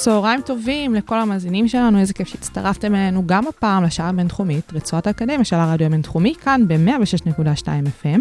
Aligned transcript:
צהריים 0.00 0.40
טובים 0.40 0.94
לכל 0.94 1.18
המאזינים 1.18 1.68
שלנו, 1.68 1.98
איזה 1.98 2.14
כיף 2.14 2.28
שהצטרפתם 2.28 2.94
אלינו 2.94 3.22
גם 3.26 3.46
הפעם 3.46 3.84
לשעה 3.84 4.08
הבינתחומית, 4.08 4.72
רצועת 4.72 5.06
האקדמיה 5.06 5.44
של 5.44 5.56
הרדיו 5.56 5.86
הבינתחומי, 5.86 6.34
כאן 6.34 6.68
ב-106.2 6.68 7.66
FM. 8.02 8.20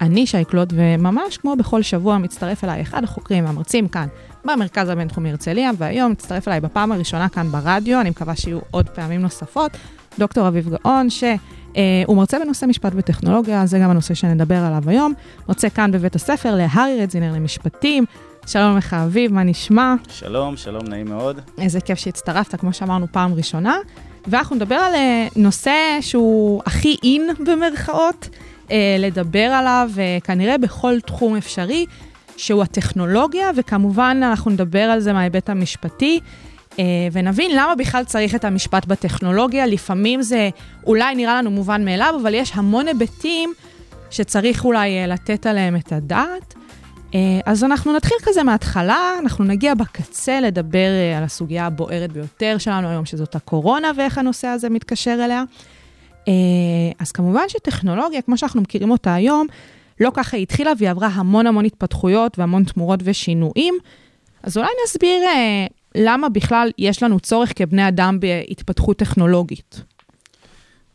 אני 0.00 0.26
שי 0.26 0.44
קלוט, 0.44 0.68
וממש 0.72 1.36
כמו 1.36 1.56
בכל 1.56 1.82
שבוע 1.82 2.18
מצטרף 2.18 2.64
אליי 2.64 2.82
אחד 2.82 3.04
החוקרים 3.04 3.44
והמרצים 3.44 3.88
כאן 3.88 4.06
במרכז 4.44 4.88
הבינתחומי 4.88 5.30
הרצליה, 5.30 5.70
והיום 5.78 6.12
מצטרף 6.12 6.48
אליי 6.48 6.60
בפעם 6.60 6.92
הראשונה 6.92 7.28
כאן 7.28 7.48
ברדיו, 7.48 8.00
אני 8.00 8.10
מקווה 8.10 8.36
שיהיו 8.36 8.58
עוד 8.70 8.88
פעמים 8.88 9.20
נוספות, 9.20 9.70
דוקטור 10.18 10.48
אביב 10.48 10.68
גאון, 10.68 11.10
שהוא 11.10 11.30
אה, 11.76 12.14
מרצה 12.14 12.38
בנושא 12.38 12.66
משפט 12.66 12.92
וטכנולוגיה, 12.96 13.66
זה 13.66 13.78
גם 13.78 13.90
הנושא 13.90 14.14
שנדבר 14.14 14.58
עליו 14.58 14.82
היום. 14.86 15.12
מרצה 15.48 15.70
כאן 15.70 15.92
בבית 15.92 16.14
הספר 16.16 16.54
להארי 16.54 17.02
רדזינר 17.02 17.32
למשפטים. 17.32 18.04
שלום 18.50 18.76
לך, 18.76 18.94
אביב, 18.94 19.32
מה 19.32 19.42
נשמע? 19.42 19.94
שלום, 20.08 20.56
שלום, 20.56 20.82
נעים 20.88 21.06
מאוד. 21.06 21.40
איזה 21.58 21.80
כיף 21.80 21.98
שהצטרפת, 21.98 22.60
כמו 22.60 22.72
שאמרנו, 22.72 23.06
פעם 23.12 23.34
ראשונה. 23.34 23.76
ואנחנו 24.26 24.56
נדבר 24.56 24.74
על 24.74 24.94
אה, 24.94 25.28
נושא 25.36 25.72
שהוא 26.00 26.62
הכי 26.66 26.96
אין 27.02 27.30
במרכאות, 27.46 28.28
אה, 28.70 28.96
לדבר 28.98 29.38
עליו 29.38 29.90
אה, 29.98 30.18
כנראה 30.24 30.58
בכל 30.58 31.00
תחום 31.00 31.36
אפשרי, 31.36 31.86
שהוא 32.36 32.62
הטכנולוגיה, 32.62 33.50
וכמובן 33.56 34.20
אנחנו 34.22 34.50
נדבר 34.50 34.82
על 34.82 35.00
זה 35.00 35.12
מההיבט 35.12 35.50
המשפטי, 35.50 36.20
ונבין 37.12 37.50
למה 37.56 37.74
בכלל 37.74 38.04
צריך 38.04 38.34
את 38.34 38.44
המשפט 38.44 38.86
בטכנולוגיה. 38.86 39.66
לפעמים 39.66 40.22
זה 40.22 40.50
אולי 40.86 41.14
נראה 41.14 41.38
לנו 41.38 41.50
מובן 41.50 41.84
מאליו, 41.84 42.14
אבל 42.22 42.34
יש 42.34 42.52
המון 42.54 42.88
היבטים 42.88 43.52
שצריך 44.10 44.64
אולי 44.64 45.06
לתת 45.06 45.46
עליהם 45.46 45.76
את 45.76 45.92
הדעת. 45.92 46.57
אה, 47.14 47.40
אז 47.46 47.64
אנחנו 47.64 47.96
נתחיל 47.96 48.16
כזה 48.22 48.42
מההתחלה, 48.42 49.14
אנחנו 49.18 49.44
נגיע 49.44 49.74
בקצה 49.74 50.40
לדבר 50.40 50.88
אה, 50.88 51.18
על 51.18 51.24
הסוגיה 51.24 51.66
הבוערת 51.66 52.12
ביותר 52.12 52.58
שלנו 52.58 52.88
היום, 52.88 53.04
שזאת 53.04 53.34
הקורונה 53.34 53.90
ואיך 53.96 54.18
הנושא 54.18 54.46
הזה 54.46 54.68
מתקשר 54.68 55.18
אליה. 55.24 55.44
אה, 56.28 56.32
אז 56.98 57.12
כמובן 57.12 57.48
שטכנולוגיה, 57.48 58.22
כמו 58.22 58.38
שאנחנו 58.38 58.60
מכירים 58.60 58.90
אותה 58.90 59.14
היום, 59.14 59.46
לא 60.00 60.10
ככה 60.14 60.36
היא 60.36 60.42
התחילה 60.42 60.72
והיא 60.78 60.90
עברה 60.90 61.08
המון 61.08 61.46
המון 61.46 61.64
התפתחויות 61.64 62.38
והמון 62.38 62.64
תמורות 62.64 63.00
ושינויים. 63.04 63.74
אז 64.42 64.56
אולי 64.56 64.68
נסביר 64.84 65.22
למה 65.94 66.28
בכלל 66.28 66.70
יש 66.78 67.02
לנו 67.02 67.20
צורך 67.20 67.52
כבני 67.56 67.88
אדם 67.88 68.20
בהתפתחות 68.20 68.96
טכנולוגית. 68.96 69.82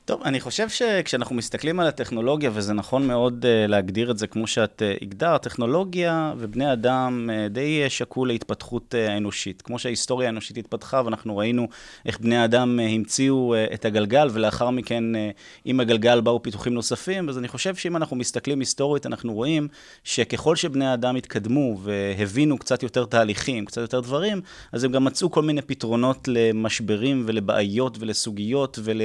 טוב, 0.05 0.21
אני 0.23 0.39
חושב 0.39 0.69
שכשאנחנו 0.69 1.35
מסתכלים 1.35 1.79
על 1.79 1.87
הטכנולוגיה, 1.87 2.51
וזה 2.53 2.73
נכון 2.73 3.07
מאוד 3.07 3.45
uh, 3.45 3.71
להגדיר 3.71 4.11
את 4.11 4.17
זה 4.17 4.27
כמו 4.27 4.47
שאת 4.47 4.81
uh, 4.81 5.03
הגדרת, 5.03 5.41
טכנולוגיה 5.43 6.33
ובני 6.37 6.73
אדם 6.73 7.29
uh, 7.29 7.49
די 7.49 7.89
שקעו 7.89 8.25
להתפתחות 8.25 8.95
uh, 8.95 9.11
האנושית. 9.11 9.61
כמו 9.61 9.79
שההיסטוריה 9.79 10.27
האנושית 10.27 10.57
התפתחה, 10.57 11.01
ואנחנו 11.05 11.37
ראינו 11.37 11.67
איך 12.05 12.19
בני 12.19 12.43
אדם 12.43 12.79
uh, 12.79 12.91
המציאו 12.91 13.55
uh, 13.55 13.73
את 13.73 13.85
הגלגל, 13.85 14.27
ולאחר 14.31 14.69
מכן 14.69 15.15
uh, 15.15 15.17
עם 15.65 15.79
הגלגל 15.79 16.21
באו 16.21 16.43
פיתוחים 16.43 16.73
נוספים, 16.73 17.29
אז 17.29 17.37
אני 17.37 17.47
חושב 17.47 17.75
שאם 17.75 17.95
אנחנו 17.95 18.15
מסתכלים 18.15 18.59
היסטורית, 18.59 19.05
אנחנו 19.05 19.33
רואים 19.33 19.67
שככל 20.03 20.55
שבני 20.55 20.85
האדם 20.85 21.15
התקדמו 21.15 21.77
והבינו 21.83 22.57
קצת 22.57 22.83
יותר 22.83 23.05
תהליכים, 23.05 23.65
קצת 23.65 23.81
יותר 23.81 23.99
דברים, 23.99 24.41
אז 24.71 24.83
הם 24.83 24.91
גם 24.91 25.03
מצאו 25.03 25.31
כל 25.31 25.41
מיני 25.41 25.61
פתרונות 25.61 26.27
למשברים 26.27 27.23
ולבעיות 27.25 27.97
ולסוגיות 27.99 28.79
ול... 28.83 29.01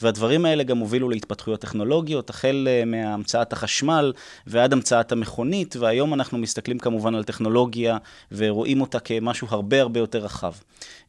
והדברים 0.00 0.35
הדברים 0.36 0.46
האלה 0.46 0.62
גם 0.62 0.78
הובילו 0.78 1.08
להתפתחויות 1.08 1.60
טכנולוגיות, 1.60 2.30
החל 2.30 2.68
אה, 2.70 2.84
מהמצאת 2.84 3.52
החשמל 3.52 4.12
ועד 4.46 4.72
המצאת 4.72 5.12
המכונית, 5.12 5.76
והיום 5.76 6.14
אנחנו 6.14 6.38
מסתכלים 6.38 6.78
כמובן 6.78 7.14
על 7.14 7.24
טכנולוגיה 7.24 7.98
ורואים 8.32 8.80
אותה 8.80 9.00
כמשהו 9.00 9.46
הרבה 9.50 9.80
הרבה 9.80 10.00
יותר 10.00 10.18
רחב. 10.18 10.52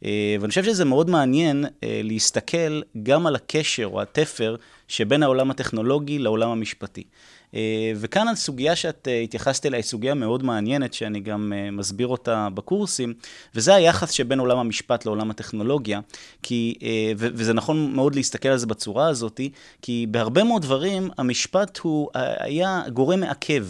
אה, 0.05 0.35
ואני 0.39 0.49
חושב 0.49 0.63
שזה 0.63 0.85
מאוד 0.85 1.09
מעניין 1.09 1.66
אה, 1.83 2.01
להסתכל 2.03 2.81
גם 3.03 3.27
על 3.27 3.35
הקשר 3.35 3.85
או 3.85 4.01
התפר 4.01 4.55
שבין 4.87 5.23
העולם 5.23 5.51
הטכנולוגי 5.51 6.19
לעולם 6.19 6.49
המשפטי. 6.49 7.03
אה, 7.56 7.91
וכאן 7.96 8.28
הסוגיה 8.28 8.75
שאת 8.75 9.08
אה, 9.08 9.19
התייחסת 9.19 9.66
אליה 9.66 9.78
היא 9.78 9.84
סוגיה 9.84 10.13
מאוד 10.13 10.44
מעניינת, 10.44 10.94
שאני 10.94 11.19
גם 11.19 11.53
אה, 11.56 11.72
מסביר 11.72 12.08
אותה 12.08 12.47
בקורסים, 12.53 13.13
וזה 13.56 13.75
היחס 13.75 14.12
שבין 14.12 14.40
עולם 14.40 14.58
המשפט 14.58 15.06
לעולם 15.06 15.30
הטכנולוגיה, 15.31 16.00
כי, 16.44 16.75
וזה 17.18 17.53
נכון 17.53 17.91
מאוד 17.91 18.16
להסתכל 18.16 18.50
על 18.50 18.58
זה 18.58 18.66
בצורה 18.66 19.08
הזאת, 19.08 19.41
כי 19.81 20.06
בהרבה 20.12 20.44
מאוד 20.44 20.62
דברים 20.62 21.09
המשפט 21.18 21.80
הוא 21.80 22.09
היה 22.40 22.81
גורם 22.94 23.19
מעכב. 23.19 23.66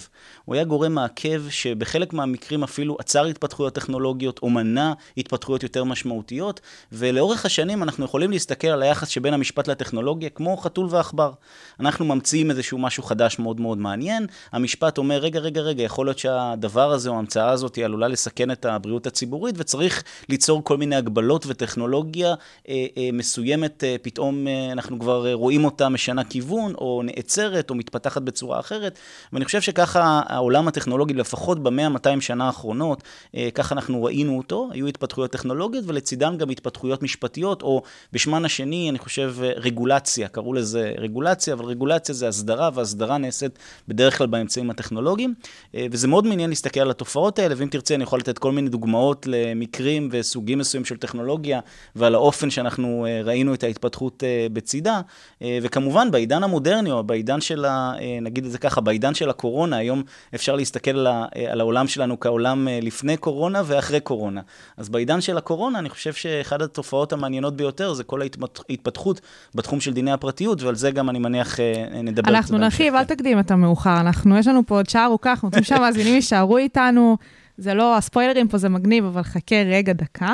הוא 0.45 0.55
היה 0.55 0.63
גורם 0.63 0.93
מעכב 0.93 1.43
שבחלק 1.49 2.13
מהמקרים 2.13 2.63
אפילו 2.63 2.97
עצר 2.99 3.25
התפתחויות 3.25 3.75
טכנולוגיות 3.75 4.39
או 4.43 4.49
מנע 4.49 4.93
התפתחויות 5.17 5.63
יותר 5.63 5.83
משמעותיות, 5.83 6.61
ולאורך 6.91 7.45
השנים 7.45 7.83
אנחנו 7.83 8.05
יכולים 8.05 8.31
להסתכל 8.31 8.67
על 8.67 8.83
היחס 8.83 9.07
שבין 9.07 9.33
המשפט 9.33 9.67
לטכנולוגיה 9.67 10.29
כמו 10.29 10.57
חתול 10.57 10.87
ועכבר. 10.89 11.31
אנחנו 11.79 12.05
ממציאים 12.05 12.51
איזשהו 12.51 12.77
משהו 12.77 13.03
חדש 13.03 13.39
מאוד 13.39 13.61
מאוד 13.61 13.66
מעניין, 13.75 14.25
המשפט 14.51 14.97
אומר, 14.97 15.17
רגע, 15.17 15.39
רגע, 15.39 15.61
רגע, 15.61 15.83
יכול 15.83 16.05
להיות 16.05 16.19
שהדבר 16.19 16.91
הזה 16.91 17.09
או 17.09 17.15
ההמצאה 17.15 17.49
הזאת 17.49 17.75
היא 17.75 17.85
עלולה 17.85 18.07
לסכן 18.07 18.51
את 18.51 18.65
הבריאות 18.65 19.07
הציבורית, 19.07 19.55
וצריך 19.57 20.03
ליצור 20.29 20.63
כל 20.63 20.77
מיני 20.77 20.95
הגבלות 20.95 21.45
וטכנולוגיה 21.47 22.33
אה, 22.69 22.85
אה, 22.97 23.09
מסוימת, 23.13 23.83
אה, 23.83 23.95
פתאום 24.01 24.47
אה, 24.47 24.71
אנחנו 24.71 24.99
כבר 24.99 25.33
רואים 25.33 25.65
אותה 25.65 25.89
משנה 25.89 26.23
כיוון, 26.23 26.73
או 26.75 27.01
נעצרת, 27.05 27.69
או 27.69 27.75
מתפתחת 27.75 28.21
בצורה 28.21 28.59
אחרת, 28.59 28.99
ואני 29.33 29.45
חושב 29.45 29.61
שככה 29.61 30.21
העולם 30.25 30.67
הטכנולוגי, 30.67 31.13
לפחות 31.13 31.63
במאה-מאתיים 31.63 32.21
שנה 32.21 32.45
האחרונות, 32.45 33.03
אה, 33.35 33.49
ככה 33.53 33.75
אנחנו 33.75 34.03
ראינו 34.03 34.37
אותו, 34.37 34.69
היו 34.71 34.87
התפתחויות 34.87 35.31
טכנולוגיות, 35.31 35.83
ולצידן 35.87 36.37
גם 36.37 36.49
התפתחויות 36.49 37.03
משפטיות, 37.03 37.61
או 37.61 37.81
בשמן 38.13 38.45
השני, 38.45 38.89
אני 38.89 38.99
חושב, 38.99 39.35
אה, 39.43 39.51
רגולציה, 39.55 40.27
קראו 40.27 40.53
לזה 40.53 40.93
רגולציה, 40.97 41.53
אבל 41.53 41.65
רגולציה 41.65 42.15
זה 42.15 42.27
הסדרה, 42.27 42.69
והסדרה 42.73 43.17
נעשית 43.17 43.56
בדרך 43.87 44.17
כלל 44.17 44.27
באמצעים 44.27 44.69
הטכנולוגיים, 44.69 45.33
אה, 45.75 45.87
וזה 45.91 46.07
מאוד 46.07 46.25
מעניין 46.25 46.49
להסתכל 46.49 46.79
על 46.79 46.91
התופעות 46.91 47.39
האלה, 47.39 47.55
ואם 47.57 47.67
תרצה 47.67 47.95
אני 47.95 48.03
יכול 48.03 48.19
לתת 48.19 48.37
כל 48.39 48.51
מיני 48.51 48.69
דוגמאות 48.69 49.25
למקרים 49.29 50.09
וסוגים 50.11 50.59
מסוימים 50.59 50.85
של 50.85 50.97
טכנולוגיה, 50.97 51.59
ועל 51.95 52.15
האופן 52.15 52.49
שאנחנו 52.49 53.05
ראינו 53.23 53.53
את 53.53 53.63
ההתפתחות 53.63 54.23
בצידה, 54.53 55.01
וכמובן 55.41 56.11
בעידן 56.11 56.43
המודרני, 56.43 56.91
או 56.91 57.03
בעידן 57.03 57.41
של, 57.41 57.65
ה, 57.65 57.93
נגיד 58.21 58.45
את 58.45 58.51
זה 58.51 58.57
ככה, 58.57 58.81
בעידן 58.81 59.13
של 59.13 59.29
הקורונה, 59.29 59.77
היום 59.77 60.03
אפשר 60.35 60.55
להסתכל 60.55 61.07
על, 61.45 61.61
העולם 61.61 61.87
שלנו 61.87 62.19
כעולם 62.19 62.67
אה, 62.67 62.79
לפני 62.81 63.17
קורונה 63.17 63.61
ואחרי 63.65 63.99
קורונה. 63.99 64.41
אז 64.77 64.89
בעידן 64.89 65.21
של 65.21 65.37
הקורונה, 65.37 65.79
אני 65.79 65.89
חושב 65.89 66.13
שאחת 66.13 66.61
התופעות 66.61 67.13
המעניינות 67.13 67.55
ביותר 67.55 67.93
זה 67.93 68.03
כל 68.03 68.21
ההתפתחות 68.21 69.21
בתחום 69.55 69.79
של 69.79 69.93
דיני 69.93 70.11
הפרטיות, 70.11 70.61
ועל 70.61 70.75
זה 70.75 70.91
גם 70.91 71.09
אני 71.09 71.19
מניח 71.19 71.59
אה, 71.59 72.01
נדבר 72.03 72.29
אנחנו 72.29 72.57
נרחיב, 72.57 72.95
אל 72.95 73.03
תקדים 73.03 73.39
את 73.47 73.51
המאוחר. 73.51 73.99
אנחנו, 73.99 74.37
יש 74.37 74.47
לנו 74.47 74.65
פה 74.65 74.75
עוד 74.75 74.89
שעה 74.89 75.05
ארוכה, 75.05 75.29
אנחנו 75.29 75.47
רוצים 75.47 75.63
שהמאזינים 75.63 76.15
יישארו 76.15 76.57
איתנו. 76.57 77.17
זה 77.57 77.73
לא, 77.73 77.97
הספוילרים 77.97 78.47
פה 78.47 78.57
זה 78.57 78.69
מגניב, 78.69 79.05
אבל 79.05 79.23
חכה 79.23 79.55
רגע, 79.55 79.93
דקה. 79.93 80.33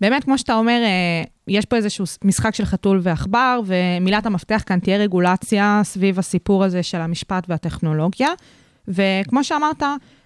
באמת, 0.00 0.24
כמו 0.24 0.38
שאתה 0.38 0.54
אומר, 0.54 0.80
אה, 0.84 1.24
יש 1.48 1.64
פה 1.64 1.76
איזשהו 1.76 2.04
משחק 2.24 2.54
של 2.54 2.64
חתול 2.64 3.00
ועכבר, 3.02 3.60
ומילת 3.66 4.26
המפתח 4.26 4.62
כאן 4.66 4.78
תהיה 4.78 4.96
רגולציה 4.96 5.80
סביב 5.84 6.18
הסיפור 6.18 6.64
הזה 6.64 6.82
של 6.82 7.00
המשפט 7.00 7.44
והטכנולוגיה. 7.48 8.28
וכמו 8.88 9.44
שאמרת, 9.44 9.82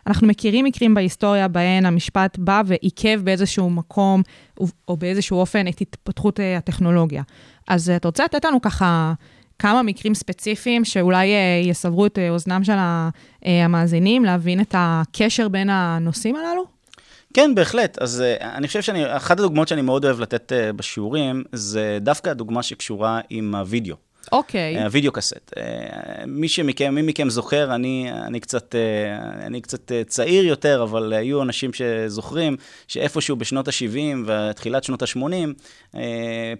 אנחנו 0.06 0.26
מכירים 0.26 0.64
מקרים 0.64 0.94
בהיסטוריה 0.94 1.48
בהן 1.48 1.86
המשפט 1.86 2.38
בא 2.38 2.62
ועיכב 2.66 3.20
באיזשהו 3.24 3.70
מקום 3.70 4.22
או 4.88 4.96
באיזשהו 4.96 5.38
אופן 5.38 5.68
את 5.68 5.80
התפתחות 5.80 6.40
אה, 6.40 6.56
הטכנולוגיה. 6.56 7.22
אז 7.68 7.90
אתה 7.90 8.08
רוצה 8.08 8.24
לתת 8.24 8.44
לנו 8.44 8.60
ככה 8.60 9.12
כמה 9.58 9.82
מקרים 9.82 10.14
ספציפיים 10.14 10.84
שאולי 10.84 11.34
אה, 11.34 11.60
יסברו 11.64 12.06
את 12.06 12.18
אה, 12.18 12.30
אוזנם 12.30 12.64
של 12.64 12.76
המאזינים, 13.42 14.24
להבין 14.24 14.60
את 14.60 14.74
הקשר 14.78 15.48
בין 15.48 15.70
הנושאים 15.70 16.36
הללו? 16.36 16.64
כן, 17.34 17.54
בהחלט. 17.54 17.98
אז 17.98 18.22
אני 18.40 18.66
חושב 18.66 18.82
שאחת 18.82 19.38
הדוגמאות 19.38 19.68
שאני 19.68 19.82
מאוד 19.82 20.04
אוהב 20.04 20.20
לתת 20.20 20.52
בשיעורים, 20.76 21.44
זה 21.52 21.98
דווקא 22.00 22.30
הדוגמה 22.30 22.62
שקשורה 22.62 23.20
עם 23.30 23.54
הוידאו. 23.54 24.05
אוקיי. 24.32 24.76
אה, 24.76 24.84
הווידאו 24.84 25.12
קסט. 25.12 25.52
אה, 25.56 26.26
מי 26.26 26.48
שמכם, 26.48 26.94
מי 26.94 27.02
מכם 27.02 27.30
זוכר, 27.30 27.74
אני, 27.74 28.12
אני, 28.12 28.40
קצת, 28.40 28.74
אה, 28.74 29.46
אני 29.46 29.60
קצת 29.60 29.92
צעיר 30.06 30.44
יותר, 30.44 30.82
אבל 30.82 31.12
היו 31.12 31.42
אנשים 31.42 31.70
שזוכרים 31.72 32.56
שאיפשהו 32.88 33.36
בשנות 33.36 33.68
ה-70 33.68 34.16
ותחילת 34.26 34.84
שנות 34.84 35.02
ה-80, 35.02 35.32
אה, 35.94 36.00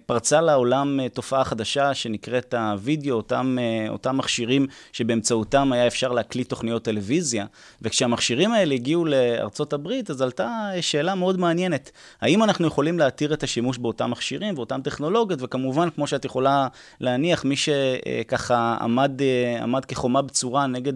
פרצה 0.05 0.41
לעולם 0.41 0.99
תופעה 1.13 1.43
חדשה 1.43 1.93
שנקראת 1.93 2.53
הווידאו, 2.53 3.15
אותם, 3.15 3.57
אותם 3.89 4.17
מכשירים 4.17 4.67
שבאמצעותם 4.91 5.71
היה 5.73 5.87
אפשר 5.87 6.11
להקליט 6.11 6.49
תוכניות 6.49 6.83
טלוויזיה. 6.83 7.45
וכשהמכשירים 7.81 8.51
האלה 8.51 8.73
הגיעו 8.73 9.05
לארצות 9.05 9.73
הברית, 9.73 10.09
אז 10.09 10.21
עלתה 10.21 10.69
שאלה 10.81 11.15
מאוד 11.15 11.39
מעניינת. 11.39 11.91
האם 12.21 12.43
אנחנו 12.43 12.67
יכולים 12.67 12.99
להתיר 12.99 13.33
את 13.33 13.43
השימוש 13.43 13.77
באותם 13.77 14.11
מכשירים 14.11 14.57
ואותן 14.57 14.81
טכנולוגיות? 14.81 15.39
וכמובן, 15.41 15.89
כמו 15.89 16.07
שאת 16.07 16.25
יכולה 16.25 16.67
להניח, 16.99 17.45
מי 17.45 17.56
שככה 17.57 18.77
עמד, 18.81 19.21
אה, 19.21 19.63
עמד 19.63 19.85
כחומה 19.85 20.21
בצורה 20.21 20.67
נגד 20.67 20.93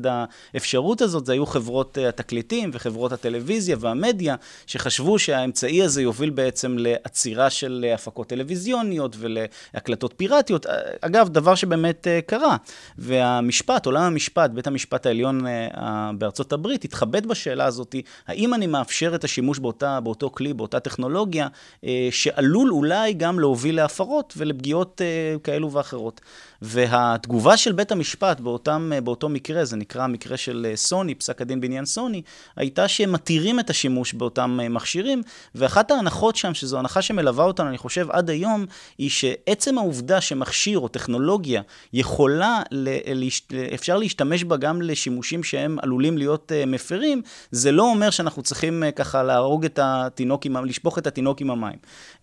האפשרות 0.54 1.02
הזאת, 1.02 1.26
זה 1.26 1.34
היו 1.34 1.46
חברות 1.46 1.98
אה, 1.98 2.10
התקליטים 2.10 2.70
וחברות 2.74 3.12
הטלוויזיה 3.12 3.76
והמדיה, 3.80 4.36
שחשבו 4.68 5.20
שהאמצעי 5.20 5.84
הזה 5.84 6.02
יוביל 6.02 6.30
בעצם 6.30 6.76
לעצירה 6.80 7.50
של 7.50 7.86
אה, 7.88 7.94
הפקות 7.94 8.28
טלוויזיוניות 8.28 9.16
ולהקלטות 9.20 10.14
פיראטיות. 10.18 10.66
אגב, 11.02 11.30
דבר 11.30 11.56
שבאמת 11.56 12.08
קרה. 12.26 12.58
והמשפט, 12.98 13.86
עולם 13.86 14.04
המשפט, 14.04 14.50
בית 14.50 14.68
המשפט 14.68 15.06
העליון 15.06 15.46
בארצות 16.18 16.54
הברית, 16.54 16.84
התחבט 16.84 17.24
בשאלה 17.24 17.66
הזאת, 17.66 17.96
האם 18.28 18.54
אני 18.54 18.68
מאפשר 18.68 19.16
את 19.16 19.24
השימוש 19.24 19.60
באותה, 19.60 20.00
באותו 20.00 20.30
כלי, 20.30 20.54
באותה 20.54 20.80
טכנולוגיה, 20.80 21.48
שעלול 22.12 22.72
אולי 22.72 23.14
גם 23.14 23.40
להוביל 23.40 23.76
להפרות 23.76 24.34
ולפגיעות 24.38 25.02
כאלו 25.44 25.72
ואחרות. 25.72 26.22
והתגובה 26.62 27.58
של 27.58 27.72
בית 27.72 27.92
המשפט 27.92 28.40
באותם, 28.40 28.92
באותו 29.04 29.30
מקרה, 29.30 29.66
זה 29.66 29.78
נקרא 29.78 30.04
המקרה 30.04 30.38
של 30.38 30.72
סוני, 30.76 31.16
פסק 31.16 31.42
הדין 31.42 31.62
בעניין 31.62 31.86
סוני, 31.86 32.22
הייתה 32.56 32.88
שהם 32.88 33.12
מתירים 33.12 33.60
את 33.60 33.70
השימוש 33.70 34.14
באותם 34.14 34.60
מכשירים, 34.70 35.22
ואחת 35.56 35.92
ההנחות 35.92 36.36
שם, 36.36 36.54
שזו 36.54 36.80
הנחה 36.80 37.02
שמלווה 37.02 37.46
אותנו, 37.46 37.70
אני 37.70 37.78
חושב, 37.78 38.08
עד 38.12 38.30
היום, 38.30 38.66
היא 38.98 39.10
שעצם 39.10 39.78
העובדה 39.78 40.22
שמכשיר 40.22 40.80
או 40.80 40.88
טכנולוגיה 40.88 41.62
יכולה, 41.94 42.62
אפשר 43.74 43.98
להשתמש 43.98 44.44
בה 44.44 44.58
גם 44.58 44.82
לשימושים 44.82 45.44
שהם 45.44 45.78
עלולים 45.82 46.18
להיות 46.18 46.52
אה, 46.52 46.66
מפרים, 46.66 47.22
זה 47.52 47.72
לא 47.72 47.84
אומר 47.84 48.10
שאנחנו 48.10 48.44
צריכים 48.44 48.84
אה, 48.84 48.92
ככה 48.92 49.24
להרוג 49.24 49.66
את 49.66 49.80
התינוק, 49.84 50.46
עם, 50.46 50.66
לשפוך 50.66 50.98
את 50.98 51.08
התינוק 51.08 51.42
עם 51.42 51.52
המים. 51.52 51.78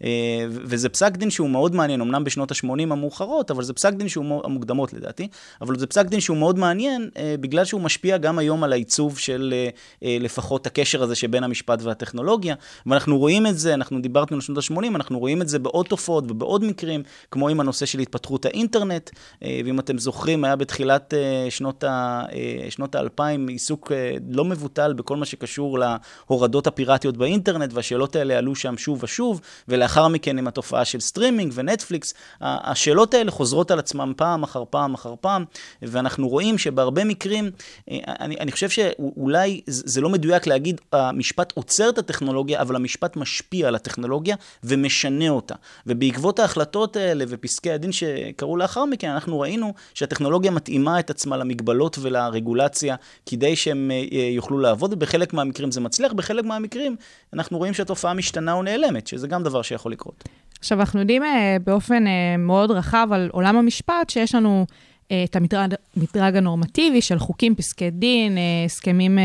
אה, 0.05 0.09
וזה 0.49 0.89
פסק 0.89 1.17
דין 1.17 1.31
שהוא 1.31 1.51
מאוד 1.51 1.75
מעניין, 1.75 2.01
אמנם 2.01 2.25
בשנות 2.25 2.51
ה-80 2.51 2.83
המאוחרות, 2.83 3.51
אבל 3.51 3.63
זה 3.63 3.73
פסק 3.73 3.93
דין 3.93 4.09
שהוא 4.09 4.28
המוקדמות 4.33 4.93
לדעתי, 4.93 5.29
אבל 5.61 5.79
זה 5.79 5.87
פסק 5.87 6.07
דין 6.07 6.21
שהוא 6.21 6.37
מאוד 6.37 6.59
מעניין, 6.59 7.11
אה, 7.17 7.35
בגלל 7.41 7.65
שהוא 7.65 7.81
משפיע 7.81 8.17
גם 8.17 8.39
היום 8.39 8.65
על 8.65 8.73
העיצוב 8.73 9.19
של 9.19 9.55
אה, 9.57 9.69
אה, 10.03 10.17
לפחות 10.21 10.67
הקשר 10.67 11.03
הזה 11.03 11.15
שבין 11.15 11.45
המשפט 11.45 11.83
והטכנולוגיה, 11.83 12.55
ואנחנו 12.87 13.19
רואים 13.19 13.47
את 13.47 13.59
זה, 13.59 13.75
אנחנו 13.75 14.01
דיברנו 14.01 14.27
על 14.31 14.41
שנות 14.41 14.59
ה-80, 14.59 14.95
אנחנו 14.95 15.19
רואים 15.19 15.43
את 15.43 15.49
זה 15.49 15.59
בעוד 15.59 15.87
תופעות 15.87 16.31
ובעוד 16.31 16.65
מקרים, 16.65 17.03
כמו 17.31 17.49
עם 17.49 17.61
הנושא 17.61 17.87
של 17.87 17.99
התפתחות 17.99 18.45
האינטרנט, 18.47 19.11
ואם 19.43 19.81
אתם 19.81 19.99
זוכרים, 19.99 20.45
היה 20.45 20.57
בתחילת 20.57 21.15
שנות, 21.51 21.85
ה, 21.85 22.23
אה, 22.33 22.71
שנות 22.71 22.95
האלפיים 22.95 23.49
עיסוק 23.49 23.93
לא 24.31 24.45
מבוטל 24.45 24.93
בכל 24.93 25.17
מה 25.17 25.25
שקשור 25.25 25.79
להורדות 25.79 26.67
הפיראטיות 26.67 27.17
באינטרנט, 27.17 27.71
והשאלות 27.73 28.17
האלה 28.17 28.39
עלו 28.39 28.55
שם 28.55 28.79
שוב 28.79 28.99
ושוב, 29.03 29.41
ולאחר 29.69 30.09
מכן 30.09 30.39
עם 30.39 30.49
התופעה 30.49 30.85
של 30.85 31.01
סטרימינג 31.01 31.53
ונטפליקס, 31.55 32.15
השאלות 32.41 33.15
האלה 33.15 33.31
חוזרות 33.31 33.71
על 33.71 33.79
עצמם 33.79 34.13
פעם 34.19 34.43
אחר 34.43 34.65
פעם 34.71 34.95
אחר 34.95 35.15
פעם, 35.21 35.45
ואנחנו 35.83 36.29
רואים 36.29 36.59
שבהרבה 36.59 37.05
מקרים, 37.05 37.51
אה, 37.91 37.99
אני, 38.07 38.37
אני 38.41 38.53
חושב 38.53 38.69
שאולי 38.71 39.61
זה 39.67 40.01
לא 40.01 40.09
מדויק 40.09 40.47
להגיד, 40.47 40.81
המשפט 40.93 41.53
עוצר 41.57 41.89
את 41.89 41.99
הטכנולוגיה, 41.99 42.61
אבל 42.61 42.77
המשפט 42.77 43.17
משפיע 43.17 43.69
על 43.69 43.75
הטכנולוגיה 43.75 44.37
ומשנה 44.65 45.29
אותה. 45.29 45.55
ובעקבות 45.87 46.39
ההחלטות 46.39 46.97
האלה 46.97 47.25
ופסקי 47.29 47.71
הדין 47.71 47.93
שקרו 47.93 48.57
לאחר 48.57 48.85
מכן, 48.85 49.11
אנחנו 49.11 49.41
ראינו 49.41 49.75
שהטכנולוגיה 49.95 50.51
מתאימה 50.51 51.01
את 51.01 51.11
עצמה 51.11 51.37
למגבלות 51.37 51.99
ולרגולציה 52.01 52.97
כדי 53.27 53.57
שהם 53.57 53.91
אה, 53.91 54.19
יוכלו 54.19 54.59
לעבוד, 54.59 54.93
ובחלק 54.93 55.33
מהמקרים 55.35 55.71
זה 55.71 55.81
מצליח, 55.81 56.13
בחלק 56.13 56.45
מהמקרים 56.45 56.97
אנחנו 57.33 57.59
רואים 57.59 57.75
שהתופעה 57.75 58.15
משתנה 58.15 58.53
או 58.53 58.63
נעלמת, 58.63 59.07
שזה 59.07 59.29
גם 59.29 59.43
דבר 59.43 59.63
שיכול 59.63 59.93
לקרות. 59.93 60.25
עכשיו, 60.61 60.81
אנחנו 60.81 61.01
יודעים 61.01 61.25
אה, 61.25 61.57
באופן 61.65 62.07
אה, 62.07 62.37
מאוד 62.39 62.71
רחב 62.71 63.09
על 63.13 63.29
עולם 63.33 63.57
המשפט, 63.57 64.11
שיש 64.11 64.35
לנו 64.35 64.67
אה, 65.11 65.25
את 65.25 65.37
המדרג, 65.37 66.37
הנורמטיבי 66.37 67.01
של 67.01 67.19
חוקים, 67.19 67.55
פסקי 67.55 67.91
דין, 67.91 68.39
הסכמים 68.65 69.19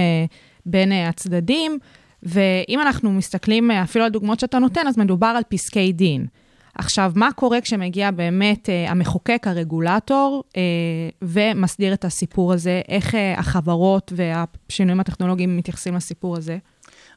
בין 0.66 0.92
הצדדים, 0.92 1.78
ואם 2.24 2.80
אנחנו 2.82 3.12
מסתכלים 3.12 3.72
אפילו 3.72 4.06
על 4.06 4.12
דוגמאות 4.12 4.40
שאתה 4.40 4.60
נותן, 4.60 4.88
אז 4.88 4.98
מדובר 4.98 5.28
על 5.28 5.44
פסקי 5.50 5.92
דין. 5.92 6.26
עכשיו, 6.76 7.12
מה 7.16 7.30
קורה 7.36 7.62
כשמגיע 7.62 8.12
באמת 8.12 8.70
המחוקק, 8.88 9.48
הרגולטור, 9.48 10.44
ומסדיר 11.22 11.94
את 11.94 12.06
הסיפור 12.06 12.54
הזה? 12.54 12.82
איך 12.90 13.16
החברות 13.38 14.14
והשינויים 14.16 15.00
הטכנולוגיים 15.00 15.58
מתייחסים 15.58 15.96
לסיפור 15.96 16.38
הזה? 16.38 16.58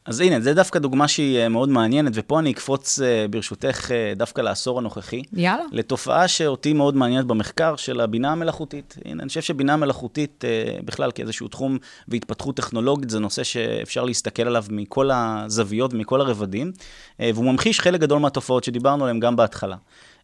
אז 0.06 0.20
הנה, 0.20 0.40
זה 0.40 0.54
דווקא 0.54 0.78
דוגמה 0.78 1.08
שהיא 1.08 1.38
אה, 1.38 1.48
מאוד 1.48 1.68
מעניינת, 1.68 2.12
ופה 2.14 2.38
אני 2.38 2.50
אקפוץ 2.52 3.00
אה, 3.00 3.26
ברשותך 3.30 3.90
אה, 3.92 4.12
דווקא 4.16 4.40
לעשור 4.40 4.78
הנוכחי. 4.78 5.22
יאללה. 5.32 5.64
לתופעה 5.72 6.28
שאותי 6.28 6.72
מאוד 6.72 6.96
מעניינת 6.96 7.26
במחקר 7.26 7.76
של 7.76 8.00
הבינה 8.00 8.32
המלאכותית. 8.32 8.94
הנה, 9.04 9.22
אני 9.22 9.28
חושב 9.28 9.40
שבינה 9.40 9.76
מלאכותית 9.76 10.44
בכלל 10.84 11.10
כאיזשהו 11.12 11.48
תחום 11.48 11.78
והתפתחות 12.08 12.56
טכנולוגית, 12.56 13.10
זה 13.10 13.18
נושא 13.18 13.44
שאפשר 13.44 14.04
להסתכל 14.04 14.42
עליו 14.42 14.64
מכל 14.70 15.10
הזוויות 15.12 15.94
ומכל 15.94 16.20
הרבדים, 16.20 16.72
והוא 17.20 17.44
ממחיש 17.44 17.80
חלק 17.80 18.00
גדול 18.00 18.18
מהתופעות 18.18 18.64
שדיברנו 18.64 19.04
עליהן 19.04 19.20
גם 19.20 19.36
בהתחלה. 19.36 19.76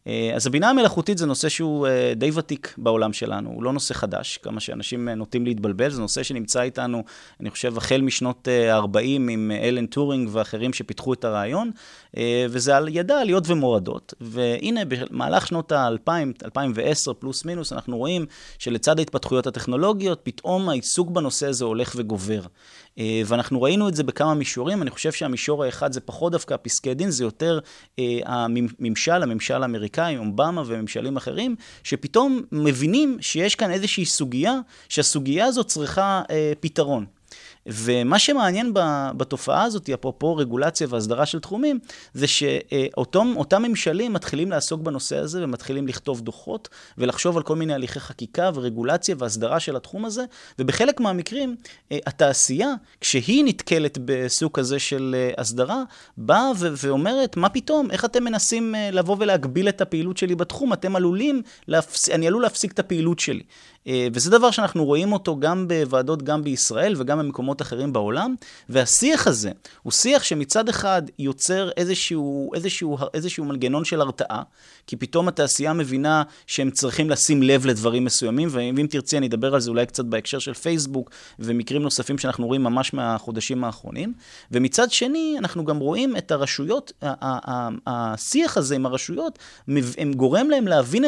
אה, 0.06 0.32
אז 0.34 0.46
הבינה 0.46 0.70
המלאכותית 0.70 1.19
זה 1.19 1.26
נושא 1.26 1.49
שהוא 1.49 1.87
אה, 1.87 2.12
די 2.16 2.31
ותיק 2.34 2.75
בעולם 2.78 3.12
שלנו, 3.12 3.50
הוא 3.50 3.62
לא 3.62 3.72
נושא 3.72 3.94
חדש, 3.94 4.38
כמה 4.43 4.60
שאנשים 4.60 5.08
אה, 5.08 5.14
נוטים 5.14 5.46
להתבלבל, 5.46 5.90
זה 5.90 6.00
נושא 6.00 6.22
שנמצא 6.22 6.62
איתנו, 6.62 7.04
אני 7.40 7.50
חושב, 7.50 7.76
החל 7.76 8.00
משנות 8.00 8.49
ה-40 8.49 8.99
עם 9.04 9.50
אלן 9.62 9.87
טורינג 9.87 10.28
ואחרים 10.32 10.72
שפיתחו 10.72 11.12
את 11.12 11.25
הרעיון, 11.25 11.70
וזה 12.50 12.88
ידע 12.88 13.20
עליות 13.20 13.44
ומורדות. 13.46 14.14
והנה, 14.20 14.81
במהלך 14.84 15.46
שנות 15.46 15.72
ה-2000, 15.72 16.44
2010 16.44 17.12
פלוס 17.12 17.44
מינוס, 17.44 17.72
אנחנו 17.72 17.96
רואים 17.96 18.26
שלצד 18.58 18.98
ההתפתחויות 18.98 19.46
הטכנולוגיות, 19.46 20.20
פתאום 20.22 20.69
העיסוק 20.69 21.10
בנושא 21.10 21.46
הזה 21.46 21.64
הולך 21.64 21.93
וגובר. 21.96 22.43
אה, 22.99 23.23
ואנחנו 23.27 23.62
ראינו 23.62 23.89
את 23.89 23.94
זה 23.94 24.03
בכמה 24.03 24.35
מישורים, 24.35 24.83
אני 24.83 24.91
חושב 24.91 25.12
שהמישור 25.12 25.65
האחד 25.65 25.93
זה 25.93 26.00
פחות 26.00 26.33
דווקא 26.33 26.56
פסקי 26.62 26.94
דין, 26.94 27.11
זה 27.11 27.25
יותר 27.25 27.58
אה, 27.99 28.19
הממשל, 28.25 29.22
הממשל 29.22 29.63
האמריקאי, 29.63 30.17
אובמה 30.17 30.63
וממשלים 30.67 31.17
אחרים, 31.17 31.56
שפתאום 31.82 32.43
מבינים 32.53 33.17
שיש 33.20 33.55
כאן 33.55 33.70
איזושהי 33.70 34.05
סוגיה, 34.05 34.55
שהסוגיה 34.89 35.46
הזאת 35.46 35.67
צריכה 35.67 36.22
אה, 36.31 36.53
פתרון. 36.61 37.06
ומה 37.66 38.19
שמעניין 38.19 38.72
בתופעה 39.16 39.62
הזאת, 39.62 39.90
אפרופו 39.90 40.36
רגולציה 40.36 40.86
והסדרה 40.90 41.26
של 41.26 41.40
תחומים, 41.40 41.78
זה 42.14 42.26
שאותם 42.26 43.62
ממשלים 43.62 44.12
מתחילים 44.12 44.50
לעסוק 44.50 44.81
בנושא 44.81 45.16
הזה 45.16 45.44
ומתחילים 45.44 45.88
לכתוב 45.88 46.20
דוחות 46.20 46.69
ולחשוב 46.98 47.36
על 47.36 47.42
כל 47.42 47.56
מיני 47.56 47.74
הליכי 47.74 48.00
חקיקה 48.00 48.50
ורגולציה 48.54 49.14
והסדרה 49.19 49.60
של 49.60 49.76
התחום 49.76 50.04
הזה, 50.04 50.24
ובחלק 50.58 51.00
מהמקרים 51.00 51.56
אה, 51.92 51.98
התעשייה, 52.06 52.74
כשהיא 53.00 53.44
נתקלת 53.44 53.98
בסוג 54.04 54.52
כזה 54.54 54.78
של 54.78 55.16
אה, 55.19 55.31
הסדרה, 55.38 55.82
באה 56.16 56.50
ואומרת, 56.58 57.36
מה 57.36 57.48
פתאום, 57.48 57.90
איך 57.90 58.04
אתם 58.04 58.24
מנסים 58.24 58.74
אה, 58.74 58.90
לבוא 58.90 59.16
ולהגביל 59.19 59.69
את 59.69 59.81
הפעילות 59.81 60.16
שלי 60.16 60.34
בתחום? 60.34 60.72
אתם 60.72 60.96
עלולים, 60.96 61.42
להפס... 61.69 62.10
אני 62.10 62.26
עלול 62.26 62.42
להפסיק 62.42 62.72
את 62.72 62.78
הפעילות 62.78 63.19
שלי. 63.19 63.42
אה, 63.86 64.08
וזה 64.12 64.31
דבר 64.31 64.51
שאנחנו 64.51 64.84
רואים 64.84 65.12
אותו 65.12 65.41
גם 65.41 65.69
בוועדות, 65.69 66.22
גם 66.22 66.44
בישראל 66.44 66.94
וגם 66.96 67.19
במקומות 67.19 67.62
אחרים 67.62 67.93
בעולם, 67.93 68.34
והשיח 68.69 69.27
הזה 69.27 69.51
הוא 69.82 69.93
שיח 69.93 70.22
שמצד 70.22 70.69
אחד 70.69 71.03
יוצר 71.19 71.70
איזשהו, 71.77 72.51
איזשהו, 72.55 72.98
איזשהו 73.15 73.44
מנגנון 73.44 73.84
של 73.84 74.01
הרתעה, 74.01 74.43
כי 74.86 74.96
פתאום 74.96 75.29
התעשייה 75.29 75.72
מבינה 75.72 76.22
שהם 76.46 76.70
צריכים 76.70 77.10
לשים 77.10 77.43
לב 77.43 77.67
לדברים 77.67 78.05
מסוימים, 78.05 78.48
ואם 78.53 78.86
תרצי 78.91 79.19
אני 79.19 79.27
אדבר 79.27 79.55
על 79.55 79.60
זה 79.60 79.70
אולי 79.70 79.86
קצת 79.86 80.05
בהקשר 80.05 80.39
של 80.39 80.55
פייסבוק 80.55 81.10
ומקרים 81.39 81.82
נוספים 81.82 82.19
שאנחנו 82.19 82.46
רואים 82.46 82.62
ממש 82.62 82.94
מהחודשים 82.94 83.65
האחרונים. 83.65 84.12
ומצד 84.51 84.91
שני, 84.91 85.34
אנחנו 85.39 85.65
גם 85.65 85.79
רואים 85.79 86.17
את 86.17 86.31
הרשויות, 86.31 86.93
השיח 87.86 88.56
הזה 88.56 88.74
עם 88.74 88.86
הרשויות, 88.86 89.39
הם 89.98 90.12
גורם 90.12 90.51
להם 90.51 90.67
להבין 90.67 91.05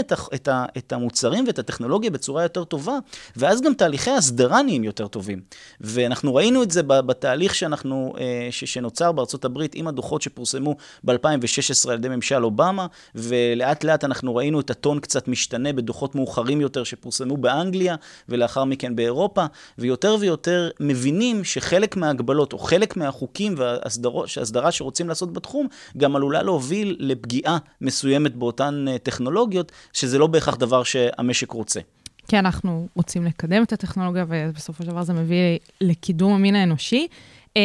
את 0.78 0.92
המוצרים 0.92 1.44
ואת 1.46 1.58
הטכנולוגיה 1.58 2.10
בצורה 2.10 2.42
יותר 2.42 2.63
יותר 2.64 2.76
טובה, 2.76 2.98
ואז 3.36 3.60
גם 3.60 3.74
תהליכי 3.74 4.10
ההסדרה 4.10 4.62
נהיים 4.62 4.84
יותר 4.84 5.06
טובים. 5.06 5.40
ואנחנו 5.80 6.34
ראינו 6.34 6.62
את 6.62 6.70
זה 6.70 6.82
בתהליך 6.82 7.54
שאנחנו, 7.54 8.14
אה, 8.18 8.48
ש, 8.50 8.64
שנוצר 8.64 9.12
בארצות 9.12 9.44
הברית 9.44 9.74
עם 9.74 9.86
הדוחות 9.86 10.22
שפורסמו 10.22 10.76
ב-2016 11.04 11.90
על 11.90 11.94
ידי 11.94 12.08
ממשל 12.08 12.44
אובמה, 12.44 12.86
ולאט 13.14 13.84
לאט 13.84 14.04
אנחנו 14.04 14.36
ראינו 14.36 14.60
את 14.60 14.70
הטון 14.70 15.00
קצת 15.00 15.28
משתנה 15.28 15.72
בדוחות 15.72 16.14
מאוחרים 16.14 16.60
יותר 16.60 16.84
שפורסמו 16.84 17.36
באנגליה, 17.36 17.96
ולאחר 18.28 18.64
מכן 18.64 18.96
באירופה, 18.96 19.44
ויותר 19.78 20.16
ויותר 20.20 20.70
מבינים 20.80 21.44
שחלק 21.44 21.96
מההגבלות, 21.96 22.52
או 22.52 22.58
חלק 22.58 22.96
מהחוקים 22.96 23.54
וההסדרה 23.56 24.72
שרוצים 24.72 25.08
לעשות 25.08 25.32
בתחום, 25.32 25.66
גם 25.96 26.16
עלולה 26.16 26.42
להוביל 26.42 26.96
לפגיעה 26.98 27.58
מסוימת 27.80 28.36
באותן 28.36 28.84
אה, 28.88 28.98
טכנולוגיות, 28.98 29.72
שזה 29.92 30.18
לא 30.18 30.26
בהכרח 30.26 30.56
דבר 30.56 30.82
שהמשק 30.82 31.50
רוצה. 31.50 31.80
כי 32.28 32.38
אנחנו 32.38 32.88
רוצים 32.96 33.24
לקדם 33.24 33.62
את 33.62 33.72
הטכנולוגיה, 33.72 34.24
ובסופו 34.28 34.82
של 34.82 34.90
דבר 34.90 35.02
זה 35.02 35.12
מביא 35.12 35.58
לקידום 35.80 36.32
המין 36.32 36.54
האנושי. 36.54 37.06
Uh, 37.48 37.56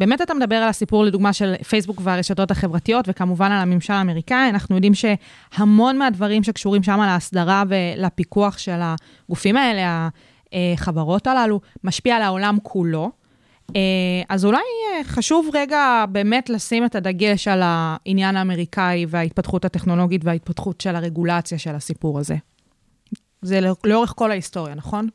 באמת 0.00 0.22
אתה 0.22 0.34
מדבר 0.34 0.56
על 0.56 0.68
הסיפור, 0.68 1.04
לדוגמה, 1.04 1.32
של 1.32 1.54
פייסבוק 1.68 2.00
והרשתות 2.04 2.50
החברתיות, 2.50 3.04
וכמובן 3.08 3.52
על 3.52 3.58
הממשל 3.58 3.92
האמריקאי. 3.92 4.48
אנחנו 4.48 4.74
יודעים 4.74 4.92
שהמון 4.94 5.98
מהדברים 5.98 6.42
שקשורים 6.42 6.82
שם 6.82 7.00
להסדרה 7.00 7.62
ולפיקוח 7.68 8.58
של 8.58 8.80
הגופים 8.80 9.56
האלה, 9.56 10.08
החברות 10.52 11.26
הללו, 11.26 11.60
משפיע 11.84 12.16
על 12.16 12.22
העולם 12.22 12.58
כולו. 12.62 13.10
Uh, 13.70 13.74
אז 14.28 14.44
אולי 14.44 14.58
uh, 14.58 15.04
חשוב 15.04 15.50
רגע 15.54 16.04
באמת 16.08 16.50
לשים 16.50 16.84
את 16.84 16.94
הדגש 16.94 17.48
על 17.48 17.60
העניין 17.64 18.36
האמריקאי 18.36 19.06
וההתפתחות 19.08 19.64
הטכנולוגית 19.64 20.24
וההתפתחות 20.24 20.80
של 20.80 20.96
הרגולציה 20.96 21.58
של 21.58 21.74
הסיפור 21.74 22.18
הזה. 22.18 22.36
זה 23.42 23.60
לא, 23.60 23.76
לאורך 23.84 24.12
כל 24.16 24.30
ההיסטוריה, 24.30 24.74
נכון? 24.74 25.08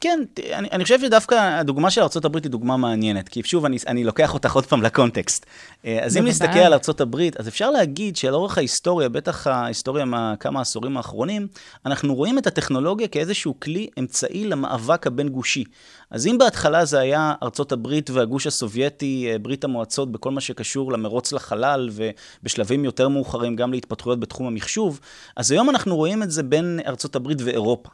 כן, 0.00 0.20
אני, 0.52 0.68
אני 0.72 0.82
חושב 0.82 1.00
שדווקא 1.00 1.34
הדוגמה 1.34 1.90
של 1.90 2.00
ארה"ב 2.00 2.36
היא 2.36 2.50
דוגמה 2.50 2.76
מעניינת, 2.76 3.28
כי 3.28 3.42
שוב, 3.44 3.64
אני, 3.64 3.76
אני 3.86 4.04
לוקח 4.04 4.34
אותך 4.34 4.52
עוד 4.54 4.66
פעם 4.66 4.82
לקונטקסט. 4.82 5.46
אה, 5.84 6.04
אז 6.04 6.16
אם 6.16 6.26
נסתכל 6.26 6.58
על 6.58 6.72
ארה"ב, 6.72 7.16
אז 7.38 7.48
אפשר 7.48 7.70
להגיד 7.70 8.16
שלאורך 8.16 8.58
ההיסטוריה, 8.58 9.08
בטח 9.08 9.46
ההיסטוריה 9.46 10.04
מכמה 10.04 10.60
עשורים 10.60 10.96
האחרונים, 10.96 11.46
אנחנו 11.86 12.14
רואים 12.14 12.38
את 12.38 12.46
הטכנולוגיה 12.46 13.08
כאיזשהו 13.08 13.60
כלי 13.60 13.88
אמצעי 13.98 14.44
למאבק 14.44 15.06
הבין-גושי. 15.06 15.64
אז 16.10 16.26
אם 16.26 16.38
בהתחלה 16.38 16.84
זה 16.84 17.00
היה 17.00 17.34
ארצות 17.42 17.72
הברית 17.72 18.10
והגוש 18.10 18.46
הסובייטי, 18.46 19.28
אה, 19.32 19.38
ברית 19.38 19.64
המועצות, 19.64 20.12
בכל 20.12 20.30
מה 20.30 20.40
שקשור 20.40 20.92
למרוץ 20.92 21.32
לחלל, 21.32 21.90
ובשלבים 21.92 22.84
יותר 22.84 23.08
מאוחרים 23.08 23.56
גם 23.56 23.72
להתפתחויות 23.72 24.20
בתחום 24.20 24.46
המחשוב, 24.46 25.00
אז 25.36 25.50
היום 25.50 25.70
אנחנו 25.70 25.96
רואים 25.96 26.22
את 26.22 26.30
זה 26.30 26.42
בין 26.42 26.80
ארצות 26.86 27.16
הברית 27.16 27.38
ואירופה. 27.44 27.88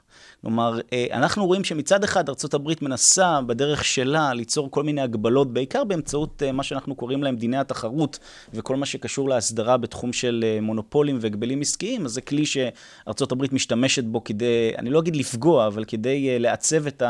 כלומר, 0.45 0.79
אה, 0.93 1.07
אנחנו 1.13 1.47
רואים 1.47 1.65
שמצד 1.65 2.05
אחד 2.05 2.29
הברית 2.55 2.83
מנסה 2.83 3.41
בדרך 3.47 3.85
שלה 3.85 4.35
ליצור 4.35 4.71
כל 4.71 4.83
מיני 4.83 5.01
הגבלות, 5.01 5.53
בעיקר 5.53 5.85
באמצעות 5.85 6.43
אה, 6.47 6.53
מה 6.53 6.63
שאנחנו 6.63 6.95
קוראים 6.95 7.23
להם 7.23 7.37
דיני 7.37 7.57
התחרות, 7.57 8.19
וכל 8.55 8.77
מה 8.77 8.87
שקשור 8.87 9.29
להסדרה 9.29 9.77
בתחום 9.77 10.13
של 10.13 10.45
מונופולים 10.63 11.19
והגבלים 11.21 11.61
עסקיים, 11.61 12.05
אז 12.05 12.13
זה 12.13 12.21
כלי 12.21 12.47
הברית 13.33 13.53
משתמשת 13.53 14.05
בו 14.05 14.25
כדי, 14.25 14.73
אני 14.79 14.91
לא 14.91 14.99
אגיד 14.99 15.17
לפגוע, 15.17 15.67
אבל 15.67 15.85
כדי 15.85 16.39
לעצב 16.39 16.87
את 16.87 17.03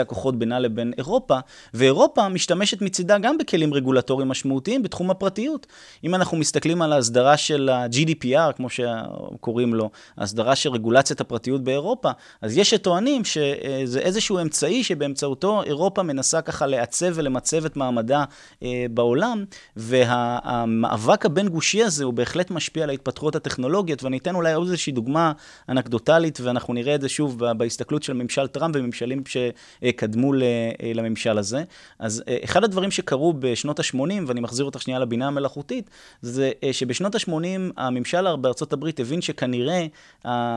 הכוחות. 0.00 0.22
הכוחות 0.22 0.38
בינה 0.38 0.58
לבין 0.58 0.92
אירופה, 0.98 1.38
ואירופה 1.74 2.28
משתמשת 2.28 2.82
מצידה 2.82 3.18
גם 3.18 3.38
בכלים 3.38 3.74
רגולטוריים 3.74 4.28
משמעותיים 4.28 4.82
בתחום 4.82 5.10
הפרטיות. 5.10 5.66
אם 6.04 6.14
אנחנו 6.14 6.36
מסתכלים 6.36 6.82
על 6.82 6.92
ההסדרה 6.92 7.36
של 7.36 7.68
ה-GDPR, 7.68 8.52
כמו 8.56 8.68
שקוראים 8.70 9.74
לו, 9.74 9.90
ההסדרה 10.16 10.56
של 10.56 10.70
רגולציית 10.70 11.20
הפרטיות 11.20 11.64
באירופה, 11.64 12.10
אז 12.42 12.51
יש 12.56 12.70
שטוענים 12.70 13.24
שזה 13.24 13.98
איזשהו 13.98 14.38
אמצעי 14.38 14.84
שבאמצעותו 14.84 15.62
אירופה 15.62 16.02
מנסה 16.02 16.42
ככה 16.42 16.66
לעצב 16.66 17.06
ולמצב 17.14 17.64
את 17.64 17.76
מעמדה 17.76 18.24
אה, 18.62 18.86
בעולם, 18.90 19.44
והמאבק 19.76 21.26
הבין-גושי 21.26 21.82
הזה 21.82 22.04
הוא 22.04 22.14
בהחלט 22.14 22.50
משפיע 22.50 22.82
על 22.82 22.90
ההתפתחויות 22.90 23.36
הטכנולוגיות, 23.36 24.02
ואני 24.02 24.18
אתן 24.18 24.34
אולי 24.34 24.52
עוד 24.52 24.66
איזושהי 24.66 24.92
דוגמה 24.92 25.32
אנקדוטלית, 25.68 26.40
ואנחנו 26.40 26.74
נראה 26.74 26.94
את 26.94 27.00
זה 27.00 27.08
שוב 27.08 27.44
בהסתכלות 27.44 28.02
של 28.02 28.12
ממשל 28.12 28.46
טראמפ 28.46 28.76
וממשלים 28.76 29.22
שקדמו. 29.26 30.32
אה, 30.34 30.92
לממשל 30.94 31.38
הזה. 31.38 31.62
אז 31.98 32.22
אה, 32.28 32.36
אחד 32.44 32.64
הדברים 32.64 32.90
שקרו 32.90 33.34
בשנות 33.38 33.80
ה-80, 33.80 33.98
ואני 34.26 34.40
מחזיר 34.40 34.64
אותך 34.64 34.82
שנייה 34.82 34.98
לבינה 34.98 35.26
המלאכותית, 35.26 35.90
זה 36.22 36.50
שבשנות 36.72 37.14
ה-80 37.14 37.72
הממשל 37.76 38.36
בארצות 38.36 38.72
הברית 38.72 39.00
הבין 39.00 39.22
שכנראה 39.22 39.86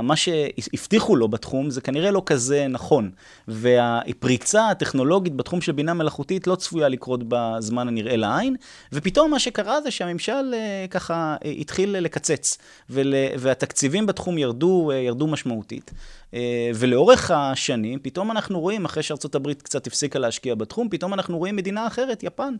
מה 0.04 0.16
שהבטיחו 0.16 1.16
לו 1.16 1.28
בתחום 1.28 1.70
זה 1.70 1.82
כנראה 1.86 2.12
לא 2.12 2.22
כזה 2.26 2.68
נכון. 2.68 3.12
והפריצה 3.48 4.70
הטכנולוגית 4.70 5.36
בתחום 5.36 5.62
של 5.62 5.72
בינה 5.72 5.94
מלאכותית 5.94 6.48
לא 6.48 6.56
צפויה 6.56 6.90
לקרות 6.90 7.20
בזמן 7.28 7.88
הנראה 7.88 8.16
לעין, 8.16 8.56
ופתאום 8.94 9.32
מה 9.32 9.40
שקרה 9.40 9.82
זה 9.82 9.92
שהממשל 9.92 10.56
ככה 10.90 11.36
התחיל 11.60 11.98
לקצץ, 12.00 12.58
והתקציבים 12.90 14.06
בתחום 14.06 14.38
ירדו, 14.38 14.92
ירדו 15.06 15.28
משמעותית. 15.28 15.92
אה, 16.34 16.72
ולאורך 16.76 17.32
השנים, 17.32 18.00
פתאום 18.02 18.32
אנחנו 18.32 18.60
רואים, 18.60 18.86
אחרי 18.86 19.04
הברית 19.36 19.62
קצת 19.62 19.88
הפסיקה 19.88 20.20
להשקיע 20.20 20.56
בתחום, 20.56 20.90
פתאום 20.90 21.14
אנחנו 21.14 21.38
רואים 21.38 21.56
מדינה 21.56 21.88
אחרת, 21.88 22.24
יפן, 22.24 22.56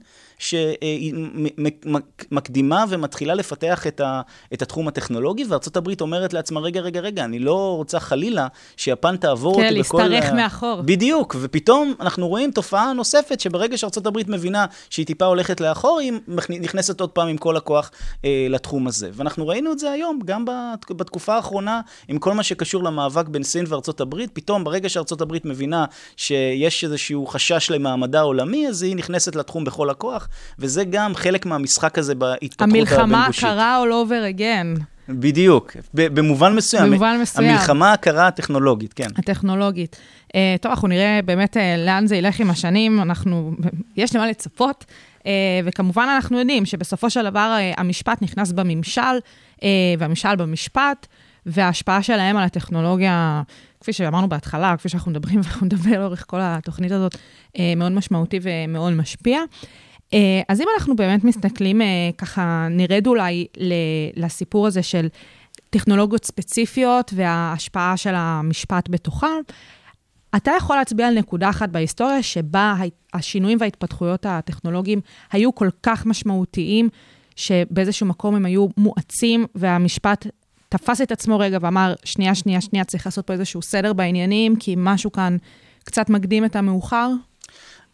שמקדימה 2.30 2.86
ומתחילה 2.90 3.34
לפתח 3.34 3.88
את, 3.88 4.02
ה, 4.02 4.22
את 4.54 4.62
התחום 4.62 4.88
הטכנולוגי, 4.88 5.46
הברית 5.78 6.02
אומרת 6.02 6.34
לעצמה, 6.34 6.60
רגע, 6.60 6.82
רגע, 6.82 7.00
רגע, 7.00 7.24
אני 7.24 7.40
לא 7.40 7.76
רוצה 7.78 8.00
חלילה 8.00 8.48
שיפן 8.78 9.18
תעבור 9.18 9.56
כן, 9.56 9.68
אותי 9.68 9.80
בכל... 9.80 9.98
כן, 9.98 10.10
להשתרך 10.12 10.34
מאחור. 10.34 10.82
בדיוק, 10.82 11.36
ופתאום 11.42 11.94
אנחנו 12.00 12.28
רואים 12.28 12.52
תופעה 12.52 12.94
נוספת, 12.94 13.40
שברגע 13.40 13.78
הברית 14.08 14.30
מבינה 14.30 14.66
שהיא 14.90 15.06
טיפה 15.06 15.26
הולכת 15.26 15.62
לאחור, 15.62 16.00
היא 16.00 16.14
נכנסת 16.50 17.02
עוד 17.02 17.10
פעם 17.10 17.28
עם 17.28 17.38
כל 17.38 17.58
הכוח 17.58 17.92
אה, 18.26 18.48
לתחום 18.50 18.88
הזה. 18.88 19.10
ואנחנו 19.14 19.48
ראינו 19.48 19.72
את 19.72 19.80
זה 19.80 19.92
היום, 19.92 20.20
גם 20.26 20.46
בתקופה 20.90 21.36
האחרונה, 21.36 21.82
עם 22.08 22.18
כל 22.18 22.34
מה 22.34 22.44
שקשור 22.44 22.84
למאבק 22.84 23.28
בין 23.28 23.44
סין 23.56 23.66
וארצות 23.68 24.02
הברית, 24.02 24.30
פתאום 24.34 24.64
ברגע 24.64 24.90
שארצות 24.90 25.22
הברית 25.22 25.46
מבינה 25.46 25.86
שיש 26.18 26.84
איזשהו 26.84 27.28
חשש 27.28 27.72
למעמדה 27.72 28.20
העולמי, 28.20 28.68
אז 28.68 28.84
היא 28.84 28.96
נכנסת 28.96 29.36
לתחום 29.36 29.64
בכל 29.64 29.90
הכוח, 29.90 30.28
וזה 30.60 30.84
גם 30.84 31.16
חלק 31.16 31.46
מהמשחק 31.46 31.98
הזה 31.98 32.16
בהתפתחות 32.16 32.70
הבין-גושית. 32.70 33.00
המלחמה 33.00 33.28
קרה 33.40 33.84
all 33.84 34.08
over 34.08 34.38
again. 34.38 34.84
בדיוק, 35.10 35.72
במובן 35.94 36.56
מסוים. 36.56 36.92
במובן 36.92 37.20
מסוים. 37.22 37.50
המלחמה 37.50 37.94
הקרה 37.94 38.28
הטכנולוגית, 38.28 38.94
כן. 38.94 39.08
הטכנולוגית. 39.18 39.96
Uh, 40.28 40.32
טוב, 40.62 40.70
אנחנו 40.70 40.88
נראה 40.88 41.20
באמת 41.26 41.58
uh, 41.58 41.60
לאן 41.86 42.08
זה 42.08 42.16
ילך 42.16 42.40
עם 42.40 42.50
השנים, 42.50 43.02
אנחנו, 43.02 43.52
יש 43.98 44.16
למה 44.16 44.28
לצפות, 44.28 44.86
uh, 45.20 45.26
וכמובן 45.66 46.08
אנחנו 46.16 46.40
יודעים 46.40 46.66
שבסופו 46.66 47.10
של 47.10 47.30
דבר 47.30 47.58
uh, 47.58 47.80
המשפט 47.80 48.22
נכנס 48.22 48.52
בממשל, 48.52 49.02
uh, 49.56 49.62
והמשל 50.00 50.36
במשפט, 50.36 51.08
וההשפעה 51.46 52.04
שלהם 52.04 52.38
על 52.38 52.44
הטכנולוגיה, 52.44 53.42
כפי 53.80 53.94
שאמרנו 53.94 54.30
בהתחלה, 54.30 54.78
כפי 54.78 54.90
שאנחנו 54.90 55.12
מדברים 55.12 55.40
ואנחנו 55.44 55.66
נדבר 55.66 56.00
לאורך 56.00 56.24
כל 56.28 56.40
התוכנית 56.42 56.92
הזאת, 56.92 57.16
אה, 57.60 57.74
מאוד 57.78 57.92
משמעותי 57.92 58.40
ומאוד 58.42 58.94
משפיע. 58.94 59.40
אה, 60.14 60.42
אז 60.50 60.62
אם 60.62 60.66
אנחנו 60.78 60.96
באמת 60.96 61.24
מסתכלים, 61.24 61.82
אה, 61.82 62.10
ככה 62.18 62.68
נרד 62.70 63.08
אולי 63.08 63.48
לסיפור 64.16 64.68
הזה 64.68 64.84
של 64.84 65.08
טכנולוגיות 65.70 66.26
ספציפיות 66.26 67.12
וההשפעה 67.16 67.98
של 67.98 68.14
המשפט 68.16 68.90
בתוכם, 68.90 69.28
אתה 70.36 70.52
יכול 70.58 70.76
להצביע 70.76 71.08
על 71.08 71.20
נקודה 71.20 71.50
אחת 71.50 71.70
בהיסטוריה 71.70 72.24
שבה 72.24 72.76
השינויים 73.14 73.58
וההתפתחויות 73.62 74.26
הטכנולוגיים 74.26 75.02
היו 75.32 75.56
כל 75.56 75.70
כך 75.84 76.06
משמעותיים, 76.06 76.90
שבאיזשהו 77.36 78.06
מקום 78.06 78.36
הם 78.36 78.46
היו 78.46 78.68
מואצים 78.78 79.46
והמשפט 79.56 80.28
תפס 80.70 81.02
את 81.02 81.12
עצמו 81.12 81.40
רגע 81.40 81.58
ואמר, 81.62 81.94
שנייה, 82.04 82.36
שנייה, 82.36 82.62
שנייה, 82.62 82.86
צריך 82.86 83.06
לעשות 83.06 83.28
פה 83.28 83.34
איזשהו 83.34 83.62
סדר 83.62 83.94
בעניינים, 83.94 84.56
כי 84.56 84.76
משהו 84.78 85.12
כאן 85.12 85.38
קצת 85.84 86.10
מקדים 86.10 86.46
את 86.46 86.56
המאוחר? 86.56 87.08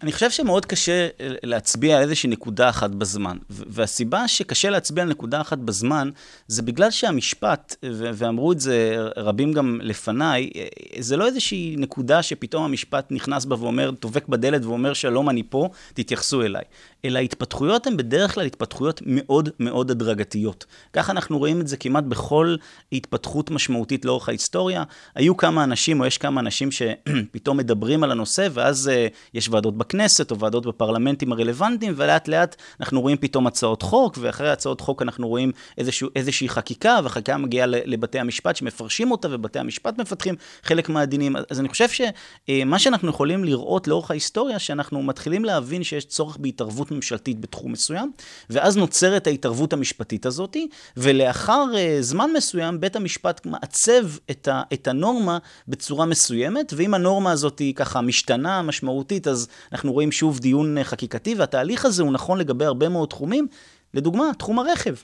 אני 0.04 0.12
חושב 0.12 0.32
שמאוד 0.32 0.66
קשה 0.66 1.08
אה, 1.20 1.28
להצביע 1.44 1.98
על 1.98 2.04
איזושהי 2.04 2.30
נקודה 2.30 2.70
אחת 2.70 2.90
בזמן. 2.90 3.38
והסיבה 3.50 4.28
שקשה 4.28 4.70
להצביע 4.70 5.04
על 5.04 5.10
נקודה 5.10 5.42
אחת 5.42 5.58
בזמן, 5.58 6.10
זה 6.48 6.62
בגלל 6.62 6.92
שהמשפט, 6.92 7.76
ואמרו 7.84 8.52
את 8.52 8.60
זה 8.60 8.96
רבים 9.18 9.54
גם 9.54 9.80
לפניי, 9.84 10.50
אה, 10.56 10.68
זה 11.00 11.18
לא 11.18 11.26
איזושהי 11.26 11.76
נקודה 11.78 12.24
שפתאום 12.24 12.64
המשפט 12.64 13.12
נכנס 13.12 13.46
בה 13.46 13.56
ואומר, 13.60 13.92
דופק 14.02 14.28
בדלת 14.28 14.66
ואומר, 14.66 14.94
שלום, 14.94 15.30
אני 15.30 15.44
פה, 15.50 15.70
תתייחסו 15.94 16.42
אליי. 16.42 16.64
אלא 17.06 17.20
ההתפתחויות 17.20 17.88
הן 17.88 17.98
בדרך 17.98 18.36
כלל 18.36 18.46
התפתחויות 18.46 19.02
מאוד 19.06 19.50
מאוד 19.60 19.92
הדרגתיות. 19.92 20.66
ככה 20.94 21.12
אנחנו 21.12 21.38
רואים 21.38 21.62
את 21.62 21.68
זה 21.68 21.78
כמעט 21.78 22.04
בכל 22.04 22.56
התפתחות 22.92 23.52
משמעותית 23.52 24.06
לאורך 24.06 24.30
ההיסטוריה. 24.30 24.84
היו 25.16 25.38
כמה 25.38 25.64
אנשים, 25.64 26.00
או 26.00 26.06
יש 26.06 26.18
כמה 26.18 26.42
אנשים 26.42 26.70
שפתאום 26.72 27.58
מדברים 27.62 28.04
על 28.04 28.12
הנושא, 28.12 28.48
ואז 28.54 28.92
uh, 28.94 29.14
יש 29.34 29.50
ועדות 29.50 29.78
בכנסת. 29.78 30.32
או 30.32 30.40
ועדות 30.40 30.66
בפרלמנטים 30.66 31.32
הרלוונטיים, 31.32 31.94
ולאט 31.98 32.28
לאט 32.28 32.56
אנחנו 32.80 33.02
רואים 33.02 33.18
פתאום 33.18 33.48
הצעות 33.48 33.82
חוק, 33.82 34.18
ואחרי 34.22 34.50
הצעות 34.50 34.82
חוק 34.82 35.02
אנחנו 35.02 35.28
רואים 35.28 35.52
איזשהו, 35.78 36.10
איזושהי 36.16 36.50
חקיקה, 36.50 37.00
והחקיקה 37.04 37.38
מגיעה 37.38 37.66
לבתי 37.68 38.20
המשפט 38.20 38.56
שמפרשים 38.56 39.12
אותה, 39.12 39.28
ובתי 39.32 39.60
המשפט 39.60 39.98
מפתחים 39.98 40.36
חלק 40.64 40.90
מהדינים. 40.90 41.36
אז 41.50 41.60
אני 41.60 41.70
חושב 41.70 41.88
שמה 41.90 42.80
שאנחנו 42.80 43.10
יכולים 43.10 43.44
לראות 43.44 43.88
לאורך 43.88 44.12
ההיסטוריה, 44.12 44.60
שאנחנו 44.60 45.04
מתחילים 45.04 45.46
להבין 45.46 45.84
שיש 45.84 46.06
צורך 46.06 46.38
בהתערבות 46.38 46.91
ממשלתית 46.92 47.40
בתחום 47.40 47.72
מסוים, 47.72 48.12
ואז 48.50 48.78
נוצרת 48.78 49.28
ההתערבות 49.28 49.74
המשפטית 49.74 50.26
הזאת, 50.26 50.58
ולאחר 50.98 51.66
זמן 52.00 52.30
מסוים 52.38 52.80
בית 52.80 52.96
המשפט 52.96 53.46
מעצב 53.46 54.06
את, 54.32 54.48
ה, 54.48 54.62
את 54.74 54.88
הנורמה 54.88 55.38
בצורה 55.68 56.06
מסוימת, 56.06 56.74
ואם 56.76 56.94
הנורמה 56.94 57.32
הזאת 57.32 57.60
היא 57.60 57.76
ככה 57.76 58.02
משתנה 58.02 58.62
משמעותית, 58.62 59.28
אז 59.28 59.48
אנחנו 59.72 59.94
רואים 59.94 60.12
שוב 60.12 60.40
דיון 60.40 60.78
חקיקתי, 60.84 61.36
והתהליך 61.36 61.86
הזה 61.86 62.04
הוא 62.04 62.12
נכון 62.12 62.38
לגבי 62.38 62.66
הרבה 62.66 62.90
מאוד 62.90 63.10
תחומים. 63.10 63.48
לדוגמה, 63.94 64.32
תחום 64.38 64.60
הרכב. 64.60 64.96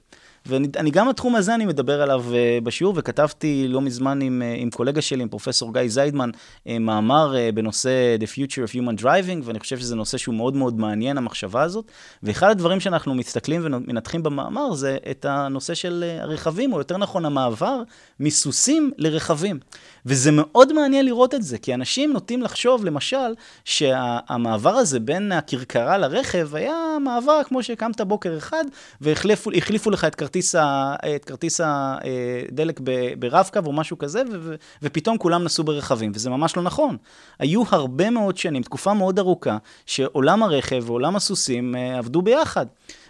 ואני 0.48 0.92
גם 0.92 1.10
התחום 1.10 1.36
הזה 1.36 1.56
אני 1.56 1.66
מדבר 1.66 2.02
עליו 2.02 2.26
uh, 2.30 2.64
בשיעור, 2.64 2.94
וכתבתי 2.98 3.68
לא 3.68 3.82
מזמן 3.82 4.22
עם, 4.22 4.42
uh, 4.42 4.62
עם 4.62 4.70
קולגה 4.70 5.02
שלי, 5.02 5.22
עם 5.22 5.30
פרופסור 5.30 5.74
גיא 5.74 5.88
זיידמן, 5.88 6.30
uh, 6.30 6.72
מאמר 6.80 7.36
בנושא 7.54 8.16
The 8.20 8.26
Future 8.26 8.70
of 8.70 8.74
Human 8.74 9.02
Driving, 9.02 9.42
ואני 9.44 9.60
חושב 9.60 9.78
שזה 9.78 9.96
נושא 9.96 10.18
שהוא 10.18 10.36
מאוד 10.36 10.56
מאוד 10.56 10.80
מעניין, 10.80 11.18
המחשבה 11.18 11.62
הזאת. 11.62 11.92
ואחד 12.24 12.50
הדברים 12.50 12.80
שאנחנו 12.80 13.16
מסתכלים 13.16 13.62
ומנתחים 13.64 14.24
במאמר 14.24 14.74
זה 14.74 14.98
את 15.12 15.26
הנושא 15.26 15.74
של 15.74 16.04
הרכבים, 16.20 16.74
או 16.74 16.78
יותר 16.78 16.98
נכון 16.98 17.26
המעבר 17.26 17.82
מסוסים 18.20 18.92
לרכבים. 18.98 19.60
וזה 20.06 20.32
מאוד 20.34 20.74
מעניין 20.74 21.06
לראות 21.06 21.34
את 21.34 21.44
זה, 21.44 21.58
כי 21.58 21.74
אנשים 21.74 22.14
נוטים 22.14 22.42
לחשוב, 22.42 22.86
למשל, 22.86 23.36
שהמעבר 23.66 24.76
הזה 24.76 25.00
בין 25.00 25.32
הכרכרה 25.32 25.98
לרכב 25.98 26.56
היה 26.56 26.98
מעבר 27.04 27.44
כמו 27.44 27.64
שקמת 27.64 28.02
בוקר 28.02 28.38
אחד, 28.38 28.64
והחליפו 29.02 29.92
לך 29.92 30.06
את 30.06 30.16
כרטיס, 30.16 30.37
ה, 30.56 30.96
את 31.16 31.26
כרטיס 31.26 31.62
הדלק 31.64 32.80
ברב-קו 33.20 33.60
או 33.66 33.74
משהו 33.74 33.98
כזה, 33.98 34.22
ו, 34.32 34.40
ו, 34.42 34.56
ופתאום 34.82 35.18
כולם 35.18 35.44
נסעו 35.44 35.64
ברכבים, 35.64 36.12
וזה 36.16 36.30
ממש 36.30 36.58
לא 36.58 36.64
נכון. 36.64 36.98
היו 37.40 37.64
הרבה 37.70 38.10
מאוד 38.10 38.38
שנים, 38.38 38.64
תקופה 38.64 38.94
מאוד 38.94 39.20
ארוכה, 39.20 39.58
שעולם 39.86 40.44
הרכב 40.44 40.84
ועולם 40.86 41.16
הסוסים 41.16 41.76
אה, 41.76 41.98
עבדו 41.98 42.22
ביחד. 42.22 42.66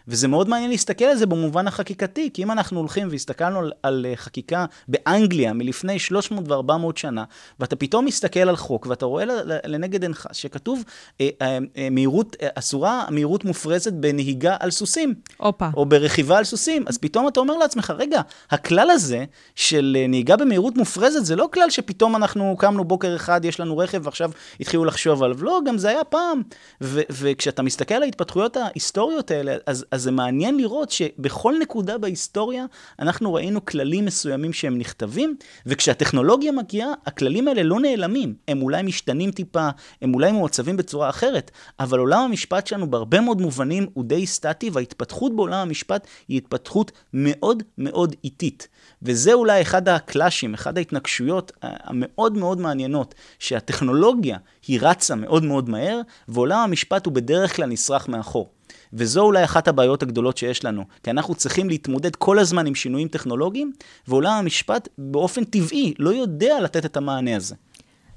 וזה 0.07 0.27
מאוד 0.27 0.49
מעניין 0.49 0.71
להסתכל 0.71 1.05
על 1.05 1.17
זה 1.17 1.25
במובן 1.25 1.67
החקיקתי, 1.67 2.29
כי 2.33 2.43
אם 2.43 2.51
אנחנו 2.51 2.79
הולכים 2.79 3.07
והסתכלנו 3.11 3.59
על, 3.59 3.71
על 3.83 4.05
אה, 4.09 4.15
חקיקה 4.15 4.65
באנגליה 4.87 5.53
מלפני 5.53 5.99
300 5.99 6.51
ו-400 6.51 6.91
שנה, 6.95 7.23
ואתה 7.59 7.75
פתאום 7.75 8.05
מסתכל 8.05 8.39
על 8.39 8.55
חוק, 8.55 8.85
ואתה 8.85 9.05
רואה 9.05 9.25
לנגד 9.65 10.01
עינך 10.03 10.27
שכתוב 10.31 10.83
אה, 11.21 11.29
אה, 11.41 11.57
אה, 11.77 11.87
מהירות, 11.91 12.35
אה, 12.41 12.47
אסורה 12.55 13.05
מהירות 13.09 13.45
מופרזת 13.45 13.93
בנהיגה 13.93 14.57
על 14.59 14.71
סוסים. 14.71 15.13
הופה. 15.37 15.69
או 15.77 15.85
ברכיבה 15.85 16.37
על 16.37 16.43
סוסים. 16.43 16.83
אז 16.87 16.97
פתאום 16.97 17.27
אתה 17.27 17.39
אומר 17.39 17.57
לעצמך, 17.57 17.93
רגע, 17.97 18.21
הכלל 18.51 18.89
הזה 18.89 19.25
של 19.55 19.97
אה, 19.99 20.07
נהיגה 20.07 20.37
במהירות 20.37 20.77
מופרזת 20.77 21.25
זה 21.25 21.35
לא 21.35 21.49
כלל 21.53 21.69
שפתאום 21.69 22.15
אנחנו 22.15 22.55
קמנו 22.59 22.83
בוקר 22.83 23.15
אחד, 23.15 23.45
יש 23.45 23.59
לנו 23.59 23.77
רכב 23.77 24.01
ועכשיו 24.03 24.31
התחילו 24.59 24.85
לחשוב 24.85 25.23
עליו. 25.23 25.43
לא, 25.43 25.59
גם 25.65 25.77
זה 25.77 25.89
היה 25.89 26.03
פעם. 26.03 26.41
וכשאתה 26.81 27.61
מסתכל 27.61 27.95
על 27.95 28.03
ההתפתחויות 28.03 28.57
ההיסטוריות 28.57 29.31
האלה, 29.31 29.55
אז, 29.65 29.85
אז 29.91 29.96
זה 29.97 30.11
מעניין 30.11 30.57
לראות 30.57 30.91
שבכל 30.91 31.53
נקודה 31.61 31.97
בהיסטוריה 31.97 32.65
אנחנו 32.99 33.33
ראינו 33.33 33.65
כללים 33.65 34.05
מסוימים 34.05 34.53
שהם 34.53 34.77
נכתבים, 34.77 35.35
וכשהטכנולוגיה 35.65 36.51
מגיעה, 36.51 36.89
הכללים 37.05 37.47
האלה 37.47 37.63
לא 37.63 37.79
נעלמים. 37.79 38.35
הם 38.47 38.61
אולי 38.61 38.83
משתנים 38.83 39.31
טיפה, 39.31 39.69
הם 40.01 40.13
אולי 40.13 40.31
מעוצבים 40.31 40.77
בצורה 40.77 41.09
אחרת, 41.09 41.51
אבל 41.79 41.99
עולם 41.99 42.19
המשפט 42.19 42.67
שלנו 42.67 42.89
בהרבה 42.89 43.21
מאוד 43.21 43.41
מובנים 43.41 43.87
הוא 43.93 44.03
די 44.03 44.27
סטטי, 44.27 44.69
וההתפתחות 44.69 45.35
בעולם 45.35 45.59
המשפט 45.59 46.07
היא 46.27 46.37
התפתחות 46.37 46.91
מאוד 47.13 47.63
מאוד 47.77 48.15
איטית. 48.23 48.67
וזה 49.01 49.33
אולי 49.33 49.61
אחד 49.61 49.89
הקלאשים, 49.89 50.53
אחד 50.53 50.77
ההתנגשויות 50.77 51.51
המאוד 51.61 52.37
מאוד 52.37 52.59
מעניינות, 52.59 53.15
שהטכנולוגיה 53.39 54.37
היא 54.67 54.79
רצה 54.81 55.15
מאוד 55.15 55.43
מאוד 55.43 55.69
מהר, 55.69 56.01
ועולם 56.27 56.59
המשפט 56.59 57.05
הוא 57.05 57.13
בדרך 57.13 57.55
כלל 57.55 57.65
נסרח 57.65 58.07
מאחור. 58.07 58.56
וזו 58.93 59.21
אולי 59.21 59.43
אחת 59.43 59.67
הבעיות 59.67 60.03
הגדולות 60.03 60.37
שיש 60.37 60.65
לנו, 60.65 60.83
כי 61.03 61.11
אנחנו 61.11 61.35
צריכים 61.35 61.69
להתמודד 61.69 62.15
כל 62.15 62.39
הזמן 62.39 62.65
עם 62.65 62.75
שינויים 62.75 63.07
טכנולוגיים, 63.07 63.71
ועולם 64.07 64.33
המשפט 64.33 64.87
באופן 64.97 65.43
טבעי 65.43 65.93
לא 65.99 66.09
יודע 66.09 66.59
לתת 66.61 66.85
את 66.85 66.97
המענה 66.97 67.35
הזה. 67.35 67.55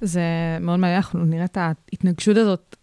זה 0.01 0.21
מאוד 0.61 0.79
מעניין, 0.79 0.97
אנחנו 0.97 1.25
נראה 1.25 1.45
את 1.45 1.57
ההתנגשות 1.57 2.37
הזאת 2.37 2.77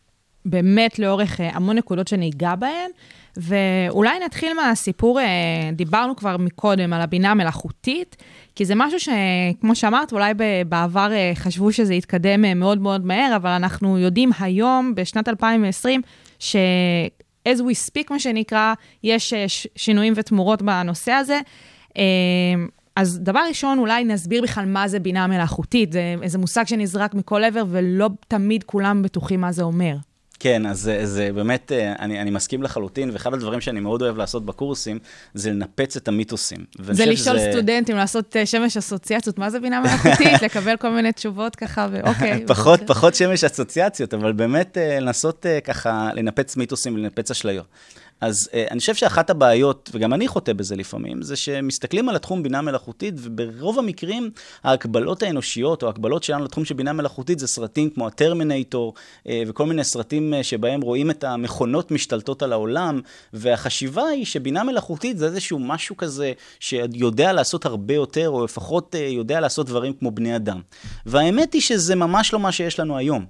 באמת 0.45 0.99
לאורך 0.99 1.41
אה, 1.41 1.49
המון 1.53 1.77
נקודות 1.77 2.07
שניגע 2.07 2.55
בהן, 2.55 2.91
ואולי 3.37 4.19
נתחיל 4.25 4.53
מהסיפור, 4.53 5.19
אה, 5.19 5.25
דיברנו 5.73 6.15
כבר 6.15 6.37
מקודם 6.37 6.93
על 6.93 7.01
הבינה 7.01 7.31
המלאכותית, 7.31 8.15
כי 8.55 8.65
זה 8.65 8.73
משהו 8.75 8.99
שכמו 8.99 9.75
שאמרת, 9.75 10.13
אולי 10.13 10.33
בעבר 10.69 11.11
אה, 11.11 11.31
חשבו 11.35 11.71
שזה 11.71 11.93
יתקדם 11.93 12.59
מאוד 12.59 12.77
מאוד 12.77 13.05
מהר, 13.05 13.35
אבל 13.35 13.49
אנחנו 13.49 13.97
יודעים 13.97 14.31
היום, 14.39 14.95
בשנת 14.95 15.29
2020, 15.29 16.01
ש... 16.39 16.55
as 17.53 17.59
we 17.59 17.89
speak, 17.89 18.07
מה 18.09 18.19
שנקרא, 18.19 18.73
יש 19.03 19.33
אה, 19.33 19.45
שינויים 19.75 20.13
ותמורות 20.15 20.61
בנושא 20.61 21.11
הזה. 21.11 21.39
אה, 21.97 22.03
אז 22.95 23.19
דבר 23.19 23.41
ראשון, 23.47 23.79
אולי 23.79 24.03
נסביר 24.03 24.43
בכלל 24.43 24.65
מה 24.65 24.87
זה 24.87 24.99
בינה 24.99 25.27
מלאכותית. 25.27 25.91
זה 25.91 26.15
איזה 26.21 26.37
מושג 26.37 26.67
שנזרק 26.67 27.13
מכל 27.13 27.43
עבר, 27.43 27.63
ולא 27.69 28.09
תמיד 28.27 28.63
כולם 28.63 29.01
בטוחים 29.03 29.41
מה 29.41 29.51
זה 29.51 29.63
אומר. 29.63 29.95
כן, 30.39 30.65
אז 30.65 30.79
זה, 30.79 31.05
זה 31.05 31.29
באמת, 31.35 31.71
אה, 31.71 31.93
אני, 31.99 32.21
אני 32.21 32.29
מסכים 32.29 32.63
לחלוטין, 32.63 33.09
ואחד 33.13 33.33
הדברים 33.33 33.61
שאני 33.61 33.79
מאוד 33.79 34.01
אוהב 34.01 34.17
לעשות 34.17 34.45
בקורסים, 34.45 34.99
זה 35.33 35.51
לנפץ 35.51 35.97
את 35.97 36.07
המיתוסים. 36.07 36.65
זה 36.91 37.05
לשאול 37.05 37.39
שזה... 37.39 37.49
סטודנטים, 37.51 37.95
לעשות 37.95 38.35
שמש 38.45 38.77
אסוציאציות, 38.77 39.37
מה 39.37 39.49
זה 39.49 39.59
בינה 39.59 39.81
מלאכותית? 39.81 40.41
לקבל 40.45 40.77
כל 40.77 40.89
מיני 40.89 41.11
תשובות 41.11 41.55
ככה, 41.55 41.87
ואוקיי. 41.91 42.45
פחות, 42.47 42.79
פחות 42.87 43.15
שמש 43.15 43.43
אסוציאציות, 43.43 44.13
אבל 44.13 44.31
באמת 44.31 44.77
לנסות 45.01 45.45
ככה 45.63 46.09
לנפץ 46.13 46.57
מיתוסים 46.57 46.95
ולנפץ 46.95 47.31
אשליות. 47.31 47.65
אז 48.21 48.49
uh, 48.51 48.71
אני 48.71 48.79
חושב 48.79 48.95
שאחת 48.95 49.29
הבעיות, 49.29 49.89
וגם 49.93 50.13
אני 50.13 50.27
חוטא 50.27 50.53
בזה 50.53 50.75
לפעמים, 50.75 51.21
זה 51.21 51.35
שמסתכלים 51.35 52.09
על 52.09 52.15
התחום 52.15 52.43
בינה 52.43 52.61
מלאכותית, 52.61 53.13
וברוב 53.17 53.79
המקרים 53.79 54.31
ההקבלות 54.63 55.23
האנושיות, 55.23 55.83
או 55.83 55.87
ההקבלות 55.87 56.23
שלנו 56.23 56.45
לתחום 56.45 56.65
של 56.65 56.75
בינה 56.75 56.93
מלאכותית, 56.93 57.39
זה 57.39 57.47
סרטים 57.47 57.89
כמו 57.89 58.07
הטרמינטור, 58.07 58.93
uh, 59.23 59.29
וכל 59.47 59.65
מיני 59.65 59.83
סרטים 59.83 60.33
uh, 60.33 60.43
שבהם 60.43 60.81
רואים 60.81 61.11
את 61.11 61.23
המכונות 61.23 61.91
משתלטות 61.91 62.43
על 62.43 62.53
העולם, 62.53 63.01
והחשיבה 63.33 64.07
היא 64.07 64.25
שבינה 64.25 64.63
מלאכותית 64.63 65.17
זה 65.17 65.25
איזשהו 65.25 65.59
משהו 65.59 65.97
כזה 65.97 66.33
שיודע 66.59 67.33
לעשות 67.33 67.65
הרבה 67.65 67.93
יותר, 67.93 68.29
או 68.29 68.45
לפחות 68.45 68.95
uh, 68.95 68.97
יודע 68.97 69.39
לעשות 69.39 69.65
דברים 69.65 69.93
כמו 69.93 70.11
בני 70.11 70.35
אדם. 70.35 70.61
והאמת 71.05 71.53
היא 71.53 71.61
שזה 71.61 71.95
ממש 71.95 72.33
לא 72.33 72.39
מה 72.39 72.51
שיש 72.51 72.79
לנו 72.79 72.97
היום. 72.97 73.25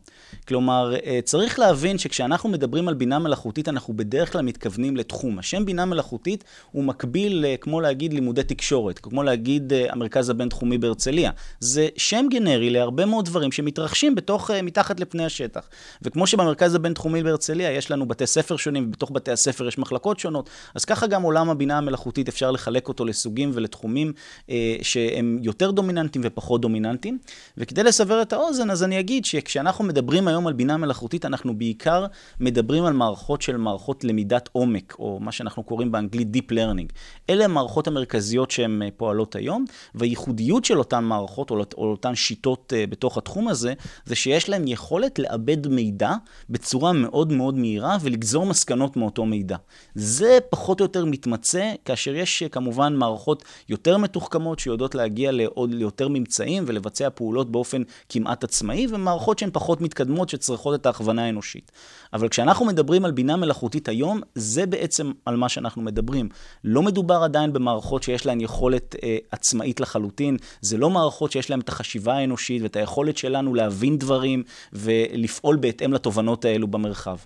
כלומר, 0.47 0.93
אה, 1.06 1.19
צריך 1.23 1.60
להבין 1.60 1.97
שכשאנחנו 1.97 2.50
מדברים 2.50 2.88
על 2.88 2.93
בינה 2.93 3.19
מלאכותית, 3.19 3.69
אנחנו 3.69 3.93
בדרך 3.93 4.32
כלל 4.32 4.41
מתכוונים 4.41 4.77
לתחום. 4.78 5.40
השם 5.40 5.66
בינה 5.66 5.86
מלאכותית 5.86 6.44
הוא 6.72 6.84
מקביל, 6.84 7.46
כמו 7.62 7.82
להגיד 7.82 8.13
לימודי 8.13 8.44
תקשורת, 8.44 9.00
כמו 9.00 9.24
להגיד 9.24 9.74
אה, 9.74 9.86
המרכז 9.90 10.30
הבינתחומי 10.30 10.78
בהרצליה. 10.78 11.32
זה 11.60 11.88
שם 11.98 12.26
גנרי 12.32 12.70
להרבה 12.70 13.06
מאוד 13.06 13.26
דברים 13.26 13.52
שמתרחשים 13.52 14.16
בתוך, 14.16 14.52
אה, 14.52 14.62
מתחת 14.62 15.00
לפני 15.00 15.26
השטח. 15.26 15.70
וכמו 16.02 16.28
שבמרכז 16.28 16.76
הבינתחומי 16.76 17.24
בהרצליה 17.24 17.72
יש 17.72 17.92
לנו 17.92 18.08
בתי 18.08 18.28
ספר 18.28 18.58
שונים, 18.58 18.88
ובתוך 18.88 19.12
בתי 19.12 19.32
הספר 19.32 19.68
יש 19.68 19.78
מחלקות 19.78 20.20
שונות, 20.20 20.50
אז 20.76 20.86
ככה 20.86 21.08
גם 21.08 21.22
עולם 21.22 21.50
הבינה 21.50 21.78
המלאכותית 21.78 22.28
אפשר 22.28 22.52
לחלק 22.52 22.88
אותו 22.88 23.06
לסוגים 23.06 23.52
ולתחומים 23.54 24.13
אה, 24.50 24.76
שהם 24.82 25.40
יותר 25.42 25.72
דומיננטיים 25.72 26.24
ופחות 26.28 26.62
דומיננטיים. 26.62 27.18
וכדי 27.58 27.84
לסבר 27.84 28.22
את 28.22 28.34
האוזן, 28.34 28.72
אז 28.72 28.84
אני 28.84 29.00
אגיד 29.00 29.26
שכשאנחנו 29.26 29.84
מדברים 29.84 30.28
היום 30.28 30.48
על 30.48 30.54
בינה 30.54 30.78
מלאכותית, 30.78 31.26
אנחנו 31.26 31.58
בעיקר 31.58 32.06
מדברים 32.40 32.86
על 32.86 32.94
מערכות 32.94 33.42
של 33.42 33.58
מערכות 33.58 34.04
למידת 34.04 34.50
עומק, 34.52 34.66
או 34.99 35.19
מה 35.21 35.32
שאנחנו 35.32 35.63
קוראים 35.63 35.91
באנגלית 35.91 36.27
Deep 36.36 36.51
Learning. 36.51 36.93
אלה 37.30 37.45
המערכות 37.45 37.88
המרכזיות 37.88 38.51
שהן 38.51 38.82
אה, 38.82 38.88
פועלות 38.97 39.36
היום, 39.36 39.65
והייחודיות 39.95 40.65
של 40.65 40.80
אותן 40.80 41.03
מערכות, 41.03 41.51
או, 41.51 41.58
או 41.77 41.91
אותן 41.91 42.15
שיטות 42.15 42.73
uh, 42.73 42.89
בתוך 42.89 43.17
התחום 43.17 43.47
הזה, 43.47 43.73
זה 44.06 44.15
שיש 44.15 44.49
להן 44.49 44.67
יכולת 44.67 45.19
לאבד 45.19 45.67
מידע 45.67 46.12
בצורה 46.49 46.93
מאוד 46.93 47.32
מאוד 47.32 47.58
מהירה, 47.58 47.97
ולגזור 48.01 48.45
מסקנות 48.45 48.97
מאותו 48.97 49.25
מידע. 49.25 49.58
זה 49.95 50.38
פחות 50.49 50.80
או 50.80 50.86
יותר 50.86 51.06
מתמצא, 51.06 51.71
כאשר 51.86 52.15
יש 52.15 52.43
uh, 52.43 52.49
כמובן 52.49 52.95
מערכות 52.95 53.43
יותר 53.69 53.97
מתוחכמות, 53.97 54.60
שיודעות 54.60 54.95
להגיע 54.95 55.32
לעוד, 55.32 55.73
ליותר 55.73 56.08
ממצאים 56.08 56.63
ולבצע 56.67 57.10
פעולות 57.10 57.51
באופן 57.51 57.82
כמעט 58.10 58.43
עצמאי, 58.43 58.88
ומערכות 58.89 59.39
שהן 59.39 59.49
פחות 59.53 59.82
מתקדמות, 59.82 60.30
שצריכות 60.30 60.82
את 60.82 60.86
ההכוונה 60.86 61.25
האנושית. 61.25 61.71
אבל 62.13 62.30
כשאנחנו 62.30 62.65
מדברים 62.65 63.06
על 63.06 63.12
בינה 63.12 63.36
מלאכותית 63.36 63.89
היום, 63.89 64.21
זה 64.36 64.57
וזה 64.58 64.65
בעצם 64.65 65.12
על 65.26 65.36
מה 65.36 65.50
שאנחנו 65.50 65.82
מדברים. 65.82 66.30
לא 66.63 66.82
מדובר 66.82 67.24
עדיין 67.24 67.54
במערכות 67.54 68.04
שיש 68.04 68.26
להן 68.26 68.41
יכולת 68.41 68.96
אה, 69.04 69.17
עצמאית 69.32 69.80
לחלוטין, 69.80 70.38
זה 70.62 70.78
לא 70.78 70.89
מערכות 70.89 71.32
שיש 71.32 71.50
להן 71.50 71.60
את 71.60 71.70
החשיבה 71.70 72.13
האנושית 72.13 72.62
ואת 72.62 72.76
היכולת 72.76 73.17
שלנו 73.17 73.56
להבין 73.56 73.98
דברים 73.98 74.43
ולפעול 74.74 75.56
בהתאם 75.56 75.93
לתובנות 75.93 76.46
האלו 76.46 76.67
במרחב. 76.67 77.17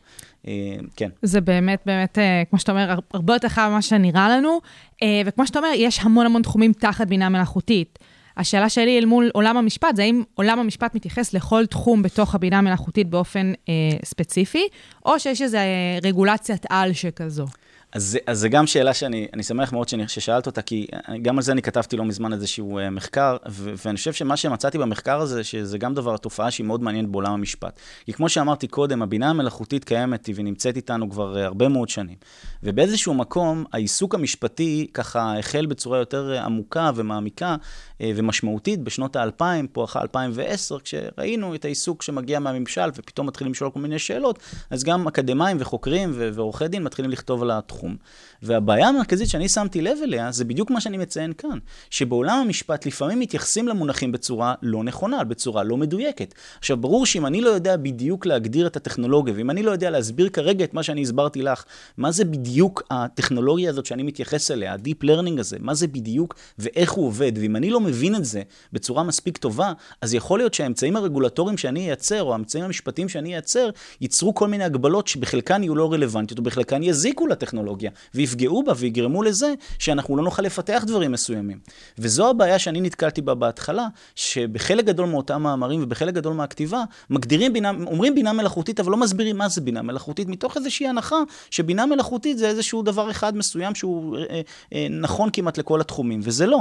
אה, 0.47 0.53
כן. 0.95 1.09
זה 1.21 1.41
באמת, 1.41 1.81
באמת, 1.85 2.17
אה, 2.17 2.43
כמו 2.49 2.59
שאתה 2.59 2.71
אומר, 2.71 2.99
הרבה 3.13 3.33
יותר 3.33 3.47
חייב 3.47 3.69
ממה 3.69 3.81
שנראה 3.81 4.29
לנו. 4.29 4.59
אה, 5.03 5.21
וכמו 5.25 5.47
שאתה 5.47 5.59
אומר, 5.59 5.69
יש 5.75 5.99
המון 6.01 6.25
המון 6.25 6.41
תחומים 6.41 6.73
תחת 6.73 7.07
בינה 7.07 7.29
מלאכותית. 7.29 7.99
השאלה 8.37 8.69
שלי 8.69 8.99
אל 8.99 9.05
מול 9.05 9.29
עולם 9.33 9.57
המשפט, 9.57 9.95
זה 9.95 10.01
האם 10.01 10.23
עולם 10.33 10.59
המשפט 10.59 10.95
מתייחס 10.95 11.33
לכל 11.33 11.65
תחום 11.65 12.01
בתוך 12.01 12.35
הבינה 12.35 12.57
המלאכותית 12.57 13.09
באופן 13.09 13.53
אה, 13.69 13.73
ספציפי, 14.05 14.67
או 15.05 15.19
שיש 15.19 15.41
איזו 15.41 15.57
אה, 15.57 15.99
רגולציית 16.03 16.65
על 16.69 16.93
שכזו? 16.93 17.45
אז, 17.93 18.17
אז 18.27 18.39
זה 18.39 18.49
גם 18.49 18.67
שאלה 18.67 18.93
שאני 18.93 19.27
שמח 19.41 19.73
מאוד 19.73 19.89
שאני, 19.89 20.07
ששאלת 20.07 20.47
אותה, 20.47 20.61
כי 20.61 20.87
גם 21.21 21.37
על 21.37 21.43
זה 21.43 21.51
אני 21.51 21.61
כתבתי 21.61 21.97
לא 21.97 22.05
מזמן 22.05 22.33
איזשהו 22.33 22.79
uh, 22.79 22.89
מחקר, 22.89 23.37
ו, 23.49 23.73
ואני 23.85 23.97
חושב 23.97 24.13
שמה 24.13 24.37
שמצאתי 24.37 24.77
במחקר 24.77 25.19
הזה, 25.19 25.43
שזה 25.43 25.77
גם 25.77 25.93
דבר, 25.93 26.17
תופעה 26.17 26.51
שהיא 26.51 26.65
מאוד 26.65 26.83
מעניינת 26.83 27.09
בעולם 27.09 27.33
המשפט. 27.33 27.79
כי 28.05 28.13
כמו 28.13 28.29
שאמרתי 28.29 28.67
קודם, 28.67 29.01
הבינה 29.01 29.29
המלאכותית 29.29 29.83
קיימת 29.83 30.29
ונמצאת 30.35 30.75
איתנו 30.75 31.09
כבר 31.09 31.35
uh, 31.35 31.39
הרבה 31.39 31.67
מאוד 31.67 31.89
שנים. 31.89 32.15
ובאיזשהו 32.63 33.13
מקום, 33.13 33.65
העיסוק 33.73 34.15
המשפטי 34.15 34.87
ככה 34.93 35.39
החל 35.39 35.65
בצורה 35.65 35.99
יותר 35.99 36.35
uh, 36.37 36.45
עמוקה 36.45 36.91
ומעמיקה 36.95 37.55
ומשמעותית 38.03 38.83
בשנות 38.83 39.15
האלפיים, 39.15 39.67
פה 39.67 39.83
אחרי 39.83 40.01
2010, 40.01 40.79
כשראינו 40.79 41.55
את 41.55 41.65
העיסוק 41.65 42.01
שמגיע 42.01 42.39
מהממשל 42.39 42.89
ופתאום 42.95 43.27
מתחילים 43.27 43.51
לשאול 43.51 43.69
כל 43.69 43.79
מיני 43.79 43.99
שאלות, 43.99 44.39
אז 44.69 44.83
גם 44.83 45.07
אקדמאים 45.07 45.57
וחוקרים 45.59 46.11
ועורכי 46.15 46.67
דין 46.67 46.83
מתחילים 46.83 47.11
לכתוב 47.11 47.43
על 47.43 47.51
התחום. 47.51 47.80
התחום. 47.81 47.97
והבעיה 48.43 48.87
המרכזית 48.87 49.29
שאני 49.29 49.49
שמתי 49.49 49.81
לב 49.81 49.97
אליה, 50.03 50.31
זה 50.31 50.45
בדיוק 50.45 50.71
מה 50.71 50.81
שאני 50.81 50.97
מציין 50.97 51.33
כאן, 51.33 51.57
שבעולם 51.89 52.37
המשפט 52.37 52.85
לפעמים 52.85 53.19
מתייחסים 53.19 53.67
למונחים 53.67 54.11
בצורה 54.11 54.53
לא 54.61 54.83
נכונה, 54.83 55.23
בצורה 55.23 55.63
לא 55.63 55.77
מדויקת. 55.77 56.33
עכשיו, 56.59 56.77
ברור 56.77 57.05
שאם 57.05 57.25
אני 57.25 57.41
לא 57.41 57.49
יודע 57.49 57.77
בדיוק 57.77 58.25
להגדיר 58.25 58.67
את 58.67 58.75
הטכנולוגיה, 58.75 59.33
ואם 59.37 59.49
אני 59.49 59.63
לא 59.63 59.71
יודע 59.71 59.89
להסביר 59.89 60.29
כרגע 60.29 60.63
את 60.63 60.73
מה 60.73 60.83
שאני 60.83 61.01
הסברתי 61.01 61.41
לך, 61.41 61.63
מה 61.97 62.11
זה 62.11 62.25
בדיוק 62.25 62.83
הטכנולוגיה 62.91 63.69
הזאת 63.69 63.85
שאני 63.85 64.03
מתייחס 64.03 64.51
אליה, 64.51 64.73
ה-deep 64.73 65.05
learning 65.05 65.39
הזה, 65.39 65.57
מה 65.59 65.73
זה 65.73 65.87
בדיוק 65.87 66.35
ואיך 66.59 66.91
הוא 66.91 67.07
עובד, 67.07 67.31
ואם 67.35 67.55
אני 67.55 67.69
לא 67.69 67.79
מבין 67.79 68.15
את 68.15 68.25
זה 68.25 68.41
בצורה 68.73 69.03
מספיק 69.03 69.37
טובה, 69.37 69.73
אז 70.01 70.13
יכול 70.13 70.39
להיות 70.39 70.53
שהאמצעים 70.53 70.95
הרגולטוריים 70.95 71.57
שאני 71.57 71.87
אייצר, 71.87 72.23
או 72.23 72.33
האמצעים 72.33 72.63
המשפטיים 72.63 73.09
שאני 73.09 73.33
אייצר, 73.33 73.69
ייצרו 74.01 74.35
כל 74.35 74.47
מיני 74.47 74.63
הגבלות 74.63 75.07
שבחלקן 75.07 75.63
יהיו 75.63 75.75
לא 75.75 75.93
רלוונטיות, 75.93 76.39
ובחלקן 76.39 76.83
יזיקו 76.83 77.27
לטכנולוגיה. 77.27 77.91
ויפגעו 78.31 78.63
בה 78.63 78.73
ויגרמו 78.77 79.23
לזה 79.23 79.53
שאנחנו 79.79 80.17
לא 80.17 80.23
נוכל 80.23 80.41
לפתח 80.41 80.83
דברים 80.87 81.11
מסוימים. 81.11 81.59
וזו 81.97 82.29
הבעיה 82.29 82.59
שאני 82.59 82.81
נתקלתי 82.81 83.21
בה 83.21 83.33
בהתחלה, 83.35 83.87
שבחלק 84.15 84.85
גדול 84.85 85.09
מאותם 85.09 85.43
מאמרים 85.43 85.83
ובחלק 85.83 86.13
גדול 86.13 86.33
מהכתיבה, 86.33 86.83
מגדירים 87.09 87.53
בינה, 87.53 87.69
אומרים 87.69 88.15
בינה 88.15 88.33
מלאכותית, 88.33 88.79
אבל 88.79 88.91
לא 88.91 88.97
מסבירים 88.97 89.37
מה 89.37 89.49
זה 89.49 89.61
בינה 89.61 89.81
מלאכותית, 89.81 90.27
מתוך 90.27 90.57
איזושהי 90.57 90.87
הנחה 90.87 91.15
שבינה 91.51 91.85
מלאכותית 91.85 92.37
זה 92.37 92.47
איזשהו 92.47 92.81
דבר 92.81 93.11
אחד 93.11 93.37
מסוים 93.37 93.75
שהוא 93.75 94.17
אה, 94.17 94.41
אה, 94.73 94.87
נכון 94.89 95.29
כמעט 95.33 95.57
לכל 95.57 95.81
התחומים, 95.81 96.19
וזה 96.23 96.45
לא. 96.45 96.59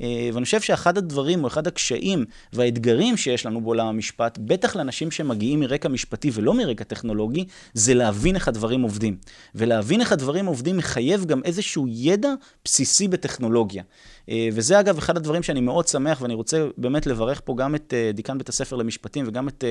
אה, 0.00 0.30
ואני 0.32 0.44
חושב 0.44 0.60
שאחד 0.60 0.98
הדברים, 0.98 1.44
או 1.44 1.48
אחד 1.48 1.66
הקשיים 1.66 2.24
והאתגרים 2.52 3.16
שיש 3.16 3.46
לנו 3.46 3.60
בעולם 3.60 3.86
המשפט, 3.86 4.38
בטח 4.40 4.76
לאנשים 4.76 5.10
שמגיעים 5.10 5.60
מרקע 5.60 5.88
משפטי 5.88 6.30
ולא 6.34 6.54
מרקע 6.54 6.84
טכנולוגי, 6.84 7.44
זה 7.74 7.94
להבין 7.94 8.34
איך 8.34 8.48
הדברים 8.48 8.82
עובדים. 8.82 9.16
ולהבין 9.54 10.00
איך 10.00 10.12
הדברים 10.12 10.46
עובדים 10.46 10.76
מחייב 10.76 11.11
גם 11.20 11.40
איזשהו 11.44 11.86
ידע 11.88 12.34
בסיסי 12.64 13.08
בטכנולוגיה. 13.08 13.82
אה, 14.28 14.48
וזה 14.52 14.80
אגב 14.80 14.98
אחד 14.98 15.16
הדברים 15.16 15.42
שאני 15.42 15.60
מאוד 15.60 15.88
שמח, 15.88 16.22
ואני 16.22 16.34
רוצה 16.34 16.66
באמת 16.76 17.06
לברך 17.06 17.40
פה 17.44 17.54
גם 17.56 17.74
את 17.74 17.94
אה, 17.96 18.10
דיקן 18.14 18.38
בית 18.38 18.48
הספר 18.48 18.76
למשפטים 18.76 19.24
וגם 19.28 19.48
את 19.48 19.64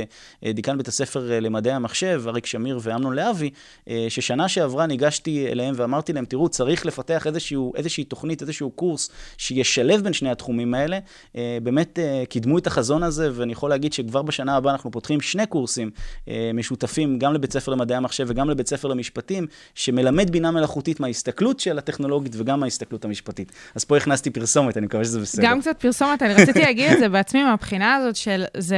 אה, 0.46 0.52
דיקן 0.52 0.78
בית 0.78 0.88
הספר 0.88 1.40
למדעי 1.42 1.74
המחשב, 1.74 2.24
אריק 2.28 2.46
שמיר 2.46 2.80
ואמנון 2.82 3.16
להבי, 3.16 3.50
ששנה 4.10 4.48
שעברה 4.48 4.86
ניגשתי 4.86 5.48
אליהם 5.48 5.74
ואמרתי 5.78 6.14
להם, 6.14 6.26
תראו, 6.26 6.50
צריך 6.50 6.86
לפתח 6.86 7.28
איזשהו, 7.28 7.74
איזושהי 7.76 8.04
תוכנית, 8.04 8.42
איזשהו 8.42 8.72
קורס 8.72 9.10
שישלב 9.38 10.04
בין 10.04 10.14
שני 10.14 10.32
התחומים 10.32 10.74
האלה. 10.74 11.00
באמת 11.64 12.00
קידמו 12.30 12.58
את 12.58 12.68
החזון 12.68 13.04
הזה, 13.04 13.30
ואני 13.34 13.52
יכול 13.52 13.70
להגיד 13.70 13.94
שכבר 13.94 14.22
בשנה 14.22 14.56
הבאה 14.56 14.74
אנחנו 14.74 14.92
פותחים 14.92 15.22
שני 15.22 15.46
קורסים 15.46 15.92
משותפים, 16.54 17.20
גם 17.20 17.34
לבית 17.34 17.54
ספר 17.54 17.72
למדעי 17.72 17.98
המחשב 17.98 18.26
וגם 18.28 18.50
לבית 18.50 18.68
ספר 18.68 18.88
למשפטים, 18.88 19.48
שמלמד 19.76 20.30
בינה 20.30 20.52
מלאכותית 20.52 21.00
מההסתכלות 21.00 21.60
של 21.60 21.78
הטכנולוגית 21.78 22.34
וגם 22.36 22.60
מההסתכלות 22.60 23.06
המשפטית. 23.06 23.52
אז 23.76 23.84
פה 23.84 23.98
הכנסתי 23.98 24.30
פרסומת, 24.42 24.78
אני 24.78 24.86
מקווה 24.86 25.04
שזה 25.04 25.20
בסדר. 25.20 25.44
גם 25.46 25.62
קצת 25.62 25.80
פרסומת, 25.80 26.24
אני 26.24 26.34
רציתי 26.34 26.60
להגיד 26.60 26.92
את 26.92 27.00
זה 27.00 27.10
בעצמי 27.10 27.44
מהבחינה 27.44 27.96
הזאת 27.96 28.16
של 28.16 28.44
זה... 28.58 28.78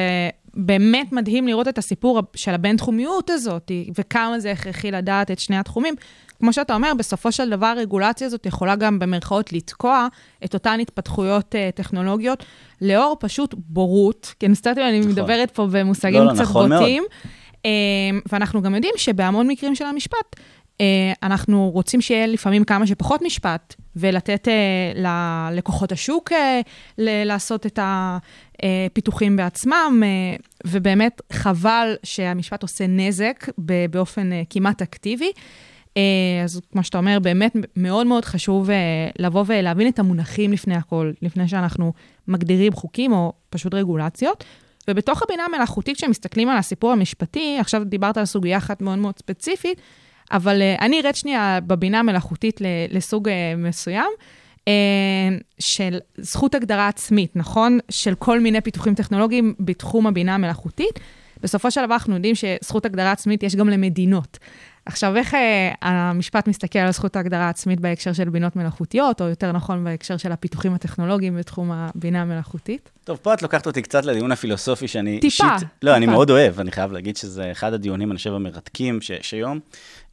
באמת 0.56 1.12
מדהים 1.12 1.48
לראות 1.48 1.68
את 1.68 1.78
הסיפור 1.78 2.22
של 2.36 2.52
הבינתחומיות 2.52 3.30
הזאת, 3.30 3.72
וכמה 3.98 4.40
זה 4.40 4.52
הכרחי 4.52 4.92
לדעת 4.92 5.32
את 5.32 5.40
שני 5.40 5.58
התחומים. 5.58 5.96
כמו 6.40 6.54
שאתה 6.54 6.76
אומר, 6.76 6.92
בסופו 6.98 7.32
של 7.32 7.50
דבר 7.50 7.66
הרגולציה 7.66 8.28
הזאת 8.28 8.46
יכולה 8.46 8.76
גם 8.76 9.00
במרכאות 9.00 9.54
לתקוע 9.54 10.08
את 10.46 10.54
אותן 10.54 10.80
התפתחויות 10.80 11.56
uh, 11.56 11.76
טכנולוגיות, 11.76 12.44
לאור 12.82 13.18
פשוט 13.20 13.56
בורות, 13.58 14.34
כי 14.40 14.46
אני 14.46 14.52
מסתכלת, 14.52 14.78
אני 14.78 15.00
נכון. 15.00 15.12
מדברת 15.12 15.52
פה 15.52 15.68
במושגים 15.72 16.20
לא, 16.22 16.26
לא, 16.26 16.34
קצת 16.34 16.42
נכון 16.42 16.70
בוטים, 16.70 17.04
uh, 17.52 17.66
ואנחנו 18.32 18.62
גם 18.62 18.76
יודעים 18.76 18.94
שבהמון 18.98 19.48
מקרים 19.48 19.76
של 19.76 19.86
המשפט, 19.86 20.36
אה, 20.82 21.14
אנחנו 21.24 21.70
רוצים 21.74 22.02
שיהיה 22.02 22.28
לפעמים 22.28 22.64
כמה 22.64 22.88
שפחות 22.88 23.22
משפט, 23.22 23.76
ולתת 23.96 24.48
uh, 24.48 25.00
ללקוחות 25.00 25.92
השוק 25.92 26.32
ל- 26.98 27.24
לעשות 27.24 27.66
את 27.66 27.80
הפיתוחים 27.84 29.36
בעצמם, 29.36 30.04
uh, 30.04 30.42
ובאמת 30.68 31.22
חבל 31.34 31.96
שהמשפט 32.04 32.62
עושה 32.62 32.88
נזק 32.88 33.46
באופן 33.90 34.30
כמעט 34.50 34.82
אקטיבי. 34.82 35.32
אז 36.44 36.62
כמו 36.72 36.84
שאתה 36.84 36.98
אומר, 36.98 37.20
באמת 37.20 37.56
מאוד 37.76 38.08
מאוד 38.08 38.26
חשוב 38.26 38.70
לבוא 39.20 39.44
ולהבין 39.48 39.88
את 39.88 40.00
המונחים 40.00 40.54
לפני 40.54 40.76
הכל, 40.76 41.12
לפני 41.22 41.48
שאנחנו 41.48 41.94
מגדירים 42.28 42.74
חוקים 42.74 43.14
או 43.14 43.34
פשוט 43.50 43.74
רגולציות. 43.74 44.44
ובתוך 44.88 45.24
הבינה 45.24 45.44
המלאכותית, 45.46 45.98
כשמסתכלים 45.98 46.50
על 46.50 46.58
הסיפור 46.58 46.92
המשפטי, 46.92 47.58
עכשיו 47.60 47.84
דיברת 47.86 48.18
על 48.18 48.26
סוגיה 48.26 48.58
אחת 48.58 48.82
מאוד 48.82 48.98
מאוד 48.98 49.18
ספציפית, 49.18 49.82
אבל 50.32 50.62
uh, 50.62 50.82
אני 50.82 51.02
ארד 51.02 51.16
שנייה 51.16 51.60
בבינה 51.68 52.00
המלאכותית 52.00 52.62
לסוג 52.90 53.30
uh, 53.30 53.32
מסוים. 53.58 54.12
uh, 54.60 54.66
של 55.60 56.00
זכות 56.18 56.56
הגדרה 56.56 56.88
עצמית, 56.88 57.36
נכון? 57.36 57.80
של 57.90 58.16
כל 58.16 58.40
מיני 58.40 58.62
פיתוחים 58.62 58.96
טכנולוגיים 58.96 59.54
בתחום 59.60 60.08
הבינה 60.08 60.36
המלאכותית. 60.36 61.00
בסופו 61.42 61.72
של 61.72 61.86
דבר 61.86 61.94
אנחנו 61.94 62.16
יודעים 62.16 62.36
שזכות 62.36 62.86
הגדרה 62.86 63.12
עצמית 63.12 63.44
יש 63.44 63.56
גם 63.56 63.70
למדינות. 63.70 64.40
עכשיו, 64.86 65.16
איך 65.16 65.34
uh, 65.34 65.38
המשפט 65.82 66.48
מסתכל 66.48 66.80
על 66.80 66.92
זכות 66.92 67.16
ההגדרה 67.16 67.46
העצמית 67.46 67.80
בהקשר 67.80 68.14
של 68.14 68.30
בינות 68.30 68.56
מלאכותיות, 68.56 69.22
או 69.22 69.26
יותר 69.26 69.52
נכון 69.52 69.84
בהקשר 69.84 70.18
של 70.18 70.32
הפיתוחים 70.32 70.74
הטכנולוגיים 70.74 71.36
בתחום 71.36 71.72
הבינה 71.72 72.22
המלאכותית? 72.22 72.92
טוב, 73.04 73.20
פה 73.22 73.34
את 73.34 73.42
לוקחת 73.42 73.68
אותי 73.68 73.82
קצת 73.82 74.06
לדיון 74.06 74.32
הפילוסופי 74.32 74.88
שאני 74.88 75.20
טיפה, 75.20 75.26
אישית... 75.26 75.60
טיפה. 75.60 75.72
לא, 75.84 75.96
אני 75.96 76.06
מאוד 76.06 76.30
אוהב, 76.30 76.60
אני 76.60 76.72
חייב 76.72 76.92
להגיד 76.92 77.18
שזה 77.18 77.52
אחד 77.52 77.74
הדיונים, 77.74 78.12
אני 78.12 78.18
חושב, 78.18 78.34
המרתקים 78.34 79.02
שיש 79.02 79.34
היום, 79.34 79.60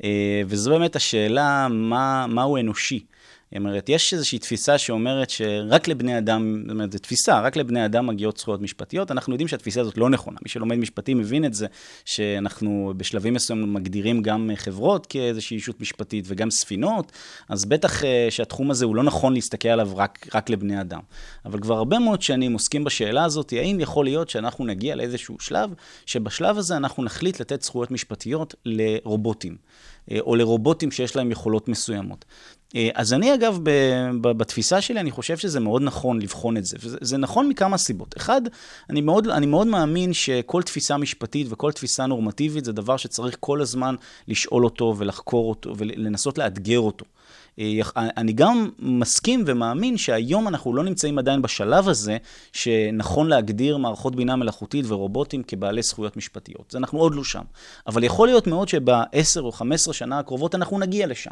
אה, 0.05 0.43
וזו 0.47 0.71
באמת 0.71 0.97
השאלה, 0.97 1.69
מה, 1.71 2.27
מהו 2.27 2.57
אנושי? 2.57 3.05
זאת 3.51 3.57
אומרת, 3.57 3.89
יש 3.89 4.15
איזושהי 4.15 4.39
תפיסה 4.39 4.79
שאומרת 4.79 5.31
שרק 5.31 5.89
לבני 5.89 6.19
אדם, 6.19 6.63
זאת 6.63 6.71
אומרת, 6.71 6.93
זו 6.93 6.99
תפיסה, 6.99 7.41
רק 7.41 7.57
לבני 7.57 7.85
אדם 7.85 8.07
מגיעות 8.07 8.37
זכויות 8.37 8.61
משפטיות. 8.61 9.11
אנחנו 9.11 9.33
יודעים 9.33 9.49
שהתפיסה 9.49 9.81
הזאת 9.81 9.99
לא 9.99 10.11
נכונה. 10.11 10.39
מי 10.43 10.49
שלומד 10.49 10.77
משפטים 10.77 11.19
מבין 11.19 11.45
את 11.45 11.55
זה, 11.55 11.67
שאנחנו 12.05 12.93
בשלבים 12.97 13.35
מסוימים 13.35 13.75
מגדירים 13.75 14.23
גם 14.23 14.51
חברות 14.57 15.07
כאיזושהי 15.07 15.57
אישות 15.57 15.81
משפטית 15.81 16.25
וגם 16.29 16.51
ספינות, 16.51 17.13
אז 17.49 17.65
בטח 17.65 18.05
אה, 18.05 18.27
שהתחום 18.31 18.71
הזה 18.71 18.85
הוא 18.85 18.97
לא 18.97 19.03
נכון 19.03 19.35
להסתכל 19.35 19.69
עליו 19.69 19.91
רק, 19.97 20.27
רק 20.35 20.51
לבני 20.51 20.81
אדם. 20.81 21.01
אבל 21.45 21.61
כבר 21.61 21.77
הרבה 21.77 21.99
מאוד 21.99 22.23
שנים 22.23 22.53
עוסקים 22.53 22.85
בשאלה 22.85 23.25
הזאת, 23.25 23.53
האם 23.53 23.81
יכול 23.81 24.05
להיות 24.05 24.31
שאנחנו 24.31 24.65
נגיע 24.65 24.97
לאיזשהו 24.97 25.41
שלב, 25.41 25.71
שבשלב 26.07 26.59
הזה 26.59 26.77
אנחנו 26.77 27.05
נחליט 27.05 27.41
לתת 27.41 27.63
זכויות 27.63 27.91
משפטיות 27.91 28.55
לרובוטים. 28.65 29.57
אה, 30.11 30.21
או 30.21 30.37
לרובוטים 30.37 30.91
שיש 30.91 31.17
להם 31.17 31.31
יכולות 31.31 31.69
מסוימות. 31.69 32.25
אה, 32.77 32.89
אז 32.95 33.13
אני 33.13 33.35
אגב, 33.35 33.59
בתפיסה 34.21 34.81
שלי, 34.81 35.01
אני 35.01 35.11
חושב 35.11 35.37
שזה 35.37 35.61
מאוד 35.61 35.83
נכון 35.83 36.23
לבחון 36.23 36.57
את 36.57 36.65
זה. 36.65 36.77
וזה 36.81 37.17
נכון 37.17 37.49
מכמה 37.49 37.79
סיבות. 37.79 38.17
אחד, 38.17 38.43
אני 38.91 39.01
מאוד, 39.01 39.29
אני 39.29 39.47
מאוד 39.47 39.67
מאמין 39.67 40.13
שכל 40.13 40.63
תפיסה 40.63 40.97
משפטית 40.97 41.47
וכל 41.51 41.73
תפיסה 41.73 42.07
נורמטיבית 42.07 42.65
זה 42.65 42.73
דבר 42.73 42.97
שצריך 42.97 43.37
כל 43.41 43.61
הזמן 43.61 43.95
לשאול 44.29 44.65
אותו 44.65 44.95
ולחקור 44.99 45.49
אותו 45.49 45.75
ולנסות 45.77 46.39
לאתגר 46.39 46.81
אותו. 46.81 47.05
יח- 47.61 47.93
אני 47.97 48.33
גם 48.33 48.71
מסכים 48.79 49.45
ומאמין 49.47 49.97
שהיום 49.97 50.49
אנחנו 50.49 50.75
לא 50.75 50.85
נמצאים 50.85 51.19
עדיין 51.19 51.43
בשלב 51.43 51.89
הזה, 51.89 52.17
שנכון 52.53 53.29
להגדיר 53.29 53.77
מערכות 53.77 54.17
בינה 54.17 54.37
מלאכותית 54.37 54.85
ורובוטים 54.89 55.43
כבעלי 55.43 55.83
זכויות 55.83 56.17
משפטיות. 56.17 56.71
זה 56.71 56.79
אנחנו 56.79 56.99
עוד 56.99 57.15
לא 57.15 57.25
שם. 57.25 57.43
אבל 57.87 58.05
יכול 58.05 58.29
להיות 58.29 58.47
מאוד 58.47 58.69
שבעשר 58.69 59.41
או 59.41 59.53
חמש 59.53 59.81
עשרה 59.81 59.95
שנה 59.95 60.19
הקרובות 60.19 60.55
אנחנו 60.55 60.79
נגיע 60.79 61.07
לשם. 61.07 61.31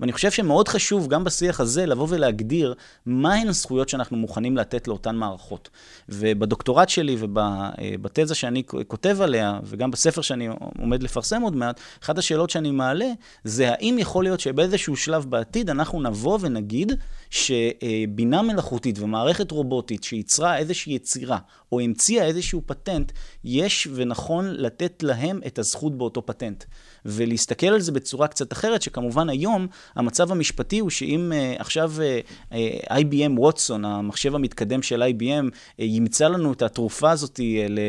ואני 0.00 0.12
חושב 0.12 0.30
שמאוד 0.30 0.68
חשוב 0.68 1.08
גם 1.08 1.24
בשיח 1.24 1.60
הזה 1.60 1.86
לבוא 1.86 2.06
ולהגדיר 2.10 2.74
מהן 3.06 3.48
הזכויות 3.48 3.88
שאנחנו 3.88 4.16
מוכנים 4.16 4.56
לתת 4.56 4.88
לאותן 4.88 5.16
מערכות. 5.16 5.68
ובדוקטורט 6.08 6.88
שלי 6.88 7.16
ובתזה 7.20 8.34
שאני 8.34 8.62
כותב 8.86 9.18
עליה, 9.20 9.60
וגם 9.64 9.90
בספר 9.90 10.20
שאני 10.20 10.48
עומד 10.80 11.02
לפרסם 11.02 11.42
עוד 11.42 11.56
מעט, 11.56 11.80
אחת 12.02 12.18
השאלות 12.18 12.50
שאני 12.50 12.70
מעלה 12.70 13.08
זה 13.44 13.70
האם 13.72 13.96
יכול 13.98 14.24
להיות 14.24 14.40
שבאיזשהו 14.40 14.96
שלב 14.96 15.24
בעתיד 15.28 15.69
אנחנו 15.70 16.02
נבוא 16.02 16.38
ונגיד 16.40 16.92
שבינה 17.30 18.42
מלאכותית 18.42 18.98
ומערכת 18.98 19.50
רובוטית 19.50 20.04
שייצרה 20.04 20.58
איזושהי 20.58 20.94
יצירה 20.94 21.38
או 21.72 21.80
המציאה 21.80 22.24
איזשהו 22.24 22.62
פטנט, 22.66 23.12
יש 23.44 23.88
ונכון 23.94 24.44
לתת 24.50 25.02
להם 25.02 25.40
את 25.46 25.58
הזכות 25.58 25.98
באותו 25.98 26.26
פטנט. 26.26 26.64
ולהסתכל 27.06 27.66
על 27.66 27.80
זה 27.80 27.92
בצורה 27.92 28.28
קצת 28.28 28.52
אחרת, 28.52 28.82
שכמובן 28.82 29.28
היום 29.28 29.66
המצב 29.96 30.32
המשפטי 30.32 30.78
הוא 30.78 30.90
שאם 30.90 31.32
uh, 31.32 31.60
עכשיו 31.60 31.92
uh, 31.96 32.52
uh, 32.52 32.92
IBM 32.92 33.38
ווטסון, 33.38 33.84
המחשב 33.84 34.34
המתקדם 34.34 34.82
של 34.82 35.02
IBM, 35.02 35.50
uh, 35.50 35.54
ימצא 35.78 36.28
לנו 36.28 36.52
את 36.52 36.62
התרופה 36.62 37.10
הזאת 37.10 37.36
uh, 37.36 37.42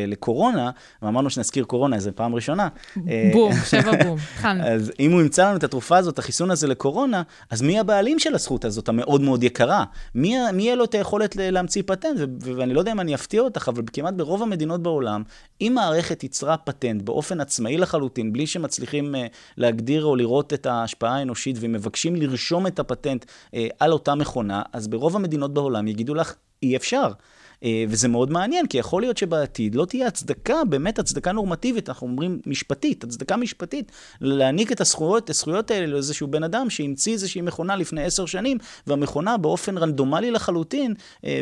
לקורונה, 0.06 0.70
ואמרנו 1.02 1.30
שנזכיר 1.30 1.64
קורונה 1.64 1.96
איזה 1.96 2.12
פעם 2.12 2.34
ראשונה. 2.34 2.68
בום, 3.32 3.52
שבע 3.70 4.04
בום, 4.04 4.18
התחלנו. 4.34 4.64
אז 4.64 4.92
אם 5.00 5.12
הוא 5.12 5.20
ימצא 5.20 5.48
לנו 5.48 5.56
את 5.56 5.64
התרופה 5.64 5.96
הזאת, 5.96 6.18
החיסון 6.18 6.50
הזה 6.50 6.66
לקורונה, 6.66 7.22
אז 7.50 7.62
מי 7.62 7.78
הבעלים 7.78 8.18
של 8.18 8.34
הזכות 8.34 8.64
הזאת, 8.64 8.88
המאוד 8.88 9.20
מאוד 9.20 9.42
יקרה? 9.42 9.84
מי, 10.14 10.36
מי 10.52 10.62
יהיה 10.62 10.74
לו 10.74 10.84
את 10.84 10.94
היכולת 10.94 11.36
להמציא 11.36 11.82
פטנט? 11.86 12.16
ו- 12.18 12.56
ואני 12.56 12.74
לא 12.74 12.78
יודע 12.78 12.92
אם 12.92 13.00
אני 13.00 13.14
אפתיע 13.14 13.40
אותך, 13.40 13.68
אבל 13.68 13.82
כמעט 13.92 14.14
ברוב 14.14 14.42
המדינות 14.42 14.82
בעולם, 14.82 15.22
אם 15.60 15.72
מערכת 15.74 16.22
ייצרה 16.22 16.56
פטנט 16.56 17.02
באופן 17.02 17.40
עצמאי 17.40 17.76
לחלוטין, 17.76 18.32
בלי 18.32 18.46
שמצליחים 18.46 19.01
uh, 19.14 19.18
להגדיר 19.56 20.04
או 20.04 20.16
לראות 20.16 20.52
את 20.52 20.66
ההשפעה 20.66 21.16
האנושית, 21.16 21.56
ומבקשים 21.60 22.16
לרשום 22.16 22.66
את 22.66 22.78
הפטנט 22.78 23.24
uh, 23.24 23.58
על 23.80 23.92
אותה 23.92 24.14
מכונה, 24.14 24.62
אז 24.72 24.88
ברוב 24.88 25.16
המדינות 25.16 25.54
בעולם 25.54 25.88
יגידו 25.88 26.14
לך, 26.14 26.34
אי 26.62 26.76
אפשר. 26.76 27.12
וזה 27.88 28.08
מאוד 28.08 28.30
מעניין, 28.30 28.66
כי 28.66 28.78
יכול 28.78 29.02
להיות 29.02 29.16
שבעתיד 29.16 29.74
לא 29.74 29.84
תהיה 29.84 30.06
הצדקה, 30.06 30.64
באמת 30.64 30.98
הצדקה 30.98 31.32
נורמטיבית, 31.32 31.88
אנחנו 31.88 32.06
אומרים 32.06 32.40
משפטית, 32.46 33.04
הצדקה 33.04 33.36
משפטית, 33.36 33.92
להעניק 34.20 34.72
את 34.72 34.80
הזכויות, 34.80 35.30
הזכויות 35.30 35.70
האלה 35.70 35.86
לאיזשהו 35.86 36.26
בן 36.28 36.42
אדם 36.44 36.70
שהמציא 36.70 37.12
איזושהי 37.12 37.40
מכונה 37.40 37.76
לפני 37.76 38.04
עשר 38.04 38.26
שנים, 38.26 38.58
והמכונה 38.86 39.36
באופן 39.36 39.78
רנדומלי 39.78 40.30
לחלוטין, 40.30 40.94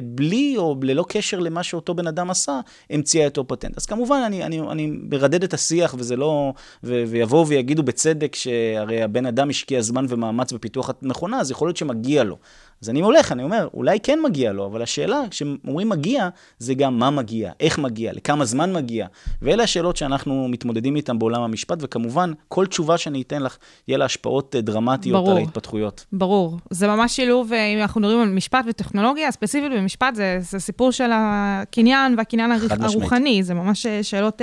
בלי 0.03 0.55
או 0.57 0.77
ללא 0.83 1.05
קשר 1.09 1.39
למה 1.39 1.63
שאותו 1.63 1.95
בן 1.95 2.07
אדם 2.07 2.31
עשה, 2.31 2.61
המציאה 2.91 3.25
אותו 3.25 3.49
פטנט. 3.49 3.77
אז 3.77 3.87
כמובן, 3.87 4.23
אני, 4.27 4.45
אני, 4.45 4.61
אני 4.61 4.93
מרדד 5.11 5.43
את 5.45 5.55
השיח, 5.55 5.95
וזה 5.99 6.17
לא... 6.17 6.53
ו, 6.85 7.05
ויבואו 7.09 7.47
ויגידו 7.47 7.83
בצדק 7.83 8.35
שהרי 8.35 9.03
הבן 9.03 9.27
אדם 9.27 9.51
השקיע 9.51 9.81
זמן 9.81 10.07
ומאמץ 10.09 10.53
בפיתוח 10.53 10.91
המכונה, 11.03 11.41
אז 11.41 11.51
יכול 11.51 11.69
להיות 11.69 11.77
שמגיע 11.77 12.25
לו. 12.25 12.37
אז 12.83 12.91
אני 12.91 13.01
הולך, 13.01 13.33
אני 13.33 13.43
אומר, 13.43 13.69
אולי 13.75 14.01
כן 14.01 14.19
מגיע 14.25 14.53
לו, 14.53 14.67
אבל 14.67 14.83
השאלה, 14.83 15.21
כשאומרים 15.31 15.89
מגיע, 15.89 16.29
זה 16.59 16.75
גם 16.75 16.99
מה 16.99 17.11
מגיע, 17.11 17.53
איך 17.61 17.79
מגיע, 17.79 18.13
לכמה 18.13 18.45
זמן 18.45 18.73
מגיע. 18.73 19.07
ואלה 19.43 19.63
השאלות 19.63 19.97
שאנחנו 19.97 20.49
מתמודדים 20.49 20.97
איתן 20.97 21.19
בעולם 21.19 21.43
המשפט, 21.43 21.79
וכמובן, 21.81 22.33
כל 22.49 22.67
תשובה 22.67 22.99
שאני 22.99 23.23
אתן 23.23 23.43
לך, 23.43 23.57
יהיה 23.89 23.99
לה 23.99 24.05
השפעות 24.05 24.57
דרמטיות 24.57 25.25
ברור, 25.25 25.31
על 25.31 25.37
ההתפתחויות. 25.37 26.07
ברור. 26.13 26.59
זה 26.71 26.87
ממש 26.87 27.17
שילוב, 27.17 27.53
אם 27.53 27.79
אנחנו 27.81 28.01
מדברים 28.01 28.21
על 28.21 28.29
משפט 28.29 28.65
וטכנולוגיה, 28.69 29.31
ספציפית 29.31 29.73
במשפט, 29.73 30.15
זה, 30.15 30.39
זה 30.41 30.59
סיפור 30.59 30.91
של 30.91 31.11
הקניין 31.13 32.15
והקניין 32.19 32.53
הרוחני. 32.81 33.43
זה 33.43 33.55
ממש 33.55 33.87
שאלות... 33.87 34.43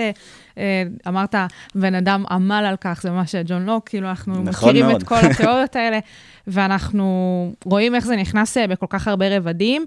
אמרת, 1.08 1.36
בן 1.76 1.96
אדם 1.96 2.24
עמל 2.30 2.66
על 2.70 2.76
כך, 2.82 3.02
זה 3.02 3.12
ממש 3.12 3.36
ג'ון 3.46 3.66
לוק, 3.66 3.90
כאילו 3.90 4.10
אנחנו 4.10 4.34
נכון 4.34 4.70
מכירים 4.70 4.86
מאוד. 4.86 5.02
את 5.02 5.08
כל 5.08 5.16
התיאוריות 5.32 5.76
האלה, 5.76 6.00
ואנחנו 6.48 7.54
רואים 7.66 7.96
איך 7.96 8.06
זה 8.06 8.16
נכנס 8.16 8.58
בכל 8.58 8.86
כך 8.90 9.08
הרבה 9.08 9.38
רבדים. 9.38 9.86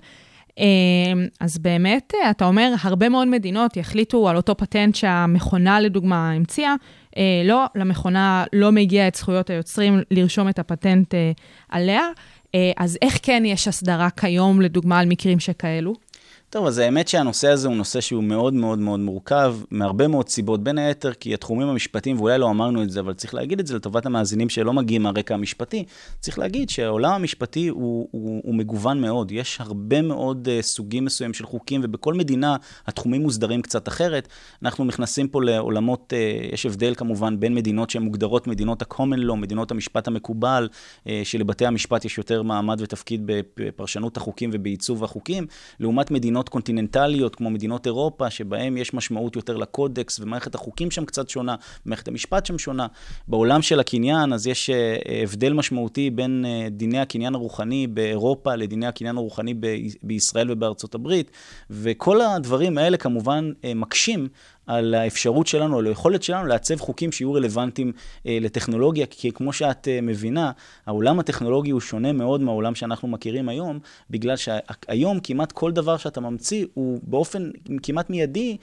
אז 1.40 1.58
באמת, 1.58 2.12
אתה 2.30 2.44
אומר, 2.44 2.74
הרבה 2.82 3.08
מאוד 3.08 3.28
מדינות 3.28 3.76
יחליטו 3.76 4.28
על 4.28 4.36
אותו 4.36 4.56
פטנט 4.56 4.94
שהמכונה, 4.94 5.80
לדוגמה, 5.80 6.30
המציאה. 6.30 6.74
לא, 7.44 7.64
למכונה 7.74 8.44
לא 8.52 8.72
מגיע 8.72 9.08
את 9.08 9.14
זכויות 9.14 9.50
היוצרים 9.50 10.02
לרשום 10.10 10.48
את 10.48 10.58
הפטנט 10.58 11.14
עליה. 11.68 12.02
אז 12.76 12.98
איך 13.02 13.18
כן 13.22 13.42
יש 13.46 13.68
הסדרה 13.68 14.10
כיום, 14.10 14.60
לדוגמה, 14.60 14.98
על 14.98 15.06
מקרים 15.06 15.40
שכאלו? 15.40 15.94
טוב, 16.52 16.66
אז 16.66 16.78
האמת 16.78 17.08
שהנושא 17.08 17.48
הזה 17.48 17.68
הוא 17.68 17.76
נושא 17.76 18.00
שהוא 18.00 18.24
מאוד 18.24 18.54
מאוד 18.54 18.78
מאוד 18.78 19.00
מורכב, 19.00 19.56
מהרבה 19.70 20.08
מאוד 20.08 20.28
סיבות, 20.28 20.64
בין 20.64 20.78
היתר 20.78 21.12
כי 21.12 21.34
התחומים 21.34 21.68
המשפטיים, 21.68 22.20
ואולי 22.20 22.38
לא 22.38 22.50
אמרנו 22.50 22.82
את 22.82 22.90
זה, 22.90 23.00
אבל 23.00 23.14
צריך 23.14 23.34
להגיד 23.34 23.60
את 23.60 23.66
זה 23.66 23.76
לטובת 23.76 24.06
המאזינים 24.06 24.48
שלא 24.48 24.72
מגיעים 24.72 25.02
מהרקע 25.02 25.34
המשפטי, 25.34 25.84
צריך 26.20 26.38
להגיד 26.38 26.70
שהעולם 26.70 27.12
המשפטי 27.12 27.68
הוא, 27.68 28.08
הוא, 28.10 28.40
הוא 28.44 28.54
מגוון 28.54 29.00
מאוד, 29.00 29.32
יש 29.32 29.60
הרבה 29.60 30.02
מאוד 30.02 30.48
uh, 30.48 30.62
סוגים 30.62 31.04
מסוים 31.04 31.34
של 31.34 31.46
חוקים, 31.46 31.80
ובכל 31.84 32.14
מדינה 32.14 32.56
התחומים 32.86 33.22
מוסדרים 33.22 33.62
קצת 33.62 33.88
אחרת. 33.88 34.28
אנחנו 34.62 34.84
נכנסים 34.84 35.28
פה 35.28 35.42
לעולמות, 35.42 36.12
uh, 36.12 36.54
יש 36.54 36.66
הבדל 36.66 36.94
כמובן 36.94 37.40
בין 37.40 37.54
מדינות 37.54 37.90
שהן 37.90 38.02
מוגדרות 38.02 38.46
מדינות 38.46 38.82
ה-common 38.82 39.30
law, 39.30 39.34
מדינות 39.34 39.70
המשפט 39.70 40.08
המקובל, 40.08 40.68
uh, 41.04 41.08
שלבתי 41.24 41.66
המשפט 41.66 42.04
יש 42.04 42.18
יותר 42.18 42.42
מעמד 42.42 42.80
ותפקיד 42.80 43.30
בפרשנות 43.56 44.16
החוקים 44.16 44.50
ובעיצוב 44.52 45.04
החוקים, 45.04 45.46
לעומת 45.80 46.10
מדינות 46.10 46.39
מדינות 46.40 46.48
קונטיננטליות, 46.48 47.36
כמו 47.36 47.50
מדינות 47.50 47.86
אירופה, 47.86 48.30
שבהן 48.30 48.76
יש 48.76 48.94
משמעות 48.94 49.36
יותר 49.36 49.56
לקודקס, 49.56 50.20
ומערכת 50.20 50.54
החוקים 50.54 50.90
שם 50.90 51.04
קצת 51.04 51.28
שונה, 51.28 51.54
מערכת 51.84 52.08
המשפט 52.08 52.46
שם 52.46 52.58
שונה. 52.58 52.86
בעולם 53.28 53.62
של 53.62 53.80
הקניין, 53.80 54.32
אז 54.32 54.46
יש 54.46 54.70
הבדל 55.22 55.52
משמעותי 55.52 56.10
בין 56.10 56.44
דיני 56.70 56.98
הקניין 56.98 57.34
הרוחני 57.34 57.86
באירופה 57.86 58.54
לדיני 58.54 58.86
הקניין 58.86 59.16
הרוחני 59.16 59.54
בישראל 60.02 60.50
ובארצות 60.50 60.94
הברית, 60.94 61.30
וכל 61.70 62.20
הדברים 62.20 62.78
האלה 62.78 62.96
כמובן 62.96 63.52
מקשים 63.74 64.28
על 64.70 64.94
האפשרות 64.94 65.46
שלנו, 65.46 65.78
על 65.78 65.86
היכולת 65.86 66.22
שלנו 66.22 66.46
לעצב 66.46 66.76
חוקים 66.76 67.12
שיהיו 67.12 67.32
רלוונטיים 67.32 67.92
אה, 68.26 68.38
לטכנולוגיה, 68.40 69.06
כי 69.06 69.32
כמו 69.32 69.52
שאת 69.52 69.88
אה, 69.88 70.00
מבינה, 70.02 70.50
העולם 70.86 71.18
הטכנולוגי 71.20 71.70
הוא 71.70 71.80
שונה 71.80 72.12
מאוד 72.12 72.40
מהעולם 72.40 72.74
שאנחנו 72.74 73.08
מכירים 73.08 73.48
היום, 73.48 73.78
בגלל 74.10 74.36
שהיום 74.36 75.20
כמעט 75.20 75.52
כל 75.52 75.72
דבר 75.72 75.96
שאתה 75.96 76.20
ממציא 76.20 76.66
הוא 76.74 77.00
באופן 77.02 77.50
כמעט 77.82 78.10
מיידי 78.10 78.56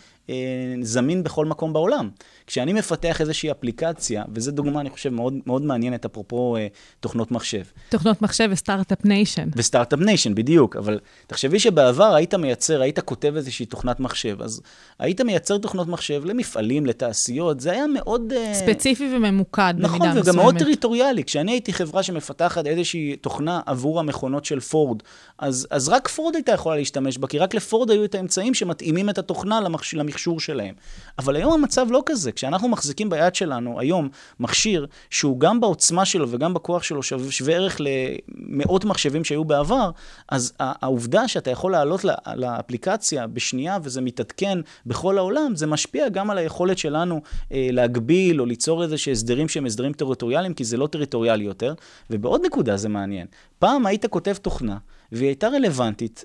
זמין 0.82 1.24
בכל 1.24 1.46
מקום 1.46 1.74
בעולם. 1.74 2.10
כשאני 2.48 2.74
מפתח 2.74 3.22
איזושהי 3.22 3.52
אפליקציה, 3.52 4.24
וזו 4.34 4.52
דוגמה, 4.52 4.82
אני 4.82 4.90
חושב, 4.90 5.10
מאוד, 5.10 5.34
מאוד 5.46 5.62
מעניינת, 5.62 6.06
אפרופו 6.06 6.56
אה, 6.56 6.68
תוכנות 7.00 7.32
מחשב. 7.32 7.62
תוכנות 7.90 8.22
מחשב 8.22 8.50
ו 8.52 8.58
start-up 8.58 9.06
nation. 9.06 9.50
ו 9.56 9.61
start-up 9.61 10.00
nation, 10.00 10.36
בדיוק. 10.36 10.76
אבל 10.76 11.00
תחשבי 11.28 11.60
שבעבר 11.60 12.16
היית 12.16 12.34
מייצר, 12.34 12.82
היית 12.82 13.00
כותב 13.00 13.34
איזושהי 13.36 13.66
תוכנת 13.66 14.00
מחשב, 14.00 14.42
אז 14.42 14.62
היית 15.00 15.22
מייצר 15.22 15.58
תוכנות 15.58 15.88
מחשב 15.88 16.26
למפעלים, 16.26 16.86
לתעשיות, 16.86 17.60
זה 17.60 17.72
היה 17.72 17.88
מאוד... 17.88 18.34
ספציפי 18.54 19.16
וממוקד 19.16 19.74
נכון, 19.78 20.00
במידה 20.00 20.12
מסוימת. 20.14 20.28
וגם 20.28 20.36
מאוד 20.36 20.58
טריטוריאלי. 20.58 21.24
כשאני 21.24 21.52
הייתי 21.52 21.74
חברה 21.74 22.04
שמפתחת 22.04 22.68
איזושהי 22.68 23.16
תוכנה 23.16 23.62
עבור 23.66 24.00
המכונות 24.00 24.46
של 24.46 24.60
פורד, 24.60 25.04
אז, 25.38 25.68
אז 25.72 25.90
רק 25.90 26.08
פורד 26.08 26.36
הייתה 26.36 26.52
יכולה 26.52 26.76
להשתמש 26.76 27.18
בה, 27.18 27.28
כי 27.28 27.40
רק 27.40 27.54
לפורד 27.54 27.92
היו 27.92 28.06
את 28.06 28.16
האמצעים 28.16 28.54
שמתאימים 28.54 29.10
את 29.10 29.18
התוכנה 29.18 29.62
למחש... 29.62 29.96
למכשור 30.18 30.40
שלהם. 30.40 30.76
אבל 31.20 31.36
היום 31.36 31.54
המצב 31.54 31.88
לא 31.90 32.04
כזה. 32.06 32.32
כשאנחנו 32.32 32.68
מחזיקים 32.68 33.10
ביד 33.10 33.36
שלנו 33.36 33.80
היום 33.80 34.10
מכשיר 34.40 34.88
שהוא 35.10 35.40
גם 35.40 35.60
בעוצמה 35.60 36.06
שלו 36.06 36.30
וגם 36.30 36.54
בכוח 36.54 36.84
שלו 36.84 37.04
שווה, 37.04 37.32
שווה 37.32 37.56
ערך 37.56 37.78
למאות 37.80 38.86
מחשבים 38.86 39.24
שהיו 39.24 39.46
בעבר, 39.46 39.92
אז 40.30 40.54
העובדה 40.60 41.28
שאתה 41.28 41.52
יכול 41.52 41.72
לעלות 41.72 42.06
לאפליקציה 42.36 43.28
בשנייה 43.28 43.78
וזה 43.84 44.02
מתעדכן 44.02 44.60
בכל 44.86 45.18
העולם, 45.18 45.56
זה 45.56 45.68
משפיע 45.68 46.10
גם 46.10 46.30
על 46.30 46.38
היכולת 46.38 46.78
שלנו 46.78 47.22
אה, 47.52 47.70
להגביל 47.72 48.42
או 48.42 48.46
ליצור 48.46 48.84
איזה 48.84 48.98
שהסדרים 48.98 49.50
שהם 49.50 49.66
הסדרים 49.66 49.94
טריטוריאליים, 49.94 50.54
כי 50.54 50.64
זה 50.64 50.78
לא 50.78 50.88
טריטוריאלי 50.88 51.44
יותר. 51.44 51.74
ובעוד 52.10 52.42
נקודה 52.46 52.78
זה 52.78 52.90
מעניין. 52.90 53.28
פעם 53.60 53.86
היית 53.86 54.06
כותב 54.06 54.34
תוכנה, 54.34 54.78
והיא 55.12 55.28
הייתה 55.28 55.48
רלוונטית 55.48 56.24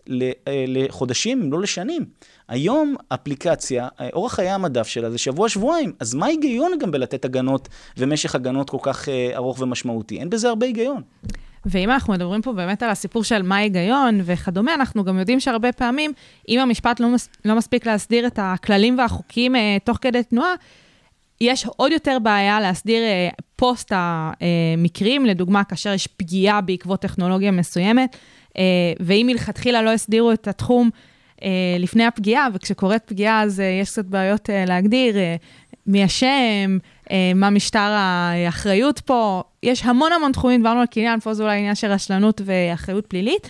לחודשים, 0.66 1.42
אם 1.42 1.52
לא 1.52 1.60
לשנים. 1.60 2.04
היום 2.48 2.96
אפליקציה, 3.08 3.88
אורח 4.12 4.34
חיי 4.34 4.50
המדף 4.50 4.86
שלה 4.86 5.10
זה 5.10 5.18
שבוע-שבועיים, 5.18 5.92
אז 6.00 6.14
מה 6.14 6.26
ההיגיון 6.26 6.72
גם 6.80 6.90
בלתת 6.90 7.24
הגנות 7.24 7.68
ומשך 7.96 8.34
הגנות 8.34 8.70
כל 8.70 8.78
כך 8.82 9.08
ארוך 9.34 9.60
ומשמעותי? 9.60 10.18
אין 10.18 10.30
בזה 10.30 10.48
הרבה 10.48 10.66
היגיון. 10.66 11.02
ואם 11.66 11.90
אנחנו 11.90 12.12
מדברים 12.12 12.42
פה 12.42 12.52
באמת 12.52 12.82
על 12.82 12.90
הסיפור 12.90 13.24
של 13.24 13.42
מה 13.42 13.56
ההיגיון 13.56 14.20
וכדומה, 14.24 14.74
אנחנו 14.74 15.04
גם 15.04 15.18
יודעים 15.18 15.40
שהרבה 15.40 15.72
פעמים, 15.72 16.12
אם 16.48 16.60
המשפט 16.60 17.00
לא, 17.00 17.08
מס, 17.08 17.28
לא 17.44 17.54
מספיק 17.54 17.86
להסדיר 17.86 18.26
את 18.26 18.38
הכללים 18.42 18.98
והחוקים 18.98 19.56
אה, 19.56 19.76
תוך 19.84 19.98
כדי 20.00 20.22
תנועה, 20.22 20.54
יש 21.40 21.66
עוד 21.76 21.92
יותר 21.92 22.18
בעיה 22.22 22.60
להסדיר 22.60 23.02
אה, 23.02 23.28
פוסט 23.56 23.92
המקרים, 23.94 25.26
לדוגמה, 25.26 25.64
כאשר 25.64 25.92
יש 25.92 26.06
פגיעה 26.06 26.60
בעקבות 26.60 27.00
טכנולוגיה 27.00 27.50
מסוימת, 27.50 28.14
אה, 28.14 28.18
ואם 29.00 29.26
מלכתחילה 29.30 29.82
לא 29.82 29.90
הסדירו 29.90 30.32
את 30.32 30.48
התחום 30.48 30.90
אה, 31.42 31.76
לפני 31.78 32.04
הפגיעה, 32.04 32.48
וכשקורית 32.54 33.02
פגיעה 33.06 33.42
אז 33.42 33.60
אה, 33.60 33.64
יש 33.64 33.90
קצת 33.90 34.04
בעיות 34.04 34.50
אה, 34.50 34.64
להגדיר 34.64 35.16
אה, 35.16 35.36
מי 35.86 36.04
אשם, 36.04 36.78
אה, 37.10 37.32
מה 37.34 37.50
משטר 37.50 37.78
האחריות 37.78 39.00
פה. 39.00 39.42
יש 39.62 39.82
המון 39.84 40.12
המון 40.12 40.32
תחומים, 40.32 40.60
דיברנו 40.60 40.80
על 40.80 40.86
קניין, 40.86 41.20
פה 41.20 41.34
זה 41.34 41.42
אולי 41.42 41.58
עניין 41.58 41.74
של 41.74 41.86
רשלנות 41.86 42.40
ואחריות 42.44 43.06
פלילית. 43.06 43.48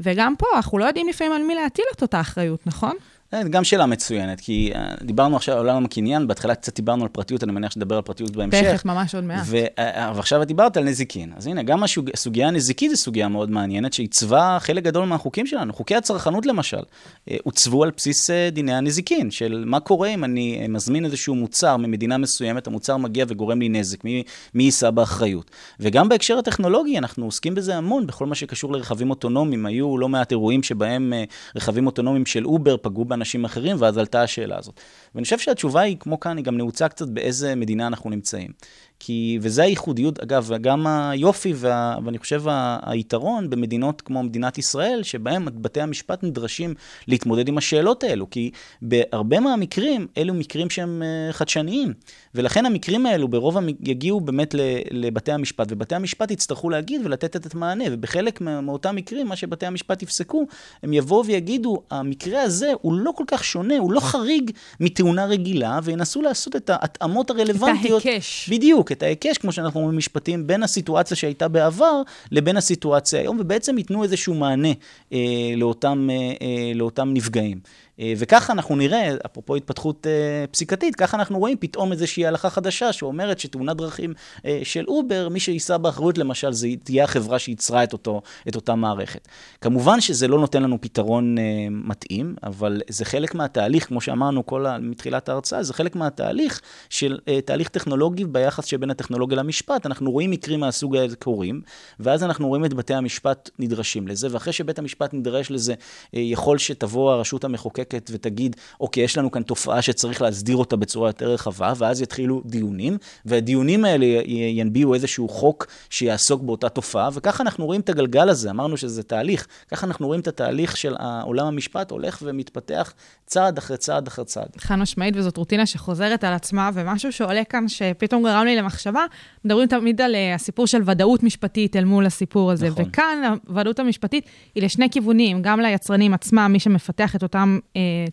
וגם 0.00 0.34
פה, 0.38 0.46
אנחנו 0.56 0.78
לא 0.78 0.84
יודעים 0.84 1.08
לפעמים 1.08 1.32
על 1.32 1.42
מי 1.42 1.54
להטיל 1.54 1.84
את 1.96 2.02
אותה 2.02 2.20
אחריות, 2.20 2.66
נכון? 2.66 2.96
אה, 3.36 3.48
גם 3.48 3.64
שאלה 3.64 3.86
מצוינת, 3.86 4.40
כי 4.40 4.72
אה, 4.74 4.94
דיברנו 5.02 5.36
עכשיו 5.36 5.58
על 5.58 5.68
עולם 5.68 5.84
הקניין, 5.84 6.26
בהתחלה 6.26 6.54
קצת 6.54 6.76
דיברנו 6.76 7.02
על 7.02 7.08
פרטיות, 7.08 7.44
אני 7.44 7.52
מניח 7.52 7.72
שנדבר 7.72 7.96
על 7.96 8.02
פרטיות 8.02 8.36
בהמשך. 8.36 8.62
תכף, 8.62 8.84
ממש 8.84 9.14
עוד 9.14 9.24
מעט. 9.24 9.42
ו- 9.46 9.64
אה, 9.78 10.12
ועכשיו 10.16 10.42
את 10.42 10.46
דיברת 10.46 10.76
על 10.76 10.84
נזיקין. 10.84 11.32
אז 11.36 11.46
הנה, 11.46 11.62
גם 11.62 11.82
הסוגיה 12.14 12.48
הנזיקית 12.48 12.90
זו 12.90 12.96
סוגיה 12.96 13.28
מאוד 13.28 13.50
מעניינת, 13.50 13.92
שעיצבה 13.92 14.58
חלק 14.60 14.84
גדול 14.84 15.04
מהחוקים 15.04 15.46
שלנו. 15.46 15.72
חוקי 15.72 15.94
הצרכנות 15.94 16.46
למשל, 16.46 16.82
אה, 17.30 17.36
עוצבו 17.44 17.84
על 17.84 17.90
בסיס 17.96 18.30
אה, 18.30 18.48
דיני 18.52 18.74
הנזיקין, 18.74 19.30
של 19.30 19.64
מה 19.66 19.80
קורה 19.80 20.08
אם 20.08 20.24
אני 20.24 20.58
אה, 20.62 20.68
מזמין 20.68 21.04
איזשהו 21.04 21.34
מוצר 21.34 21.76
ממדינה 21.76 22.18
מסוימת, 22.18 22.66
המוצר 22.66 22.96
מגיע 22.96 23.24
וגורם 23.28 23.60
לי 23.60 23.68
נזק, 23.68 24.04
מי, 24.04 24.22
מי 24.54 24.62
יישא 24.62 24.90
באחריות. 24.90 25.50
וגם 25.80 26.08
בהקשר 26.08 26.38
הטכנולוגי, 26.38 26.98
אנחנו 26.98 27.24
עוסקים 27.24 27.54
בזה 27.54 27.76
המון, 27.76 28.06
בכל 28.06 28.26
מה 28.26 28.34
שקשור 28.34 28.72
לרכבים 28.72 29.10
אוטונומיים. 29.10 29.66
היו 29.66 29.98
לא 29.98 30.08
מעט 30.08 30.30
אירועים 30.30 30.62
שבהם 30.62 31.12
אה, 31.12 31.24
רכבים 31.56 31.86
אוטונומיים 31.86 32.26
של 32.26 32.46
אובר 32.46 32.76
פגעו 32.82 33.04
באנשים 33.04 33.25
אחרים, 33.44 33.76
ואז 33.80 33.98
עלתה 33.98 34.22
השאלה 34.22 34.58
הזאת. 34.58 34.80
ואני 35.14 35.24
חושב 35.24 35.38
שהתשובה 35.38 35.80
היא, 35.80 35.96
כמו 36.00 36.20
כאן, 36.20 36.36
היא 36.36 36.44
גם 36.44 36.56
נעוצה 36.56 36.88
קצת 36.88 37.08
באיזה 37.08 37.54
מדינה 37.54 37.86
אנחנו 37.86 38.10
נמצאים. 38.10 38.50
כי, 38.98 39.38
וזה 39.42 39.62
הייחודיות, 39.62 40.18
אגב, 40.18 40.50
גם 40.60 40.86
היופי 40.86 41.52
וה, 41.56 41.96
ואני 42.04 42.18
חושב 42.18 42.42
היתרון 42.82 43.50
במדינות 43.50 44.00
כמו 44.00 44.22
מדינת 44.22 44.58
ישראל, 44.58 45.02
שבהם 45.02 45.48
בתי 45.54 45.80
המשפט 45.80 46.24
נדרשים 46.24 46.74
להתמודד 47.08 47.48
עם 47.48 47.58
השאלות 47.58 48.04
האלו, 48.04 48.30
כי 48.30 48.50
בהרבה 48.82 49.40
מהמקרים, 49.40 50.06
אלו 50.18 50.34
מקרים 50.34 50.70
שהם 50.70 51.02
אה, 51.02 51.32
חדשניים, 51.32 51.92
ולכן 52.34 52.66
המקרים 52.66 53.06
האלו 53.06 53.28
ברוב 53.28 53.56
המ... 53.56 53.68
יגיעו 53.80 54.20
באמת 54.20 54.54
לבתי 54.90 55.32
המשפט, 55.32 55.66
ובתי 55.70 55.94
המשפט 55.94 56.30
יצטרכו 56.30 56.70
להגיד 56.70 57.00
ולתת 57.04 57.36
את 57.36 57.54
המענה, 57.54 57.84
ובחלק 57.90 58.40
מאותם 58.40 58.96
מקרים, 58.96 59.26
מה 59.26 59.36
שבתי 59.36 59.66
המשפט 59.66 60.02
יפסקו, 60.02 60.46
הם 60.82 60.92
יבואו 60.92 61.26
ויגידו, 61.26 61.82
המקרה 61.90 62.42
הזה 62.42 62.72
הוא 62.80 62.94
לא 62.94 63.12
כל 63.16 63.24
כך 63.26 63.44
שונה, 63.44 63.78
הוא 63.78 63.92
לא 63.92 64.00
חריג 64.00 64.50
מתאונה 64.80 65.24
רגילה, 65.24 65.80
וינסו 65.82 66.22
לעשות 66.22 66.56
את 66.56 66.70
ההתאמות 66.70 67.30
הרלוונטיות. 67.30 68.06
ההיקש. 68.06 68.48
בדיוק, 68.52 68.85
את 68.92 69.02
ההיקש, 69.02 69.38
כמו 69.38 69.52
שאנחנו 69.52 69.80
אומרים 69.80 69.94
במשפטים, 69.94 70.46
בין 70.46 70.62
הסיטואציה 70.62 71.16
שהייתה 71.16 71.48
בעבר 71.48 72.02
לבין 72.30 72.56
הסיטואציה 72.56 73.20
היום, 73.20 73.36
ובעצם 73.40 73.78
ייתנו 73.78 74.02
איזשהו 74.02 74.34
מענה 74.34 74.72
אה, 75.12 75.18
לאותם, 75.56 76.08
אה, 76.10 76.16
אה, 76.16 76.72
לאותם 76.74 77.08
נפגעים. 77.12 77.60
אה, 78.00 78.12
וככה 78.16 78.52
אנחנו 78.52 78.76
נראה, 78.76 79.14
אפרופו 79.26 79.56
התפתחות 79.56 80.06
אה, 80.06 80.44
פסיקתית, 80.50 80.96
ככה 80.96 81.16
אנחנו 81.16 81.38
רואים 81.38 81.56
פתאום 81.60 81.92
איזושהי 81.92 82.26
הלכה 82.26 82.50
חדשה 82.50 82.92
שאומרת 82.92 83.38
שתאונת 83.38 83.76
דרכים 83.76 84.14
אה, 84.46 84.60
של 84.62 84.84
אובר, 84.88 85.28
מי 85.28 85.40
שיישא 85.40 85.76
באחריות 85.76 86.18
למשל, 86.18 86.52
זה 86.52 86.68
תהיה 86.84 87.04
החברה 87.04 87.38
שייצרה 87.38 87.84
את, 87.84 87.92
אותו, 87.92 88.22
את 88.48 88.56
אותה 88.56 88.74
מערכת. 88.74 89.28
כמובן 89.60 90.00
שזה 90.00 90.28
לא 90.28 90.38
נותן 90.38 90.62
לנו 90.62 90.80
פתרון 90.80 91.36
מתאים, 91.70 92.34
אבל 92.42 92.82
זה 92.88 93.04
חלק 93.04 93.34
מהתהליך, 93.34 93.86
כמו 93.86 94.00
שאמרנו 94.00 94.46
כל 94.46 94.66
מתחילת 94.80 95.28
ההרצאה, 95.28 95.62
זה 95.62 95.74
חלק 95.74 95.96
מהתהליך 95.96 96.60
של 96.90 97.18
תהליך 97.44 97.68
טכנולוגי 97.68 98.24
ביחס 98.24 98.64
שבין 98.64 98.90
הטכנולוגיה 98.90 99.38
למשפט. 99.38 99.86
אנחנו 99.86 100.10
רואים 100.10 100.30
מקרים 100.30 100.60
מהסוג 100.60 100.96
הזה 100.96 101.16
קורים, 101.16 101.60
ואז 102.00 102.22
אנחנו 102.22 102.48
רואים 102.48 102.64
את 102.64 102.74
בתי 102.74 102.94
המשפט 102.94 103.50
נדרשים 103.58 104.08
לזה, 104.08 104.28
ואחרי 104.30 104.52
שבית 104.52 104.78
המשפט 104.78 105.14
נדרש 105.14 105.50
לזה, 105.50 105.74
יכול 106.12 106.58
שתבוא 106.58 107.12
הרשות 107.12 107.44
המחוקקת 107.44 107.85
ותגיד, 108.10 108.56
אוקיי, 108.80 109.04
יש 109.04 109.18
לנו 109.18 109.30
כאן 109.30 109.42
תופעה 109.42 109.82
שצריך 109.82 110.22
להסדיר 110.22 110.56
אותה 110.56 110.76
בצורה 110.76 111.08
יותר 111.08 111.30
רחבה, 111.30 111.72
ואז 111.76 112.02
יתחילו 112.02 112.42
דיונים, 112.44 112.98
והדיונים 113.24 113.84
האלה 113.84 114.06
ינביעו 114.26 114.94
איזשהו 114.94 115.28
חוק 115.28 115.66
שיעסוק 115.90 116.42
באותה 116.42 116.68
תופעה, 116.68 117.08
וככה 117.12 117.42
אנחנו 117.42 117.66
רואים 117.66 117.80
את 117.80 117.88
הגלגל 117.88 118.28
הזה, 118.28 118.50
אמרנו 118.50 118.76
שזה 118.76 119.02
תהליך, 119.02 119.46
ככה 119.70 119.86
אנחנו 119.86 120.06
רואים 120.06 120.20
את 120.20 120.28
התהליך 120.28 120.76
של 120.76 120.94
עולם 121.22 121.46
המשפט 121.46 121.90
הולך 121.90 122.18
ומתפתח 122.22 122.92
צעד 123.26 123.58
אחרי 123.58 123.76
צעד 123.76 124.06
אחרי 124.06 124.24
צעד. 124.24 124.48
חד 124.58 124.76
משמעית, 124.76 125.16
וזאת 125.16 125.36
רוטינה 125.36 125.66
שחוזרת 125.66 126.24
על 126.24 126.32
עצמה, 126.32 126.70
ומשהו 126.74 127.12
שעולה 127.12 127.44
כאן, 127.44 127.68
שפתאום 127.68 128.22
גרם 128.22 128.44
לי 128.44 128.56
למחשבה, 128.56 129.04
מדברים 129.44 129.68
תמיד 129.68 130.00
על 130.00 130.14
אה, 130.14 130.34
הסיפור 130.34 130.66
של 130.66 130.82
ודאות 130.86 131.22
משפטית 131.22 131.76
אל 131.76 131.84
מול 131.84 132.06
הסיפור 132.06 132.52
הזה. 132.52 132.68
נכון. 132.68 132.84
וכאן 132.88 133.34
הוודאות 133.48 133.78
המשפטית 133.78 134.24
היא 134.54 134.62
לשני 134.62 134.90
כיוונים, 134.90 135.42
גם 135.42 135.60
ליצרנים 135.60 136.14
עצמם, 136.14 136.48
מי 136.52 136.60
שמפתח 136.60 137.16
את 137.16 137.22
אותם 137.22 137.58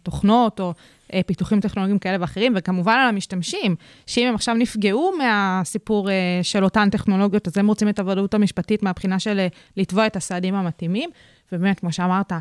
תוכנות 0.04 0.60
או 0.60 0.74
אה, 1.14 1.22
פיתוחים 1.26 1.60
טכנולוגיים 1.60 2.00
כאלה 2.00 2.18
ואחרים, 2.20 2.54
וכמובן 2.56 2.94
על 2.94 3.08
המשתמשים, 3.10 3.76
שאם 4.08 4.28
הם 4.28 4.36
עכשיו 4.36 4.56
נפגעו 4.56 5.12
מהסיפור 5.18 6.10
אה, 6.10 6.40
של 6.44 6.64
אותן 6.64 6.90
טכנולוגיות, 6.90 7.48
אז 7.48 7.58
הם 7.58 7.68
רוצים 7.68 7.90
את 7.90 8.00
הוודאות 8.00 8.34
המשפטית 8.34 8.84
מהבחינה 8.84 9.20
של 9.20 9.40
אה, 9.40 9.48
לתבוע 9.78 10.08
את 10.08 10.16
הסעדים 10.16 10.56
המתאימים. 10.56 11.10
ובאמת, 11.52 11.80
כמו 11.80 11.92
שאמרת, 11.92 12.34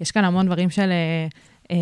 יש 0.00 0.10
כאן 0.10 0.24
המון 0.24 0.46
דברים 0.46 0.70
של... 0.70 0.90
אה, 0.90 1.26
אה, 1.70 1.76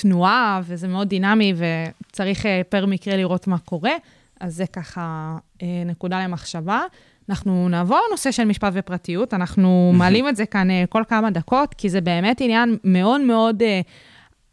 תנועה, 0.00 0.60
וזה 0.64 0.88
מאוד 0.88 1.08
דינמי, 1.08 1.54
וצריך 1.56 2.46
אה, 2.46 2.60
פר 2.68 2.86
מקרה 2.86 3.16
לראות 3.16 3.46
מה 3.46 3.58
קורה. 3.58 3.92
אז 4.40 4.54
זה 4.54 4.66
ככה 4.66 5.36
אה, 5.62 5.82
נקודה 5.86 6.24
למחשבה. 6.24 6.80
אנחנו 7.28 7.68
נעבור 7.68 7.98
לנושא 8.08 8.30
של 8.30 8.44
משפט 8.44 8.72
ופרטיות, 8.74 9.34
אנחנו 9.34 9.92
מעלים 9.94 10.28
את 10.28 10.36
זה 10.36 10.46
כאן 10.46 10.70
אה, 10.70 10.84
כל 10.88 11.02
כמה 11.08 11.30
דקות, 11.30 11.74
כי 11.74 11.90
זה 11.90 12.00
באמת 12.00 12.40
עניין 12.40 12.76
מאוד 12.84 13.20
מאוד 13.20 13.62
אה, 13.62 13.80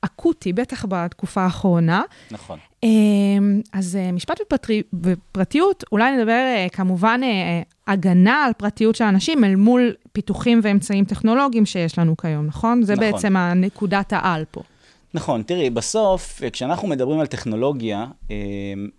אקוטי, 0.02 0.54
בטח 0.54 0.86
בתקופה 0.90 1.42
האחרונה. 1.42 2.02
נכון. 2.32 2.60
אה, 2.84 2.90
אז 3.74 3.96
אה, 3.96 4.12
משפט 4.12 4.40
ופטרי, 4.42 4.82
ופרטיות, 5.04 5.84
אולי 5.92 6.18
נדבר 6.18 6.68
כמובן 6.72 7.22
הגנה 7.88 8.46
על 8.46 8.54
פרטיות 8.54 8.96
של 8.96 9.04
אנשים 9.04 9.44
אל 9.44 9.56
מול 9.56 9.94
פיתוחים 10.14 10.60
ואמצעים 10.64 11.06
טכנולוגיים 11.06 11.66
שיש 11.66 12.00
לנו 12.00 12.18
כיום, 12.18 12.46
נכון? 12.46 12.84
זה 12.84 12.94
נכון. 12.94 13.12
בעצם 13.12 13.38
הנקודת 13.38 14.14
העל 14.14 14.46
פה. 14.52 14.62
נכון, 15.16 15.44
תראי, 15.44 15.70
בסוף, 15.70 16.42
כשאנחנו 16.54 16.88
מדברים 16.88 17.20
על 17.20 17.26
טכנולוגיה, 17.26 18.06
אה, 18.32 18.36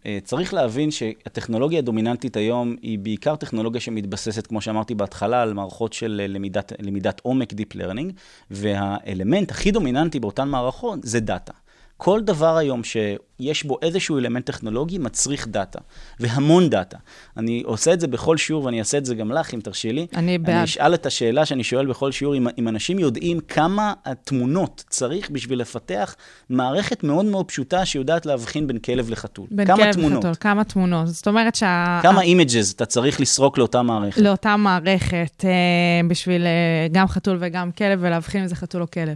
אה, 0.06 0.18
צריך 0.24 0.54
להבין 0.54 0.90
שהטכנולוגיה 0.90 1.78
הדומיננטית 1.78 2.36
היום 2.36 2.76
היא 2.82 2.98
בעיקר 2.98 3.36
טכנולוגיה 3.36 3.80
שמתבססת, 3.80 4.46
כמו 4.46 4.60
שאמרתי 4.60 4.94
בהתחלה, 4.94 5.42
על 5.42 5.54
מערכות 5.54 5.92
של 5.92 6.20
אה, 6.22 6.26
למידת, 6.26 6.72
למידת 6.78 7.20
עומק, 7.20 7.52
Deep 7.52 7.76
Learning, 7.76 8.12
והאלמנט 8.50 9.50
הכי 9.50 9.70
דומיננטי 9.70 10.20
באותן 10.20 10.48
מערכות 10.48 10.98
זה 11.02 11.20
דאטה. 11.20 11.52
כל 12.04 12.20
דבר 12.20 12.56
היום 12.56 12.84
שיש 12.84 13.64
בו 13.64 13.78
איזשהו 13.82 14.18
אלמנט 14.18 14.46
טכנולוגי 14.46 14.98
מצריך 14.98 15.48
דאטה, 15.48 15.78
והמון 16.20 16.70
דאטה. 16.70 16.96
אני 17.36 17.62
עושה 17.66 17.92
את 17.92 18.00
זה 18.00 18.06
בכל 18.06 18.36
שיעור, 18.36 18.64
ואני 18.64 18.78
אעשה 18.78 18.98
את 18.98 19.04
זה 19.04 19.14
גם 19.14 19.32
לך, 19.32 19.54
אם 19.54 19.60
תרשי 19.60 19.92
לי. 19.92 20.06
אני 20.16 20.38
בעד. 20.38 20.50
אני 20.50 20.64
אשאל 20.64 20.94
את 20.94 21.06
השאלה 21.06 21.46
שאני 21.46 21.64
שואל 21.64 21.86
בכל 21.86 22.12
שיעור, 22.12 22.36
אם, 22.36 22.46
אם 22.58 22.68
אנשים 22.68 22.98
יודעים 22.98 23.40
כמה 23.40 23.92
התמונות 24.04 24.84
צריך 24.88 25.30
בשביל 25.30 25.60
לפתח 25.60 26.16
מערכת 26.50 27.04
מאוד 27.04 27.24
מאוד 27.24 27.48
פשוטה 27.48 27.84
שיודעת 27.84 28.26
להבחין 28.26 28.66
בין 28.66 28.78
כלב 28.78 29.10
לחתול. 29.10 29.46
בין 29.50 29.66
כמה 29.66 29.76
כלב 29.76 29.92
תמונות, 29.92 30.24
לחתול, 30.24 30.34
כמה 30.40 30.64
תמונות. 30.64 31.06
זאת 31.06 31.28
אומרת 31.28 31.54
שה... 31.54 32.00
כמה 32.02 32.22
images 32.22 32.70
אתה 32.70 32.86
צריך 32.86 33.20
לסרוק 33.20 33.58
לאותה 33.58 33.82
מערכת. 33.82 34.20
לאותה 34.20 34.56
מערכת, 34.56 35.44
אה, 35.44 36.08
בשביל 36.08 36.46
אה, 36.46 36.86
גם 36.92 37.08
חתול 37.08 37.36
וגם 37.40 37.72
כלב, 37.72 37.98
ולהבחין 38.02 38.42
אם 38.42 38.48
זה 38.48 38.56
חתול 38.56 38.82
או 38.82 38.90
כלב. 38.90 39.14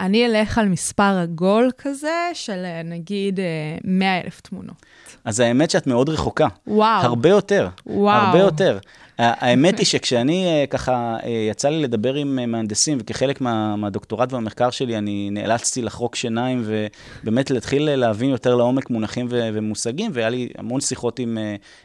אני 0.00 0.26
אלך 0.26 0.58
על 0.58 0.68
מספר 0.68 1.18
עגול 1.22 1.70
כזה, 1.78 2.30
של 2.34 2.64
אה, 2.64 2.82
נגיד 2.84 3.40
אה, 3.40 3.44
100 3.84 4.20
אלף 4.20 4.40
תמונות. 4.40 4.86
אז 5.24 5.40
האמת 5.40 5.70
שאת 5.70 5.86
מאוד 5.86 6.08
רחוקה. 6.08 6.46
וואו. 6.66 7.02
הרבה 7.02 7.28
יותר. 7.28 7.68
וואו. 7.86 8.26
הרבה 8.26 8.38
יותר. 8.38 8.78
האמת 9.20 9.78
היא 9.78 9.86
שכשאני 9.86 10.46
אה, 10.46 10.66
ככה, 10.66 11.16
אה, 11.24 11.30
יצא 11.50 11.68
לי 11.68 11.82
לדבר 11.82 12.14
עם 12.14 12.38
אה, 12.38 12.46
מהנדסים, 12.46 12.98
וכחלק 13.00 13.40
מה, 13.40 13.76
מהדוקטורט 13.76 14.32
והמחקר 14.32 14.70
שלי, 14.70 14.98
אני 14.98 15.30
נאלצתי 15.30 15.82
לחרוק 15.82 16.16
שיניים 16.16 16.64
ובאמת 16.64 17.50
להתחיל 17.50 17.94
להבין 17.96 18.30
יותר 18.30 18.54
לעומק 18.54 18.90
מונחים 18.90 19.26
ו- 19.30 19.48
ומושגים, 19.52 20.10
והיה 20.14 20.28
לי 20.28 20.48
המון 20.58 20.80
שיחות 20.80 21.18
עם, 21.18 21.38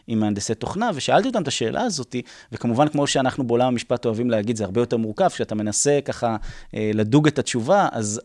עם 0.08 0.20
מהנדסי 0.20 0.56
תוכנה, 0.56 0.92
ושאלתי 0.96 1.28
אותם 1.28 1.42
את 1.42 1.48
השאלה 1.48 1.82
הזאת, 1.82 2.16
וכמובן, 2.52 2.88
כמו 2.88 3.08
שאנחנו 3.08 3.44
בעולם 3.44 3.68
המשפט 3.68 4.06
אוהבים 4.06 4.30
להגיד, 4.30 4.56
זה 4.56 4.64
הרבה 4.64 4.82
יותר 4.82 4.98
מורכב, 4.98 5.30
כשאתה 5.30 5.56
מנסה 5.56 6.00
ככה 6.06 6.36
לדוג 6.74 7.28
את 7.28 7.40
התשובה, 7.40 7.88
אז 7.92 8.22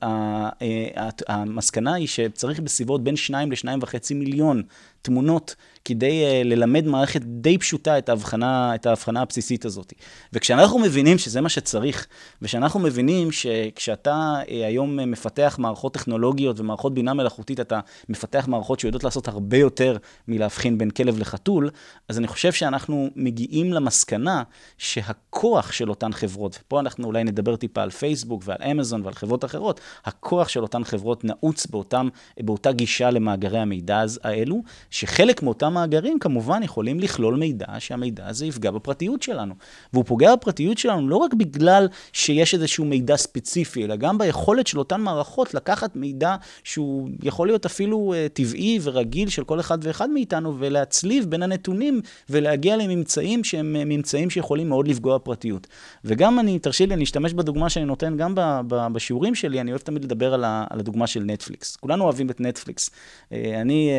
המסקנה 1.29 1.95
היא 1.95 2.07
שצריך 2.07 2.61
בסביבות 2.61 3.05
בין 3.05 3.17
2 3.17 3.53
ל-2.5 3.53 4.15
מיליון 4.15 4.63
תמונות, 5.03 5.55
כדי 5.85 6.25
uh, 6.25 6.47
ללמד 6.47 6.87
מערכת 6.87 7.21
די 7.25 7.59
פשוטה 7.59 7.99
את 7.99 8.09
ההבחנה, 8.09 8.75
את 8.75 8.87
ההבחנה 8.87 9.23
הבסיסית 9.23 9.65
הזאת. 9.65 9.93
וכשאנחנו 10.33 10.79
מבינים 10.79 11.19
שזה 11.19 11.41
מה 11.41 11.49
שצריך, 11.49 12.07
ושאנחנו 12.43 12.81
מבינים 12.81 13.33
שכשאתה 13.33 14.41
uh, 14.43 14.49
היום 14.49 14.97
מפתח 14.97 15.57
מערכות 15.59 15.95
טכנולוגיות 15.95 16.61
ומערכות 16.61 16.95
בינה 16.95 17.15
מלאכותית, 17.15 17.61
אתה 17.61 17.81
מפתח 18.09 18.45
מערכות 18.49 18.81
שיודעות 18.81 19.05
לעשות 19.05 19.29
הרבה 19.29 19.57
יותר 19.57 19.97
מלהבחין 20.29 20.79
בין 20.79 20.91
כלב 20.91 21.19
לחתול, 21.19 21.71
אז 22.09 22.19
אני 22.19 22.27
חושב 22.27 22.53
שאנחנו 22.53 23.11
מגיעים 23.17 23.73
למסקנה 23.73 24.43
שהכוח 24.79 25.73
של 25.73 25.91
אותן 25.91 26.13
חברות, 26.13 26.59
ופה 26.63 26.81
אנחנו 26.81 27.07
אולי 27.07 27.25
נדבר 27.25 27.57
טיפה 27.57 27.83
על 27.83 27.91
פייסבוק 27.91 28.43
ועל 28.45 28.59
אמזון 28.71 29.03
ועל 29.05 29.15
חברות 29.15 29.45
אחרות, 29.45 29.81
הכוח 30.05 30.49
של 30.49 30.63
אותן 30.63 30.85
חברות 30.85 31.25
נעוץ 31.25 31.67
באותם, 31.67 32.09
באותה 32.41 32.73
גישה 32.73 33.11
למאגרי 33.11 33.59
המידע 33.59 34.05
האלו, 34.23 34.63
שחלק 34.91 35.43
מאותם 35.43 35.73
מאגרים 35.73 36.19
כמובן 36.19 36.63
יכולים 36.63 37.01
לכלול 37.01 37.35
מידע 37.35 37.67
שהמידע 37.79 38.27
הזה 38.27 38.47
יפגע 38.47 38.71
בפרטיות 38.71 39.23
שלנו. 39.23 39.55
והוא 39.93 40.05
פוגע 40.05 40.37
בפרטיות 40.37 40.79
שלנו 40.79 41.09
לא 41.09 41.17
רק 41.17 41.35
בגלל 41.35 41.89
שיש 42.13 42.55
איזשהו 42.55 42.85
מידע 42.85 43.17
ספציפי, 43.17 43.85
אלא 43.85 43.97
גם 43.97 44.19
ביכולת 44.19 44.67
של 44.67 44.79
אותן 44.79 45.01
מערכות 45.01 45.55
לקחת 45.55 45.97
מידע 45.97 46.37
שהוא 46.65 47.09
יכול 47.23 47.49
להיות 47.49 47.67
אפילו 47.67 48.15
uh, 48.15 48.29
טבעי 48.33 48.79
ורגיל 48.83 49.29
של 49.29 49.45
כל 49.45 49.61
אחד 49.61 49.79
ואחד 49.83 50.11
מאיתנו, 50.11 50.57
ולהצליב 50.59 51.25
בין 51.25 51.43
הנתונים 51.43 52.01
ולהגיע 52.31 52.77
לממצאים 52.77 53.45
שהם 53.45 53.77
uh, 53.77 53.85
ממצאים 53.85 54.31
שיכולים 54.31 54.69
מאוד 54.69 54.89
לפגוע 54.89 55.19
בפרטיות. 55.19 55.67
וגם 56.05 56.39
אני, 56.39 56.59
תרשי 56.59 56.87
לי, 56.87 56.95
אני 56.95 57.05
אשתמש 57.05 57.33
בדוגמה 57.33 57.69
שאני 57.69 57.85
נותן 57.85 58.17
גם 58.17 58.35
בשיעורים 58.69 59.35
שלי, 59.35 59.61
אני 59.61 59.71
אוהב 59.71 59.81
תמיד 59.81 60.05
לדבר 60.05 60.35
על, 60.35 60.45
הדוגמה 60.47 61.07
של 61.07 61.23
נטפליקס. 61.23 61.77
כולנו 61.77 62.05
אוהבים 62.05 62.31
את 62.31 62.41
נטפליקס. 62.41 62.89
Uh, 62.89 63.35
אני 63.61 63.91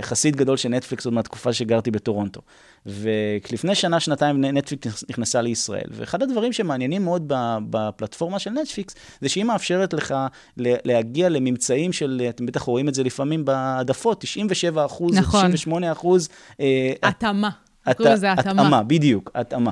חסיד 0.00 0.39
גדול 0.40 0.56
של 0.56 0.68
נטפליקס 0.68 1.04
עוד 1.04 1.14
מהתקופה 1.14 1.52
שגרתי 1.52 1.90
בטורונטו. 1.90 2.40
ולפני 2.86 3.74
שנה, 3.74 4.00
שנתיים 4.00 4.44
נטפליקס 4.44 5.04
נכנסה 5.10 5.40
לישראל. 5.40 5.88
ואחד 5.90 6.22
הדברים 6.22 6.52
שמעניינים 6.52 7.04
מאוד 7.04 7.24
בפלטפורמה 7.70 8.38
של 8.38 8.50
נטפליקס, 8.50 8.94
זה 9.20 9.28
שהיא 9.28 9.44
מאפשרת 9.44 9.92
לך 9.92 10.14
להגיע 10.56 11.28
לממצאים 11.28 11.92
של, 11.92 12.26
אתם 12.28 12.46
בטח 12.46 12.62
רואים 12.62 12.88
את 12.88 12.94
זה 12.94 13.02
לפעמים 13.02 13.44
בהעדפות, 13.44 14.20
97 14.20 14.86
אחוז, 14.86 15.16
נכון. 15.16 15.40
98 15.40 15.92
אחוז. 15.92 16.28
אה, 16.60 16.92
התאמה. 17.02 17.50
קוראים 17.96 18.14
לזה 18.14 18.32
התאמה. 18.32 18.62
התאמה, 18.62 18.82
בדיוק, 18.82 19.30
התאמה. 19.34 19.70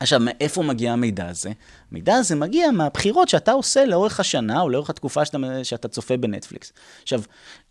עכשיו, 0.00 0.20
מאיפה 0.22 0.62
מגיע 0.62 0.92
המידע 0.92 1.28
הזה? 1.28 1.50
המידע 1.90 2.14
הזה 2.14 2.34
מגיע 2.34 2.70
מהבחירות 2.70 3.28
שאתה 3.28 3.52
עושה 3.52 3.84
לאורך 3.84 4.20
השנה 4.20 4.60
או 4.60 4.68
לאורך 4.68 4.90
התקופה 4.90 5.24
שאתה, 5.24 5.38
שאתה 5.62 5.88
צופה 5.88 6.16
בנטפליקס. 6.16 6.72
עכשיו, 7.02 7.22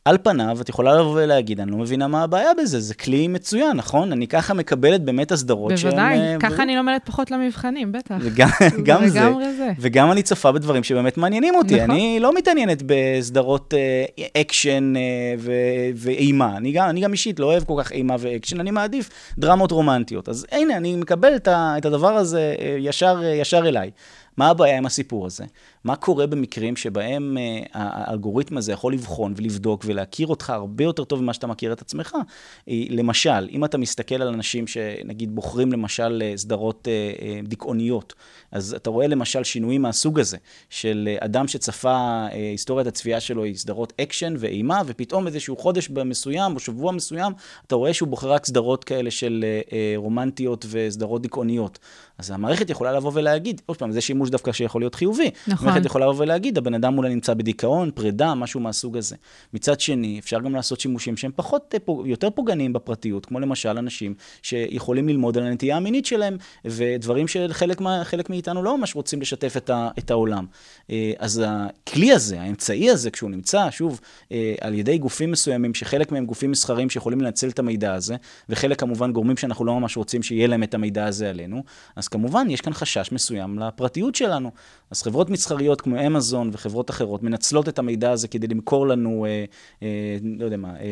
על 0.05 0.17
פניו, 0.23 0.57
את 0.61 0.69
יכולה 0.69 0.95
לבוא 0.95 1.11
ולהגיד, 1.23 1.59
אני 1.59 1.71
לא 1.71 1.77
מבינה 1.77 2.07
מה 2.07 2.23
הבעיה 2.23 2.49
בזה, 2.61 2.79
זה 2.79 2.93
כלי 2.93 3.27
מצוין, 3.27 3.77
נכון? 3.77 4.11
אני 4.11 4.27
ככה 4.27 4.53
מקבלת 4.53 5.01
באמת 5.01 5.31
הסדרות 5.31 5.77
שהן... 5.77 5.91
בוודאי, 5.91 6.19
אה, 6.19 6.35
ככה. 6.39 6.63
אני 6.63 6.75
לומדת 6.75 7.01
פחות 7.05 7.31
למבחנים, 7.31 7.91
בטח. 7.91 8.15
וגם, 8.21 8.47
גם 8.87 9.07
זה, 9.07 9.29
זה, 9.57 9.71
וגם 9.79 10.11
אני 10.11 10.23
צופה 10.23 10.51
בדברים 10.51 10.83
שבאמת 10.83 11.17
מעניינים 11.17 11.55
אותי. 11.55 11.75
נכון. 11.75 11.91
אני 11.91 12.19
לא 12.19 12.33
מתעניינת 12.35 12.83
בסדרות 12.85 13.73
אה, 13.73 14.41
אקשן 14.41 14.93
אה, 14.95 15.01
ו... 15.39 15.51
ואימה. 15.95 16.57
אני 16.57 16.71
גם, 16.71 16.89
אני 16.89 17.01
גם 17.01 17.11
אישית 17.11 17.39
לא 17.39 17.45
אוהב 17.45 17.63
כל 17.63 17.81
כך 17.83 17.91
אימה 17.91 18.15
ואקשן, 18.19 18.59
אני 18.59 18.71
מעדיף 18.71 19.09
דרמות 19.37 19.71
רומנטיות. 19.71 20.29
אז 20.29 20.45
הנה, 20.51 20.77
אני 20.77 20.95
מקבל 20.95 21.35
את, 21.35 21.47
ה, 21.47 21.75
את 21.77 21.85
הדבר 21.85 22.13
הזה 22.13 22.55
אה, 22.59 22.75
ישר, 22.79 23.21
אה, 23.23 23.27
ישר 23.27 23.67
אליי. 23.67 23.91
מה 24.37 24.49
הבעיה 24.49 24.77
עם 24.77 24.85
הסיפור 24.85 25.25
הזה? 25.25 25.43
מה 25.85 25.95
קורה 25.95 26.27
במקרים 26.27 26.75
שבהם 26.75 27.37
אה, 27.37 27.69
האלגוריתם 27.73 28.57
הזה 28.57 28.71
יכול 28.71 28.93
לבחון 28.93 29.33
ולבדוק 29.37 29.83
ולהכיר 29.85 30.27
אותך 30.27 30.49
הרבה 30.49 30.83
יותר 30.83 31.03
טוב 31.03 31.21
ממה 31.21 31.33
שאתה 31.33 31.47
מכיר 31.47 31.73
את 31.73 31.81
עצמך? 31.81 32.13
אה, 32.13 32.71
למשל, 32.89 33.47
אם 33.51 33.65
אתה 33.65 33.77
מסתכל 33.77 34.15
על 34.15 34.27
אנשים 34.27 34.67
שנגיד 34.67 35.35
בוחרים 35.35 35.71
למשל 35.71 36.21
אה, 36.25 36.37
סדרות 36.37 36.87
אה, 36.87 37.19
אה, 37.19 37.47
דיכאוניות, 37.47 38.13
אז 38.51 38.73
אתה 38.73 38.89
רואה 38.89 39.07
למשל 39.07 39.43
שינויים 39.43 39.81
מהסוג 39.81 40.19
הזה, 40.19 40.37
של 40.69 41.09
אה, 41.21 41.25
אדם 41.25 41.47
שצפה, 41.47 42.25
אה, 42.29 42.33
היסטוריית 42.33 42.87
הצפייה 42.87 43.19
שלו 43.19 43.43
היא 43.43 43.55
סדרות 43.55 43.93
אקשן 44.01 44.33
ואימה, 44.37 44.81
ופתאום 44.85 45.27
איזשהו 45.27 45.57
חודש 45.57 45.89
מסוים 45.89 46.55
או 46.55 46.59
שבוע 46.59 46.91
מסוים, 46.91 47.33
אתה 47.67 47.75
רואה 47.75 47.93
שהוא 47.93 48.09
בוחר 48.09 48.31
רק 48.31 48.45
סדרות 48.45 48.83
כאלה 48.83 49.11
של 49.11 49.45
uh, 49.65 49.69
uh, 49.69 49.73
רומנטיות 49.95 50.65
וסדרות 50.69 51.21
דיכאוניות. 51.21 51.79
אז 52.17 52.31
המערכת 52.31 52.69
יכולה 52.69 52.91
לבוא 52.93 53.11
ולהגיד, 53.13 53.61
עוד 53.65 53.77
פעם, 53.77 53.91
זה 53.91 54.01
שימוש 54.01 54.29
דווקא 54.29 54.51
שיכול 54.51 54.81
להיות 54.81 54.95
חיובי. 54.95 55.31
נכון. 55.47 55.74
המערכת 55.75 55.85
יכולה 55.85 56.05
לבוא 56.05 56.23
ולהגיד, 56.23 56.57
הבן 56.57 56.73
אדם 56.73 56.97
אולי 56.97 57.09
נמצא 57.09 57.33
בדיכאון, 57.33 57.91
פרידה, 57.91 58.35
משהו 58.35 58.59
מהסוג 58.59 58.97
הזה. 58.97 59.15
מצד 59.53 59.79
שני, 59.79 60.19
אפשר 60.19 60.39
גם 60.39 60.55
לעשות 60.55 60.79
שימושים 60.79 61.17
שהם 61.17 61.31
פחות, 61.35 61.75
אה, 61.75 61.93
יותר 62.05 62.29
פוגעניים 62.29 62.73
בפרטיות, 62.73 63.25
כמו 63.25 63.39
למשל 63.39 63.77
אנשים 63.77 64.13
שיכולים 64.41 65.09
ללמוד 65.09 65.37
על 65.37 65.45
הנטייה 65.45 65.77
המינית 65.77 66.05
שלהם, 66.05 66.37
ודברים 66.65 67.27
שחלק 67.27 68.29
מאיתנו 68.29 68.63
לא 68.63 68.77
ממש 68.77 68.95
רוצים 68.95 69.21
לשתף 69.21 69.57
את, 69.57 69.69
ה, 69.69 69.89
את 69.99 70.11
העולם. 70.11 70.45
אה, 70.89 71.11
אז 71.17 71.43
הכלי 71.45 72.11
הזה, 72.11 72.41
האמצעי 72.41 72.89
הזה, 72.89 73.11
כשהוא 73.11 73.29
נמצא, 73.29 73.67
שוב, 73.71 73.99
אה, 74.31 74.55
על 74.61 74.73
ידי 74.73 74.97
גופים 74.97 75.31
מסוימים, 75.31 75.73
שחלק 75.73 76.11
מהם 76.11 76.25
גופים 76.25 76.51
מסחריים 76.51 76.89
שיכולים 76.89 77.21
לנצל 77.21 77.49
את 77.49 77.59
המידע 77.59 77.93
הזה, 77.93 78.15
וחלק 78.49 78.79
כמובן 78.79 79.11
גורמים 79.11 79.37
שאנחנו 79.37 79.65
לא 79.65 79.79
ממש 79.79 79.97
רוצים 79.97 80.23
שיהיה 80.23 80.47
להם 80.47 80.63
את 80.63 80.73
המידע 80.73 81.05
הזה 81.05 81.29
עלינו, 81.29 81.63
אז 81.95 82.07
כמובן 82.07 82.47
יש 82.49 82.61
כאן 82.61 82.73
חשש 82.73 83.11
מסוים 83.11 83.59
לפרטיות 83.59 84.15
שלנו. 84.15 84.51
אז 84.91 85.01
חברות 85.03 85.29
מסחריות 85.29 85.64
כמו 85.81 86.05
אמזון 86.07 86.49
וחברות 86.53 86.89
אחרות 86.89 87.23
מנצלות 87.23 87.69
את 87.69 87.79
המידע 87.79 88.11
הזה 88.11 88.27
כדי 88.27 88.47
למכור 88.47 88.87
לנו, 88.87 89.25
אה, 89.25 89.45
אה, 89.83 90.17
לא 90.37 90.45
יודע 90.45 90.57
מה, 90.57 90.69
אה, 90.79 90.85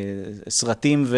סרטים 0.48 1.04
ו, 1.06 1.16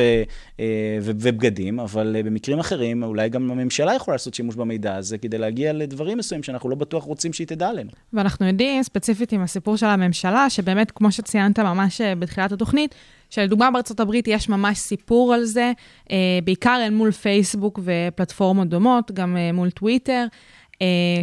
אה, 0.61 0.99
ו, 1.03 1.11
ובגדים, 1.21 1.81
אבל 1.81 2.17
אה, 2.17 2.23
במקרים 2.23 2.59
אחרים 2.59 3.03
אולי 3.03 3.29
גם 3.29 3.51
הממשלה 3.51 3.95
יכולה 3.95 4.15
לעשות 4.15 4.35
שימוש 4.35 4.55
במידע 4.55 4.97
הזה 4.97 5.19
כדי 5.19 5.39
להגיע 5.39 5.73
לדברים 5.73 6.19
מסוימים 6.19 6.43
שאנחנו 6.43 6.69
לא 6.69 6.77
בטוח 6.77 7.05
רוצים 7.05 7.33
שהיא 7.33 7.47
תדע 7.47 7.69
עלינו. 7.69 7.91
ואנחנו 8.13 8.47
יודעים, 8.47 8.83
ספציפית 8.83 9.33
עם 9.33 9.43
הסיפור 9.43 9.77
של 9.77 9.87
הממשלה, 9.87 10.51
שבאמת, 10.51 10.91
כמו 10.91 11.13
שציינת 11.13 11.59
ממש 11.59 12.01
אה, 12.01 12.15
בתחילת 12.15 12.53
התוכנית, 12.53 12.95
שלדוגמה 13.31 13.71
בארצות 13.71 14.01
הברית 14.01 14.29
יש 14.29 14.49
ממש 14.49 14.79
סיפור 14.79 15.35
על 15.35 15.45
זה, 15.45 15.73
אה, 16.11 16.39
בעיקר 16.45 16.81
אל 16.85 16.91
מול 16.91 17.11
פייסבוק 17.11 17.81
ופלטפורמות 17.83 18.69
דומות, 18.69 19.13
גם 19.13 19.37
אה, 19.37 19.53
מול 19.53 19.71
טוויטר, 19.71 20.27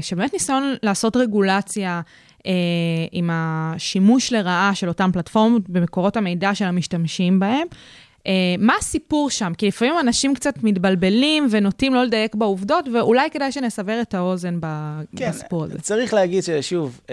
שבאמת 0.01 0.33
ניסיון 0.33 0.75
לעשות 0.83 1.17
רגולציה 1.17 2.01
עם 3.11 3.29
השימוש 3.33 4.33
לרעה 4.33 4.71
של 4.75 4.87
אותן 4.87 5.11
פלטפורמות 5.11 5.69
במקורות 5.69 6.17
המידע 6.17 6.55
של 6.55 6.65
המשתמשים 6.65 7.39
בהם. 7.39 7.67
Uh, 8.27 8.29
מה 8.57 8.73
הסיפור 8.79 9.29
שם? 9.29 9.51
כי 9.57 9.67
לפעמים 9.67 9.93
אנשים 9.99 10.35
קצת 10.35 10.63
מתבלבלים 10.63 11.47
ונוטים 11.49 11.93
לא 11.93 12.03
לדייק 12.03 12.35
בעובדות, 12.35 12.85
ואולי 12.93 13.29
כדאי 13.29 13.51
שנסבר 13.51 14.01
את 14.01 14.13
האוזן 14.13 14.57
ב... 14.59 14.65
כן, 15.15 15.29
בסיפור 15.29 15.63
הזה. 15.63 15.79
צריך 15.79 16.13
להגיד 16.13 16.43
ששוב, 16.43 16.99
uh, 17.07 17.11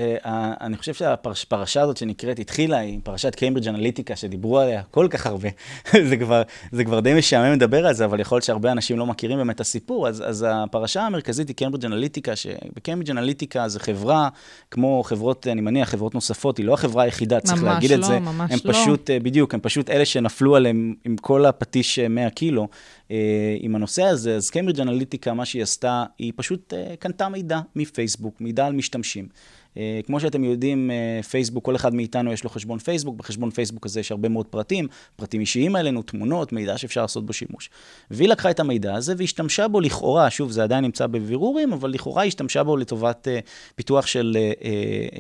אני 0.61 0.76
חושב 0.76 0.94
שהפרשה 0.94 1.82
הזאת 1.82 1.96
שנקראת 1.96 2.38
התחילה, 2.38 2.78
היא 2.78 3.00
פרשת 3.02 3.34
קיימברידג' 3.34 3.68
אנליטיקה, 3.68 4.16
שדיברו 4.16 4.58
עליה 4.58 4.82
כל 4.90 5.06
כך 5.11 5.26
הרבה. 5.26 5.48
זה, 6.08 6.16
כבר, 6.16 6.42
זה 6.72 6.84
כבר 6.84 7.00
די 7.00 7.14
משעמם 7.14 7.52
לדבר 7.52 7.86
על 7.86 7.94
זה, 7.94 8.04
אבל 8.04 8.20
יכול 8.20 8.36
להיות 8.36 8.44
שהרבה 8.44 8.72
אנשים 8.72 8.98
לא 8.98 9.06
מכירים 9.06 9.38
באמת 9.38 9.54
את 9.54 9.61
הסיפור. 9.61 10.08
אז, 10.08 10.22
אז 10.26 10.46
הפרשה 10.48 11.02
המרכזית 11.02 11.48
היא 11.48 11.56
קיימברידג' 11.56 11.86
אנליטיקה, 11.86 12.36
שבקיימברידג' 12.36 13.11
אנליטיקה 13.11 13.68
זה 13.68 13.80
חברה, 13.80 14.28
כמו 14.70 15.02
חברות, 15.02 15.46
אני 15.46 15.61
מניח, 15.61 15.88
חברות 15.88 16.14
נוספות, 16.14 16.58
היא 16.58 16.66
לא 16.66 16.74
החברה 16.74 17.02
היחידה, 17.02 17.40
צריך 17.40 17.62
להגיד 17.62 17.90
לא, 17.90 17.96
את 17.96 18.04
זה. 18.04 18.18
ממש 18.18 18.38
לא, 18.40 18.46
ממש 18.46 18.66
לא. 18.66 18.72
פשוט, 18.72 19.11
בדיוק, 19.22 19.54
הם 19.54 19.61
פשוט 19.61 19.90
אלה 19.90 20.04
שנפלו 20.04 20.56
עליהם 20.56 20.94
עם 21.05 21.16
כל 21.16 21.46
הפטיש 21.46 21.98
100 21.98 22.24
אה, 22.24 22.30
קילו, 22.30 22.68
אה, 23.11 23.57
עם 23.61 23.76
הנושא 23.76 24.03
הזה, 24.03 24.36
אז 24.36 24.51
קיימברידג' 24.51 24.80
אנליטיקה, 24.80 25.34
מה 25.34 25.44
שהיא 25.44 25.62
עשתה, 25.62 26.05
היא 26.18 26.32
פשוט 26.36 26.74
אה, 26.74 26.94
קנתה 26.98 27.28
מידע 27.28 27.61
מפייסבוק, 27.76 28.40
מידע 28.40 28.66
על 28.66 28.72
משתמשים. 28.72 29.28
אה, 29.77 30.01
כמו 30.07 30.21
שאתם 30.21 30.45
יודעים, 30.45 30.91
אה, 30.91 31.23
פייסבוק, 31.23 31.64
כל 31.64 31.77
אחד 31.77 31.95
מאיתנו 31.95 32.33
יש 32.33 32.45
לו 32.45 32.51
חשבון 32.51 32.79
פייסבוק, 32.79 33.16
בחשבון 33.16 33.51
פייסבוק 33.51 33.87
הזה 33.87 34.01
יש 34.01 34.11
הרבה 34.11 34.29
מאוד 34.29 34.47
פרטים, 34.47 34.89
פרטים 35.16 35.41
אישיים 35.41 35.77
עלינו, 35.77 36.03
תמונות, 36.03 36.53
מידע 36.53 36.79
שאפשר 36.79 37.03
לעשות 37.03 37.27
בו 37.27 37.33
שימוש. 37.33 37.71
והיא 38.11 38.29
לקחה 38.29 38.51
את 38.51 38.61
המידע 38.61 38.95
הזה 38.95 39.14
והשתמשה 39.16 39.68
בו 39.68 39.81
לכאורה, 39.81 40.31
שוב, 40.31 40.51
זה 40.51 40.62
עדיין 40.62 40.85
נמצא 40.85 41.07
בבירורים, 41.07 41.73
אבל 41.73 41.91
לכאורה 41.91 42.25
השתמשה 42.25 42.62
בו 42.62 42.77
לטובת 42.77 43.29
uh, 43.29 43.75
פיתוח 43.75 44.07
של, 44.07 44.37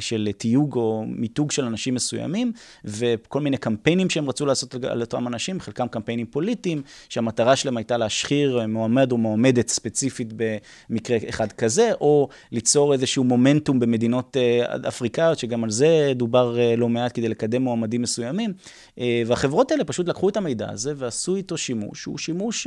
של 0.00 0.28
תיוג 0.38 0.76
או 0.76 1.04
מיתוג 1.06 1.50
של 1.50 1.64
אנשים 1.64 1.94
מסוימים, 1.94 2.52
וכל 2.84 3.40
מיני 3.40 3.56
קמפיינים 3.56 4.10
שהם 4.10 4.28
רצו 4.28 4.46
לעשות 4.46 4.84
על 4.84 5.00
אותם 5.00 5.28
אנשים, 5.28 5.60
חלקם 5.60 5.88
קמפיינים 5.88 6.26
פוליטיים, 6.26 6.82
שהמטרה 7.08 7.56
שלהם 7.56 7.76
הייתה 7.76 7.96
להשחיר 7.96 8.66
מועמד 8.68 9.12
או 9.12 9.18
מועמדת 9.18 9.68
ספציפית 9.68 10.32
במקרה 10.36 11.18
אחד 11.28 11.52
כזה, 11.52 11.90
או 12.00 12.28
ליצור 12.52 12.92
איזשהו 12.92 13.24
מומנטום 13.24 13.80
במדינות 13.80 14.36
אה, 14.36 14.39
אפריקאיות, 14.88 15.38
שגם 15.38 15.64
על 15.64 15.70
זה 15.70 16.12
דובר 16.14 16.58
אה, 16.58 16.76
לא 16.76 16.88
מעט 16.88 17.10
כדי 17.14 17.28
לקדם 17.28 17.62
מועמדים 17.62 18.02
מסוימים. 18.02 18.52
אה, 18.98 19.22
והחברות 19.26 19.70
האלה 19.70 19.84
פשוט 19.84 20.08
לקחו 20.08 20.28
את 20.28 20.36
המידע 20.36 20.70
הזה 20.70 20.92
ועשו 20.96 21.36
איתו 21.36 21.56
שימוש, 21.56 22.02
שהוא 22.02 22.18
שימוש 22.18 22.66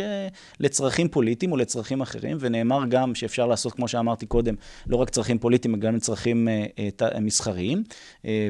לצרכים 0.60 1.08
פוליטיים 1.08 1.52
או 1.52 1.58
לצרכים 1.58 2.02
אחרים, 2.02 2.38
ונאמר 2.40 2.86
גם 2.90 3.16
שאפשר 3.16 3.48
לעשות, 3.48 3.74
כמו 3.74 3.88
שאמרתי 3.88 4.26
קודם, 4.26 4.56
לא 4.88 4.98
רק 4.98 5.10
צרכים 5.10 5.40
פוליטיים, 5.40 5.80
גם 5.80 5.96
לצרכים 5.96 6.48
מסחריים. 7.22 7.84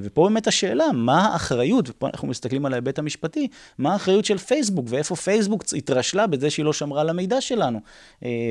ופה 0.04 0.24
באמת 0.24 0.48
השאלה, 0.48 0.86
מה 0.94 1.26
האחריות, 1.26 1.90
ופה 1.90 2.08
אנחנו 2.08 2.28
מסתכלים 2.28 2.66
על 2.66 2.74
ההיבט 2.74 3.00
המשפטי, 3.00 3.48
מה 3.78 3.94
האחריות 3.94 4.26
של 4.26 4.38
פייסבוק, 4.38 4.86
ואיפה 4.90 5.16
פייסבוק 5.16 5.64
התרשלה 5.76 6.28
בזה 6.28 6.50
שהיא 6.50 6.66
לא 6.66 6.74
שמרה 6.74 7.02
על 7.02 7.10
המידע 7.10 7.42
שלנו. 7.42 7.80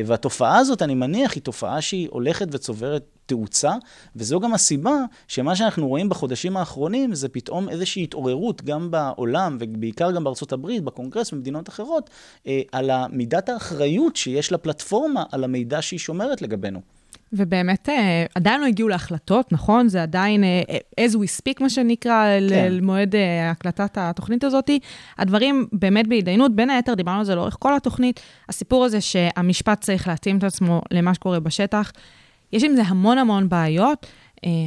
והתופעה 0.06 0.58
הזאת, 0.58 0.82
אני 0.82 0.94
מניח, 0.94 1.34
היא 1.34 1.42
תופעה 1.42 1.80
שהיא 1.80 2.08
הולכת 2.10 2.46
וצוברת 2.50 3.21
תאוצה, 3.26 3.72
וזו 4.16 4.40
גם 4.40 4.54
הסיבה 4.54 4.94
שמה 5.28 5.56
שאנחנו 5.56 5.88
רואים 5.88 6.08
בחודשים 6.08 6.56
האחרונים 6.56 7.14
זה 7.14 7.28
פתאום 7.28 7.68
איזושהי 7.68 8.02
התעוררות 8.02 8.62
גם 8.62 8.90
בעולם, 8.90 9.56
ובעיקר 9.60 10.10
גם 10.10 10.24
בארצות 10.24 10.52
הברית, 10.52 10.84
בקונגרס 10.84 11.32
ובמדינות 11.32 11.68
אחרות, 11.68 12.10
אה, 12.46 12.60
על 12.72 12.90
מידת 13.10 13.48
האחריות 13.48 14.16
שיש 14.16 14.52
לפלטפורמה 14.52 15.24
על 15.32 15.44
המידע 15.44 15.82
שהיא 15.82 16.00
שומרת 16.00 16.42
לגבינו. 16.42 16.80
ובאמת, 17.32 17.88
אה, 17.88 18.26
עדיין 18.34 18.60
לא 18.60 18.66
הגיעו 18.66 18.88
להחלטות, 18.88 19.52
נכון? 19.52 19.88
זה 19.88 20.02
עדיין 20.02 20.44
אה, 20.44 20.62
as 21.00 21.12
we 21.12 21.40
speak, 21.40 21.60
מה 21.60 21.70
שנקרא, 21.70 22.26
כן. 22.48 22.72
למועד 22.72 23.14
אה, 23.14 23.50
הקלטת 23.50 23.98
התוכנית 23.98 24.44
הזאת. 24.44 24.70
הדברים 25.18 25.66
באמת 25.72 26.06
בהתדיינות, 26.06 26.56
בין 26.56 26.70
היתר 26.70 26.94
דיברנו 26.94 27.18
על 27.18 27.24
זה 27.24 27.34
לאורך 27.34 27.56
כל 27.58 27.76
התוכנית. 27.76 28.20
הסיפור 28.48 28.84
הזה 28.84 29.00
שהמשפט 29.00 29.80
צריך 29.80 30.08
להתאים 30.08 30.38
את 30.38 30.44
עצמו 30.44 30.82
למה 30.90 31.14
שקורה 31.14 31.40
בשטח. 31.40 31.92
יש 32.53 32.64
עם 32.64 32.76
זה 32.76 32.82
המון 32.82 33.18
המון 33.18 33.48
בעיות. 33.48 34.07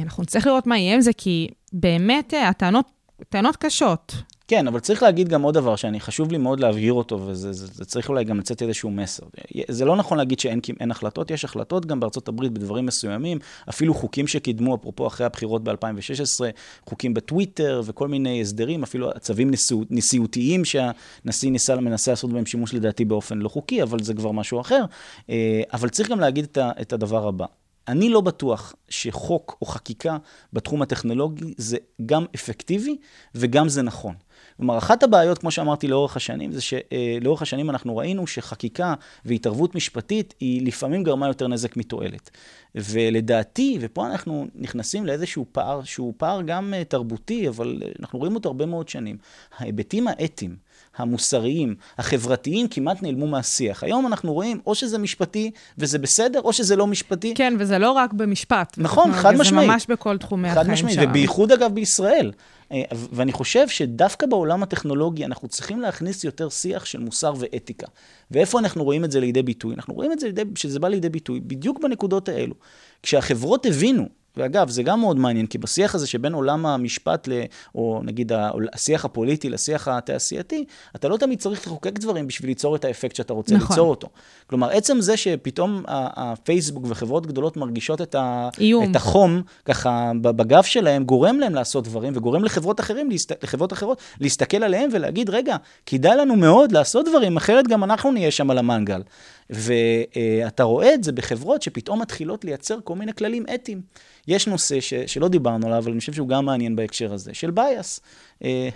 אנחנו 0.04 0.22
נצטרך 0.22 0.46
לראות 0.46 0.66
מה 0.66 0.78
יהיה 0.78 0.94
עם 0.94 1.00
זה, 1.00 1.12
כי 1.12 1.48
באמת 1.72 2.34
הטענות, 2.48 2.86
טענות 3.28 3.56
קשות. 3.56 4.14
כן, 4.48 4.66
אבל 4.66 4.80
צריך 4.80 5.02
להגיד 5.02 5.28
גם 5.28 5.42
עוד 5.42 5.54
דבר 5.54 5.76
שאני 5.76 6.00
חשוב 6.00 6.32
לי 6.32 6.38
מאוד 6.38 6.60
להבהיר 6.60 6.92
אותו, 6.92 7.20
וזה 7.20 7.52
זה, 7.52 7.66
זה 7.66 7.84
צריך 7.84 8.08
אולי 8.08 8.24
גם 8.24 8.38
לצאת 8.38 8.62
איזשהו 8.62 8.90
מסר. 8.90 9.26
זה 9.68 9.84
לא 9.84 9.96
נכון 9.96 10.18
להגיד 10.18 10.40
שאין 10.40 10.60
אין 10.80 10.90
החלטות, 10.90 11.30
יש 11.30 11.44
החלטות 11.44 11.86
גם 11.86 12.00
בארצות 12.00 12.28
הברית 12.28 12.52
בדברים 12.52 12.86
מסוימים, 12.86 13.38
אפילו 13.68 13.94
חוקים 13.94 14.26
שקידמו, 14.26 14.74
אפרופו 14.74 15.06
אחרי 15.06 15.26
הבחירות 15.26 15.64
ב-2016, 15.64 16.44
חוקים 16.88 17.14
בטוויטר 17.14 17.82
וכל 17.84 18.08
מיני 18.08 18.40
הסדרים, 18.40 18.82
אפילו 18.82 19.10
צווים 19.20 19.50
נשיאותיים 19.90 20.64
שהנשיא 20.64 21.50
ניסה, 21.50 21.76
מנסה 21.76 22.10
לעשות 22.10 22.32
בהם 22.32 22.46
שימוש 22.46 22.74
לדעתי 22.74 23.04
באופן 23.04 23.38
לא 23.38 23.48
חוקי, 23.48 23.82
אבל 23.82 24.02
זה 24.02 24.14
כבר 24.14 24.32
משהו 24.32 24.60
אחר. 24.60 24.84
אה, 25.30 25.62
אבל 25.72 25.88
צריך 25.88 26.10
גם 26.10 26.20
להגיד 26.20 26.46
את 26.58 26.92
הדבר 26.92 27.28
הבא. 27.28 27.46
אני 27.88 28.08
לא 28.08 28.20
בטוח 28.20 28.74
שחוק 28.88 29.56
או 29.62 29.66
חקיקה 29.66 30.16
בתחום 30.52 30.82
הטכנולוגי 30.82 31.54
זה 31.56 31.76
גם 32.06 32.24
אפקטיבי 32.34 32.96
וגם 33.34 33.68
זה 33.68 33.82
נכון. 33.82 34.14
כלומר, 34.56 34.78
אחת 34.78 35.02
הבעיות, 35.02 35.38
כמו 35.38 35.50
שאמרתי 35.50 35.88
לאורך 35.88 36.16
השנים, 36.16 36.52
זה 36.52 36.60
שלאורך 36.60 37.42
השנים 37.42 37.70
אנחנו 37.70 37.96
ראינו 37.96 38.26
שחקיקה 38.26 38.94
והתערבות 39.24 39.74
משפטית 39.74 40.34
היא 40.40 40.66
לפעמים 40.66 41.02
גרמה 41.02 41.26
יותר 41.26 41.48
נזק 41.48 41.76
מתועלת. 41.76 42.30
ולדעתי, 42.74 43.78
ופה 43.80 44.06
אנחנו 44.06 44.46
נכנסים 44.54 45.06
לאיזשהו 45.06 45.46
פער, 45.52 45.82
שהוא 45.84 46.14
פער 46.16 46.42
גם 46.42 46.74
אה, 46.74 46.84
תרבותי, 46.84 47.48
אבל 47.48 47.82
אנחנו 48.00 48.18
רואים 48.18 48.34
אותו 48.34 48.48
הרבה 48.48 48.66
מאוד 48.66 48.88
שנים. 48.88 49.16
ההיבטים 49.58 50.08
האתיים, 50.08 50.56
המוסריים, 50.96 51.74
החברתיים, 51.98 52.68
כמעט 52.68 53.02
נעלמו 53.02 53.26
מהשיח. 53.26 53.82
היום 53.82 54.06
אנחנו 54.06 54.32
רואים, 54.32 54.60
או 54.66 54.74
שזה 54.74 54.98
משפטי 54.98 55.50
וזה 55.78 55.98
בסדר, 55.98 56.40
או 56.40 56.52
שזה 56.52 56.76
לא 56.76 56.86
משפטי. 56.86 57.34
כן, 57.34 57.54
וזה 57.58 57.78
לא 57.78 57.90
רק 57.90 58.12
במשפט. 58.12 58.74
נכון, 58.78 59.12
חד 59.12 59.34
משמעית. 59.34 59.66
זה 59.66 59.72
ממש 59.72 59.86
בכל 59.88 60.18
תחומי 60.18 60.48
החיים 60.48 60.64
שלנו. 60.64 60.76
חד 60.76 60.84
משמעית, 60.84 61.08
ובייחוד 61.10 61.52
אגב 61.52 61.74
בישראל. 61.74 62.32
אה, 62.72 62.82
ואני 63.12 63.32
חושב 63.32 63.68
שדווקא 63.68 64.26
בעולם 64.26 64.62
הטכנולוגי 64.62 65.24
אנחנו 65.24 65.48
צריכים 65.48 65.80
להכניס 65.80 66.24
יותר 66.24 66.48
שיח 66.48 66.84
של 66.84 66.98
מוסר 66.98 67.34
ואתיקה. 67.38 67.86
ואיפה 68.30 68.58
אנחנו 68.58 68.84
רואים 68.84 69.04
את 69.04 69.10
זה 69.10 69.20
לידי 69.20 69.42
ביטוי? 69.42 69.74
אנחנו 69.74 69.94
רואים 69.94 70.12
את 70.12 70.20
זה, 70.20 70.26
לידי, 70.26 70.42
שזה 70.54 70.80
בא 70.80 70.88
לידי 70.88 71.08
ביטוי 71.08 71.40
בדיוק 71.40 71.82
בנקודות 71.82 72.28
האלו. 72.28 72.54
כשהחברות 73.02 73.66
הבינו 73.66 74.08
ואגב, 74.36 74.68
זה 74.68 74.82
גם 74.82 75.00
מאוד 75.00 75.16
מעניין, 75.16 75.46
כי 75.46 75.58
בשיח 75.58 75.94
הזה 75.94 76.06
שבין 76.06 76.34
עולם 76.34 76.66
המשפט, 76.66 77.28
ל, 77.28 77.32
או 77.74 78.00
נגיד 78.04 78.32
השיח 78.72 79.04
הפוליטי 79.04 79.50
לשיח 79.50 79.88
התעשייתי, 79.88 80.64
אתה 80.96 81.08
לא 81.08 81.16
תמיד 81.16 81.38
צריך 81.38 81.66
לחוקק 81.66 81.98
דברים 81.98 82.26
בשביל 82.26 82.50
ליצור 82.50 82.76
את 82.76 82.84
האפקט 82.84 83.16
שאתה 83.16 83.32
רוצה 83.32 83.54
נכון. 83.54 83.68
ליצור 83.70 83.90
אותו. 83.90 84.08
כלומר, 84.46 84.70
עצם 84.70 85.00
זה 85.00 85.16
שפתאום 85.16 85.82
הפייסבוק 85.88 86.84
וחברות 86.88 87.26
גדולות 87.26 87.56
מרגישות 87.56 88.00
את, 88.00 88.14
ה, 88.14 88.48
את 88.90 88.96
החום, 88.96 89.42
ככה, 89.64 90.12
בגב 90.22 90.62
שלהם, 90.62 91.04
גורם 91.04 91.40
להם 91.40 91.54
לעשות 91.54 91.84
דברים, 91.84 92.12
וגורם 92.16 92.44
לחברות, 92.44 92.80
אחרים, 92.80 93.08
לחברות 93.42 93.72
אחרות 93.72 94.00
להסתכל 94.20 94.62
עליהם 94.62 94.90
ולהגיד, 94.92 95.30
רגע, 95.30 95.56
כדאי 95.86 96.16
לנו 96.16 96.36
מאוד 96.36 96.72
לעשות 96.72 97.06
דברים, 97.08 97.36
אחרת 97.36 97.68
גם 97.68 97.84
אנחנו 97.84 98.12
נהיה 98.12 98.30
שם 98.30 98.50
על 98.50 98.58
המנגל. 98.58 99.02
ואתה 99.50 100.62
רואה 100.62 100.94
את 100.94 101.04
זה 101.04 101.12
בחברות 101.12 101.62
שפתאום 101.62 102.02
מתחילות 102.02 102.44
לייצר 102.44 102.78
כל 102.84 102.94
מיני 102.94 103.14
כללים 103.14 103.44
אתיים. 103.54 103.80
יש 104.28 104.46
נושא 104.48 104.80
ש, 104.80 104.94
שלא 104.94 105.28
דיברנו 105.28 105.66
עליו, 105.66 105.78
אבל 105.78 105.90
אני 105.90 106.00
חושב 106.00 106.12
שהוא 106.12 106.28
גם 106.28 106.44
מעניין 106.44 106.76
בהקשר 106.76 107.12
הזה, 107.12 107.34
של 107.34 107.50
bias, 107.56 108.00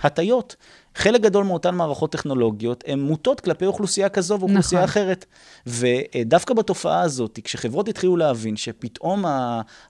הטיות. 0.02 0.56
חלק 0.94 1.20
גדול 1.20 1.44
מאותן 1.44 1.74
מערכות 1.74 2.12
טכנולוגיות 2.12 2.84
הן 2.86 3.00
מוטות 3.00 3.40
כלפי 3.40 3.66
אוכלוסייה 3.66 4.08
כזו 4.08 4.40
ואוכלוסייה 4.40 4.82
נכון. 4.84 4.90
אחרת. 4.90 5.26
ודווקא 5.66 6.54
בתופעה 6.54 7.00
הזאת, 7.00 7.38
כשחברות 7.44 7.88
התחילו 7.88 8.16
להבין 8.16 8.56
שפתאום 8.56 9.24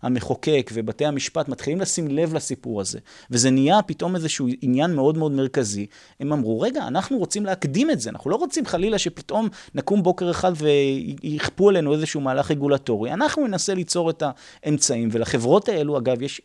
המחוקק 0.03 0.71
ובתי 0.75 1.07
המשפט 1.07 1.49
מתחילים 1.49 1.81
לשים 1.81 2.09
לב 2.09 2.35
לסיפור 2.35 2.81
הזה, 2.81 2.99
וזה 3.31 3.51
נהיה 3.51 3.83
פתאום 3.83 4.17
איזשהו 4.17 4.47
עניין 4.61 4.95
מאוד 4.95 5.19
מאוד 5.19 5.33
מרכזי, 5.33 5.87
הם 6.21 6.33
אמרו, 6.33 6.61
רגע, 6.61 6.87
אנחנו 6.87 7.19
רוצים 7.19 7.47
להקדים 7.47 7.91
את 7.91 8.01
זה, 8.01 8.11
אנחנו 8.11 8.31
לא 8.31 8.37
רוצים 8.37 8.67
חלילה 8.67 8.99
שפתאום 8.99 9.49
נקום 9.75 10.03
בוקר 10.03 10.31
אחד 10.31 10.53
ויכפו 10.57 11.69
עלינו 11.69 11.93
איזשהו 11.93 12.21
מהלך 12.21 12.51
רגולטורי, 12.51 13.13
אנחנו 13.13 13.47
ננסה 13.47 13.75
ליצור 13.75 14.11
את 14.11 14.23
האמצעים, 14.65 15.09
ולחברות 15.13 15.69
האלו, 15.69 15.99
אגב, 15.99 16.23
יש, 16.23 16.41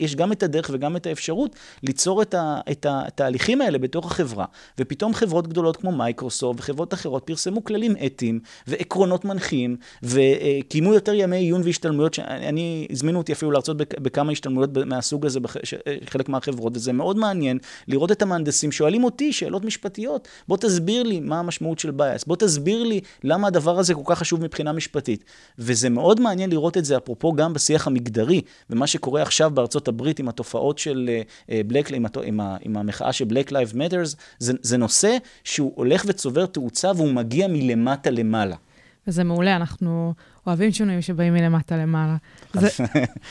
יש 0.00 0.16
גם 0.16 0.32
את 0.32 0.42
הדרך 0.42 0.70
וגם 0.72 0.96
את 0.96 1.06
האפשרות 1.06 1.56
ליצור 1.82 2.22
את, 2.22 2.34
ה, 2.34 2.53
את 2.70 2.86
התהליכים 2.88 3.60
האלה 3.60 3.78
בתוך 3.78 4.06
החברה, 4.06 4.44
ופתאום 4.78 5.14
חברות 5.14 5.48
גדולות 5.48 5.76
כמו 5.76 5.92
מייקרוסופט 5.92 6.60
וחברות 6.60 6.94
אחרות 6.94 7.22
פרסמו 7.26 7.64
כללים 7.64 7.94
אתיים 8.06 8.40
ועקרונות 8.66 9.24
מנחים, 9.24 9.76
וקיימו 10.02 10.94
יותר 10.94 11.12
ימי 11.14 11.36
עיון 11.36 11.62
והשתלמויות, 11.64 12.14
שאני, 12.14 12.86
הזמינו 12.90 13.18
אותי 13.18 13.32
אפילו 13.32 13.50
להרצות 13.50 13.76
בכמה 13.76 14.32
השתלמויות 14.32 14.70
מהסוג 14.86 15.26
הזה 15.26 15.40
בחלק 15.40 16.28
מהחברות, 16.28 16.76
וזה 16.76 16.92
מאוד 16.92 17.16
מעניין 17.16 17.58
לראות 17.88 18.12
את 18.12 18.22
המהנדסים 18.22 18.72
שואלים 18.72 19.04
אותי 19.04 19.32
שאלות 19.32 19.64
משפטיות, 19.64 20.28
בוא 20.48 20.56
תסביר 20.56 21.02
לי 21.02 21.20
מה 21.20 21.38
המשמעות 21.38 21.78
של 21.78 21.90
בייס, 21.90 22.24
בוא 22.24 22.36
תסביר 22.36 22.82
לי 22.82 23.00
למה 23.24 23.46
הדבר 23.46 23.78
הזה 23.78 23.94
כל 23.94 24.02
כך 24.06 24.18
חשוב 24.18 24.40
מבחינה 24.42 24.72
משפטית. 24.72 25.24
וזה 25.58 25.88
מאוד 25.88 26.20
מעניין 26.20 26.50
לראות 26.50 26.76
את 26.76 26.84
זה, 26.84 26.96
אפרופו 26.96 27.32
גם 27.32 27.52
בשיח 27.52 27.86
המגדרי, 27.86 28.40
ומה 28.70 28.86
שקורה 28.86 29.22
עכשיו 29.22 29.50
בארצות 29.50 29.88
הברית 29.88 30.18
עם 30.18 30.28
התופעות 30.28 30.78
של 30.78 31.10
בלק, 31.66 31.92
אה, 31.92 31.96
עם, 32.24 32.40
עם, 32.44 32.56
עם 32.60 32.76
המחאה 32.76 33.12
של 33.12 33.24
Black 33.24 33.48
Lives 33.48 33.74
Matters, 33.74 34.16
זה, 34.38 34.52
זה 34.62 34.76
נושא 34.76 35.16
שהוא 35.44 35.72
הולך 35.74 36.04
וצובר 36.06 36.46
תאוצה 36.46 36.90
והוא 36.96 37.12
מגיע 37.12 37.48
מלמטה 37.48 38.10
למעלה. 38.10 38.56
וזה 39.06 39.24
מעולה, 39.24 39.56
אנחנו 39.56 40.14
אוהבים 40.46 40.72
שינויים 40.72 41.02
שבאים 41.02 41.34
מלמטה 41.34 41.76
למעלה. 41.76 42.16
זה, 42.52 42.68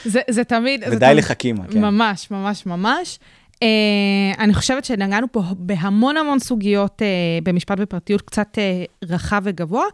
זה, 0.06 0.22
זה 0.30 0.44
תמיד... 0.44 0.84
ודי 0.92 1.14
לחכימה, 1.16 1.68
כן. 1.68 1.82
ממש, 1.82 2.32
ממש, 2.32 2.66
ממש. 2.66 3.20
Uh, 3.54 4.40
אני 4.40 4.54
חושבת 4.54 4.86
שנגענו 4.86 5.28
פה 5.32 5.44
בהמון 5.58 6.18
המון 6.18 6.40
סוגיות 6.40 7.02
uh, 7.02 7.44
במשפט 7.44 7.78
ופרטיות 7.82 8.22
קצת 8.22 8.58
uh, 8.58 9.06
רחב 9.10 9.42
וגבוה, 9.44 9.86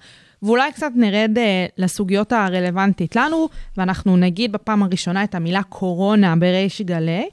ואולי 0.44 0.72
קצת 0.72 0.92
נרד 0.96 1.38
uh, 1.38 1.42
לסוגיות 1.78 2.32
הרלוונטית 2.32 3.16
לנו, 3.16 3.50
ואנחנו 3.78 4.18
נגיד 4.18 4.52
בפעם 4.52 4.84
הראשונה 4.84 5.24
את 5.24 5.36
המילה 5.36 5.64
קורונה 5.64 6.36
בריש 6.36 6.82
גלי. 6.82 7.30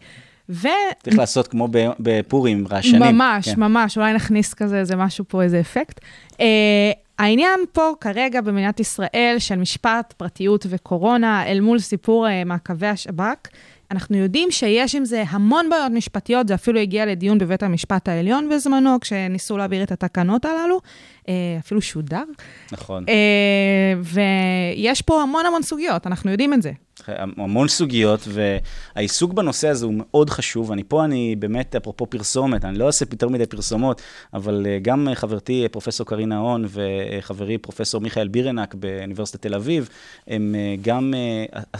ו... 0.51 0.69
צריך 1.03 1.19
לעשות 1.19 1.49
כמו 1.49 1.69
בפורים, 2.01 2.67
רעשנים. 2.71 3.03
ממש, 3.03 3.49
כן. 3.49 3.61
ממש, 3.61 3.99
אולי 3.99 4.13
נכניס 4.13 4.55
כזה 4.55 4.79
איזה 4.79 4.97
משהו 4.97 5.25
פה, 5.29 5.43
איזה 5.43 5.61
אפקט. 5.61 6.01
Uh, 6.33 6.37
העניין 7.19 7.61
פה 7.73 7.93
כרגע 8.01 8.41
במדינת 8.41 8.81
ישראל 8.81 9.37
של 9.39 9.57
משפט, 9.57 10.15
פרטיות 10.17 10.67
וקורונה, 10.69 11.47
אל 11.47 11.61
מול 11.61 11.79
סיפור 11.79 12.27
uh, 12.27 12.31
מעקבי 12.49 12.87
השב"כ, 12.87 13.49
אנחנו 13.91 14.17
יודעים 14.17 14.51
שיש 14.51 14.95
עם 14.95 15.05
זה 15.05 15.25
המון 15.29 15.71
בעיות 15.71 15.93
משפטיות, 15.93 16.49
זה 16.49 16.55
אפילו 16.55 16.81
הגיע 16.81 17.07
לדיון 17.07 17.39
בבית 17.39 17.63
המשפט 17.63 18.09
העליון 18.09 18.49
בזמנו, 18.49 19.01
כשניסו 19.01 19.57
להעביר 19.57 19.83
את 19.83 19.93
התקנות 19.93 20.45
הללו, 20.45 20.81
אה, 21.29 21.35
אפילו 21.59 21.83
שודר. 21.83 22.25
נכון. 22.73 23.05
ויש 24.03 25.03
פה 25.03 25.23
המון 25.23 25.47
המון 25.47 25.63
סוגיות, 25.63 26.07
אנחנו 26.07 26.31
יודעים 26.31 26.55
את 26.55 26.63
זה. 26.63 26.73
המון 27.37 27.69
סוגיות, 27.69 28.29
והעיסוק 28.29 29.33
בנושא 29.33 29.69
הזה 29.69 29.87
הוא 29.87 29.95
מאוד 29.97 30.31
חשוב. 30.31 30.73
אני 30.73 30.85
פה, 30.85 31.05
אני 31.05 31.37
באמת, 31.39 31.77
אפרופו 31.77 32.07
פרסומת, 32.07 32.65
אני 32.65 32.79
לא 32.79 32.87
אעשה 32.87 33.05
יותר 33.13 33.29
מדי 33.29 33.47
פרסומות, 33.47 34.03
אבל 34.35 34.67
אה, 34.67 34.79
גם 34.83 35.09
חברתי, 35.15 35.63
אה, 35.63 35.69
פרופסור 35.69 36.07
קרינה 36.07 36.39
הון, 36.39 36.67
וחברי, 36.69 37.59
פרופסור 37.59 38.01
מיכאל 38.01 38.29
בירנק 38.29 38.75
באוניברסיטת 38.75 39.43
תל 39.43 39.55
אביב, 39.55 39.89
הם 40.27 40.55
אה, 40.55 40.75
גם 40.83 41.15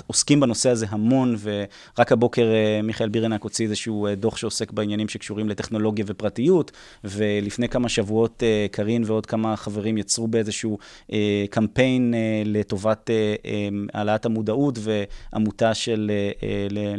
עוסקים 0.07 0.41
בנושא 0.41 0.71
הזה 0.71 0.87
המון, 0.89 1.37
ורק 1.43 2.13
הבוקר 2.13 2.47
מיכאל 2.83 3.09
בירנק 3.09 3.43
הוציא 3.43 3.65
איזשהו 3.65 4.09
דוח 4.17 4.37
שעוסק 4.37 4.73
בעניינים 4.73 5.09
שקשורים 5.09 5.49
לטכנולוגיה 5.49 6.05
ופרטיות, 6.09 6.73
ולפני 7.05 7.69
כמה 7.69 7.89
שבועות 7.89 8.43
קרין 8.71 9.03
ועוד 9.07 9.27
כמה 9.27 9.57
חברים 9.57 9.99
יצרו 9.99 10.29
באיזשהו 10.29 10.79
קמפיין 11.51 12.15
לטובת 12.45 13.11
העלאת 13.95 14.27
המודעות, 14.27 14.79
ו... 14.79 15.05
עמותה 15.35 15.75
של... 15.75 16.11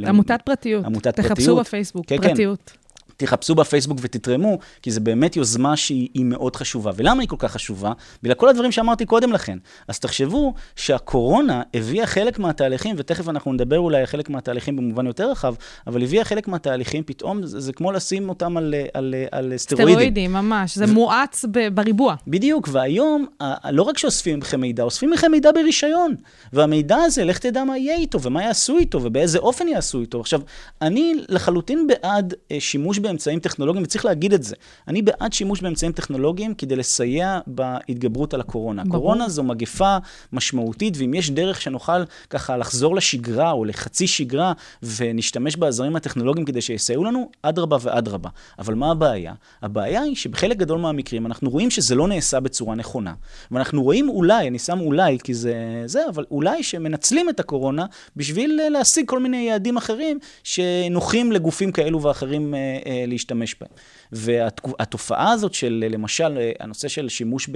אה, 0.03 0.09
עמותת 0.09 0.41
פרטיות. 0.45 0.85
עמותת 0.85 1.15
פרטיות. 1.15 1.27
תחפשו 1.27 1.55
בפייסבוק, 1.55 2.05
כן, 2.05 2.17
כן. 2.17 2.27
פרטיות. 2.27 2.71
כן. 2.75 2.86
תחפשו 3.17 3.55
בפייסבוק 3.55 3.97
ותתרמו, 4.01 4.57
כי 4.81 4.91
זו 4.91 5.01
באמת 5.01 5.35
יוזמה 5.35 5.77
שהיא 5.77 6.25
מאוד 6.25 6.55
חשובה. 6.55 6.91
ולמה 6.95 7.21
היא 7.21 7.29
כל 7.29 7.35
כך 7.39 7.51
חשובה? 7.51 7.91
בגלל 8.23 8.35
כל 8.35 8.49
הדברים 8.49 8.71
שאמרתי 8.71 9.05
קודם 9.05 9.31
לכן. 9.33 9.57
אז 9.87 9.99
תחשבו 9.99 10.53
שהקורונה 10.75 11.61
הביאה 11.73 12.05
חלק 12.05 12.39
מהתהליכים, 12.39 12.95
ותכף 12.99 13.29
אנחנו 13.29 13.53
נדבר 13.53 13.79
אולי 13.79 13.99
על 13.99 14.05
חלק 14.05 14.29
מהתהליכים 14.29 14.75
במובן 14.75 15.07
יותר 15.07 15.31
רחב, 15.31 15.55
אבל 15.87 16.03
הביאה 16.03 16.23
חלק 16.23 16.47
מהתהליכים, 16.47 17.03
פתאום 17.03 17.45
זה, 17.45 17.59
זה 17.59 17.73
כמו 17.73 17.91
לשים 17.91 18.29
אותם 18.29 18.57
על, 18.57 18.73
על, 18.93 19.15
על, 19.15 19.15
על 19.31 19.57
סטרואידים. 19.57 19.93
סטרואידים, 19.93 20.33
ממש. 20.33 20.77
זה 20.77 20.85
ו... 20.85 20.93
מואץ 20.93 21.45
ב, 21.51 21.67
בריבוע. 21.75 22.15
בדיוק, 22.27 22.69
והיום, 22.71 23.25
לא 23.71 23.83
רק 23.83 23.97
שאוספים 23.97 24.39
מכם 24.39 24.61
מידע, 24.61 24.83
אוספים 24.83 25.09
מכם 25.09 25.31
מידע 25.31 25.51
ברישיון. 25.51 26.15
והמידע 26.53 26.97
הזה, 26.97 27.23
לך 27.23 27.37
תדע 27.37 27.63
מה 27.63 27.77
יהיה 27.77 27.95
איתו, 27.95 28.21
ומה 28.21 28.43
יעשו 28.43 28.77
איתו, 28.77 29.03
ובאיזה 29.03 29.39
אופן 29.39 29.67
יעשו 29.67 30.01
איתו. 30.01 30.19
עכשיו, 30.19 30.41
אני 30.81 31.13
לחלוטין 31.29 31.87
בעד 31.87 32.33
אה, 32.51 32.59
שימוש 32.59 32.99
באמצעים 33.07 33.39
טכנולוגיים, 33.39 33.83
וצריך 33.83 34.05
להגיד 34.05 34.33
את 34.33 34.43
זה. 34.43 34.55
אני 34.87 35.01
בעד 35.01 35.33
שימוש 35.33 35.61
באמצעים 35.61 35.91
טכנולוגיים 35.91 36.53
כדי 36.53 36.75
לסייע 36.75 37.39
בהתגברות 37.47 38.33
על 38.33 38.41
הקורונה. 38.41 38.83
ברור. 38.83 38.97
קורונה 38.97 39.29
זו 39.29 39.43
מגפה 39.43 39.97
משמעותית, 40.33 40.93
ואם 40.97 41.13
יש 41.13 41.29
דרך 41.29 41.61
שנוכל 41.61 42.03
ככה 42.29 42.57
לחזור 42.57 42.95
לשגרה 42.95 43.51
או 43.51 43.65
לחצי 43.65 44.07
שגרה, 44.07 44.53
ונשתמש 44.97 45.55
בעזרים 45.55 45.95
הטכנולוגיים 45.95 46.45
כדי 46.45 46.61
שיסייעו 46.61 47.03
לנו, 47.03 47.29
אדרבה 47.41 47.77
ואדרבה. 47.81 48.29
אבל 48.59 48.73
מה 48.73 48.91
הבעיה? 48.91 49.33
הבעיה 49.61 50.01
היא 50.01 50.15
שבחלק 50.15 50.57
גדול 50.57 50.79
מהמקרים 50.79 51.25
אנחנו 51.25 51.49
רואים 51.49 51.71
שזה 51.71 51.95
לא 51.95 52.07
נעשה 52.07 52.39
בצורה 52.39 52.75
נכונה. 52.75 53.13
ואנחנו 53.51 53.83
רואים 53.83 54.09
אולי, 54.09 54.47
אני 54.47 54.59
שם 54.59 54.79
אולי 54.79 55.17
כי 55.23 55.33
זה 55.33 55.83
זה, 55.85 56.09
אבל 56.09 56.25
אולי 56.31 56.63
שמנצלים 56.63 57.29
את 57.29 57.39
הקורונה 57.39 57.85
בשביל 58.15 58.61
להשיג 58.71 59.07
כל 59.07 59.19
מיני 59.19 59.37
יעדים 59.37 59.77
אחרים 59.77 60.19
שנוחים 60.43 61.31
לגופים 61.31 61.71
כאלו 61.71 62.01
ואחרים 62.01 62.53
אה, 62.53 62.59
אה, 62.85 62.96
להשתמש 63.07 63.55
בהם. 63.61 63.69
והתופעה 64.11 65.31
הזאת 65.31 65.53
של, 65.53 65.85
למשל, 65.89 66.37
הנושא 66.59 66.87
של 66.87 67.09
שימוש 67.09 67.49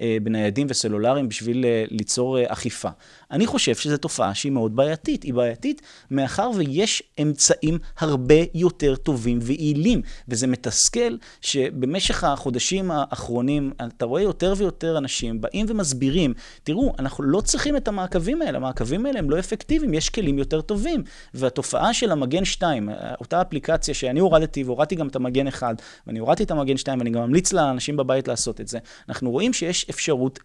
אה, 0.00 0.16
בניידים 0.22 0.66
וסלולריים 0.70 1.28
בשביל 1.28 1.64
אה, 1.64 1.84
ליצור 1.90 2.38
אה, 2.38 2.44
אכיפה, 2.48 2.88
אני 3.30 3.46
חושב 3.46 3.74
שזו 3.74 3.96
תופעה 3.96 4.34
שהיא 4.34 4.52
מאוד 4.52 4.76
בעייתית. 4.76 5.22
היא 5.22 5.34
בעייתית 5.34 5.82
מאחר 6.10 6.50
ויש 6.54 7.02
אמצעים 7.22 7.78
הרבה 7.98 8.34
יותר 8.54 8.96
טובים 8.96 9.38
ויעילים, 9.42 10.02
וזה 10.28 10.46
מתסכל 10.46 11.16
שבמשך 11.40 12.24
החודשים 12.24 12.90
האחרונים 12.90 13.72
אתה 13.86 14.04
רואה 14.04 14.22
יותר 14.22 14.54
ויותר 14.56 14.98
אנשים 14.98 15.40
באים 15.40 15.66
ומסבירים, 15.68 16.34
תראו, 16.64 16.92
אנחנו 16.98 17.24
לא 17.24 17.40
צריכים 17.40 17.76
את 17.76 17.88
המעקבים 17.88 18.42
האלה, 18.42 18.58
המעקבים 18.58 19.06
האלה 19.06 19.18
הם 19.18 19.30
לא 19.30 19.38
אפקטיביים, 19.38 19.94
יש 19.94 20.08
כלים 20.08 20.38
יותר 20.38 20.60
טובים. 20.60 21.02
והתופעה 21.34 21.94
של 21.94 22.12
המגן 22.12 22.44
2, 22.44 22.88
אותה 23.20 23.40
אפליקציה 23.42 23.94
שאני 23.94 24.20
הורדתי 24.20 24.64
והורדתי 24.64 24.94
גם 24.94 25.08
את 25.08 25.16
המגן 25.16 25.48
1, 25.48 25.82
ואני 26.06 26.18
הורדתי 26.18 26.42
את 26.42 26.50
המגן 26.50 26.76
2 26.76 26.98
ואני 26.98 27.10
גם 27.10 27.22
ממליץ 27.22 27.52
לאנשים 27.52 27.96
בבית 27.96 28.28
לעשות 28.28 28.60
את 28.60 28.68
זה, 28.68 28.78
אנחנו 29.08 29.30
רואים 29.30 29.52
שיש 29.52 29.86
אפשרות 29.90 30.38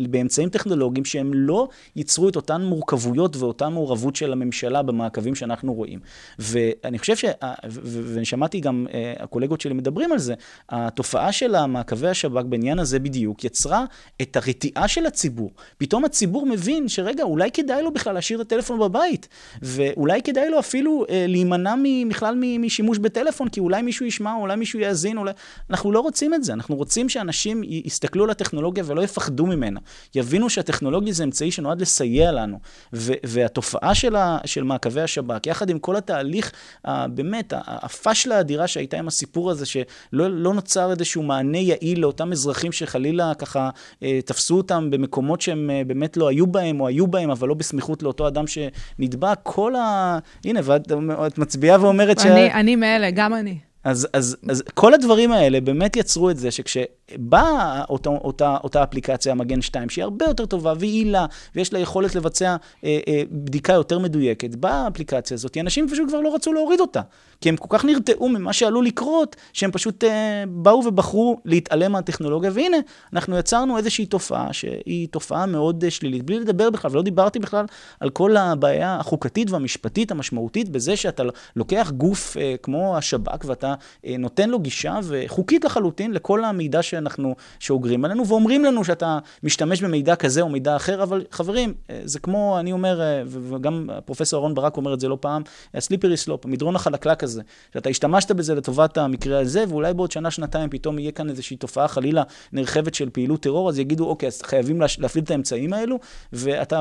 באמצעים 0.00 0.48
טכנולוגיים 0.48 1.04
שהם 1.04 1.34
לא 1.34 1.68
ייצרו 1.96 2.28
את 2.28 2.36
אותן 2.36 2.62
מורכבויות 2.62 3.36
ואותה 3.36 3.68
מעורבות 3.68 4.16
של 4.16 4.32
הממשלה 4.32 4.82
במעקבים 4.82 5.34
שאנחנו 5.34 5.74
רואים. 5.74 6.00
ואני 6.38 6.98
חושב, 6.98 7.16
ש... 7.16 7.24
ואני 7.64 8.24
שמעתי 8.24 8.60
גם 8.60 8.86
אה, 8.94 9.14
הקולגות 9.18 9.60
שלי 9.60 9.74
מדברים 9.74 10.12
על 10.12 10.18
זה, 10.18 10.34
התופעה 10.68 11.32
של 11.32 11.54
המעקבי 11.54 12.08
השב"כ 12.08 12.44
בעניין 12.44 12.78
הזה 12.78 12.98
בדיוק 12.98 13.44
יצרה 13.44 13.84
את 14.22 14.36
הרתיעה 14.36 14.88
של 14.88 15.06
הציבור. 15.06 15.50
פתאום 15.78 16.04
הציבור 16.04 16.46
מבין 16.46 16.88
שרגע, 16.88 17.22
אולי 17.22 17.50
כדאי 17.50 17.82
לו 17.82 17.92
בכלל 17.92 18.14
להשאיר 18.14 18.40
את 18.40 18.46
הטלפון 18.46 18.78
בבית, 18.78 19.28
ואולי 19.62 20.22
כדאי 20.22 20.50
לו 20.50 20.58
אפילו 20.58 21.04
אה, 21.10 21.24
להימנע 21.28 21.74
בכלל 22.08 22.34
משימוש 22.58 22.98
בטלפון, 22.98 23.48
כי 23.48 23.60
אולי 23.60 23.82
מישהו 23.82 24.06
ישמע, 24.06 24.34
אולי 24.34 24.56
מישהו 24.56 24.80
יאזין, 24.86 25.18
אולי... 25.18 25.32
אנחנו 25.70 25.92
לא 25.92 26.00
רוצים 26.00 26.34
את 26.34 26.44
זה, 26.44 26.52
אנחנו 26.52 26.76
רוצים 26.76 27.08
שאנשים 27.08 27.62
יסתכלו 27.64 28.24
על 28.24 28.30
הטכנולוגיה 28.30 28.84
ולא 28.86 29.02
יפחדו 29.02 29.46
ממנה. 29.46 29.80
יבינו 30.14 30.50
שהטכנולוגיה 30.50 31.12
זה 31.12 31.24
אמצעי 31.24 31.50
שנועד 31.50 31.80
לסייע 31.80 32.32
לנו. 32.32 32.58
ו- 32.92 33.12
והתופעה 33.24 33.94
של, 33.94 34.16
ה- 34.16 34.38
של 34.44 34.62
מעקבי 34.64 35.00
השב"כ, 35.00 35.46
יחד 35.46 35.70
עם 35.70 35.78
כל 35.78 35.96
התהליך, 35.96 36.52
ה- 36.84 37.08
באמת, 37.08 37.52
הפשלה 37.56 38.36
האדירה 38.36 38.66
שהייתה 38.66 38.98
עם 38.98 39.08
הסיפור 39.08 39.50
הזה, 39.50 39.66
שלא 39.66 39.84
לא 40.12 40.54
נוצר 40.54 40.90
איזשהו 40.90 41.22
מענה 41.22 41.58
יעיל 41.58 42.00
לאותם 42.00 42.32
אזרחים 42.32 42.72
שחלילה 42.72 43.32
ככה 43.34 43.70
אה, 44.02 44.20
תפסו 44.24 44.56
אותם 44.56 44.90
במקומות 44.90 45.40
שהם 45.40 45.70
אה, 45.70 45.82
באמת 45.86 46.16
לא 46.16 46.28
היו 46.28 46.46
בהם, 46.46 46.80
או 46.80 46.86
היו 46.86 47.06
בהם, 47.06 47.30
אבל 47.30 47.48
לא 47.48 47.54
בסמיכות 47.54 48.02
לאותו 48.02 48.28
אדם 48.28 48.44
שנדבק, 48.46 49.38
כל 49.42 49.74
ה... 49.74 50.18
הנה, 50.44 50.60
ואת, 50.64 50.92
את 51.26 51.38
מצביעה 51.38 51.80
ואומרת 51.80 52.18
אני, 52.18 52.48
ש... 52.50 52.52
אני 52.54 52.76
מאלה, 52.76 53.10
גם 53.10 53.34
אני. 53.34 53.58
אז, 53.86 54.08
אז, 54.12 54.36
אז 54.50 54.62
כל 54.74 54.94
הדברים 54.94 55.32
האלה 55.32 55.60
באמת 55.60 55.96
יצרו 55.96 56.30
את 56.30 56.36
זה 56.36 56.50
שכשבאה 56.50 57.84
אותה, 57.88 58.10
אותה, 58.10 58.56
אותה 58.64 58.82
אפליקציה, 58.82 59.32
המגן 59.32 59.62
2, 59.62 59.88
שהיא 59.88 60.02
הרבה 60.02 60.24
יותר 60.24 60.46
טובה 60.46 60.74
ויעילה, 60.78 61.26
ויש 61.54 61.72
לה 61.72 61.78
יכולת 61.78 62.14
לבצע 62.14 62.56
אה, 62.84 62.98
אה, 63.08 63.22
בדיקה 63.30 63.72
יותר 63.72 63.98
מדויקת, 63.98 64.54
באה 64.54 64.84
האפליקציה 64.84 65.34
הזאת, 65.34 65.56
אנשים 65.56 65.88
פשוט 65.88 66.08
כבר 66.08 66.20
לא 66.20 66.34
רצו 66.34 66.52
להוריד 66.52 66.80
אותה. 66.80 67.00
כי 67.40 67.48
הם 67.48 67.56
כל 67.56 67.78
כך 67.78 67.84
נרתעו 67.84 68.28
ממה 68.28 68.52
שעלול 68.52 68.86
לקרות, 68.86 69.36
שהם 69.52 69.70
פשוט 69.70 70.04
אה, 70.04 70.44
באו 70.48 70.82
ובחרו 70.86 71.40
להתעלם 71.44 71.92
מהטכנולוגיה, 71.92 72.50
והנה, 72.54 72.76
אנחנו 73.12 73.38
יצרנו 73.38 73.78
איזושהי 73.78 74.06
תופעה 74.06 74.52
שהיא 74.52 75.08
תופעה 75.10 75.46
מאוד 75.46 75.84
אה, 75.84 75.90
שלילית, 75.90 76.22
בלי 76.22 76.40
לדבר 76.40 76.70
בכלל, 76.70 76.90
ולא 76.90 77.02
דיברתי 77.02 77.38
בכלל 77.38 77.66
על 78.00 78.10
כל 78.10 78.36
הבעיה 78.36 78.96
החוקתית 78.96 79.50
והמשפטית 79.50 80.10
המשמעותית 80.10 80.68
בזה 80.68 80.96
שאתה 80.96 81.22
לוקח 81.56 81.92
גוף 81.96 82.36
אה, 82.36 82.54
כמו 82.62 82.96
השב"כ 82.96 83.44
ואתה 83.44 83.74
אה, 84.06 84.16
נותן 84.18 84.50
לו 84.50 84.58
גישה 84.58 84.98
חוקית 85.26 85.64
לחלוטין 85.64 86.12
לכל 86.12 86.44
המידע 86.44 86.82
שאנחנו, 86.82 87.34
שאוגרים 87.58 88.04
עלינו, 88.04 88.26
ואומרים 88.26 88.64
לנו 88.64 88.84
שאתה 88.84 89.18
משתמש 89.42 89.82
במידע 89.82 90.16
כזה 90.16 90.40
או 90.40 90.48
מידע 90.48 90.76
אחר, 90.76 91.02
אבל 91.02 91.24
חברים, 91.30 91.74
אה, 91.90 92.00
זה 92.04 92.18
כמו, 92.18 92.56
אני 92.60 92.72
אומר, 92.72 93.00
אה, 93.00 93.22
וגם 93.26 93.88
פרופסור 94.04 94.42
אהרן 94.42 94.54
ברק 94.54 94.76
אומר 94.76 94.94
את 94.94 95.00
זה 95.00 95.08
לא 95.08 95.18
פעם, 95.20 95.42
הסליפרי 95.74 96.16
סלופ, 96.16 96.44
המדרון 96.44 96.76
החלקלק 96.76 97.24
הזה, 97.26 97.42
שאתה 97.74 97.88
השתמשת 97.88 98.30
בזה 98.30 98.54
לטובת 98.54 98.98
המקרה 98.98 99.38
הזה, 99.40 99.64
ואולי 99.68 99.94
בעוד 99.94 100.12
שנה, 100.12 100.30
שנתיים 100.30 100.70
פתאום 100.70 100.98
יהיה 100.98 101.12
כאן 101.12 101.30
איזושהי 101.30 101.56
תופעה 101.56 101.88
חלילה 101.88 102.22
נרחבת 102.52 102.94
של 102.94 103.10
פעילות 103.10 103.42
טרור, 103.42 103.68
אז 103.68 103.78
יגידו, 103.78 104.08
אוקיי, 104.08 104.26
אז 104.26 104.42
חייבים 104.42 104.80
להפעיל 104.98 105.24
את 105.24 105.30
האמצעים 105.30 105.72
האלו, 105.72 105.98
ואתה 106.32 106.80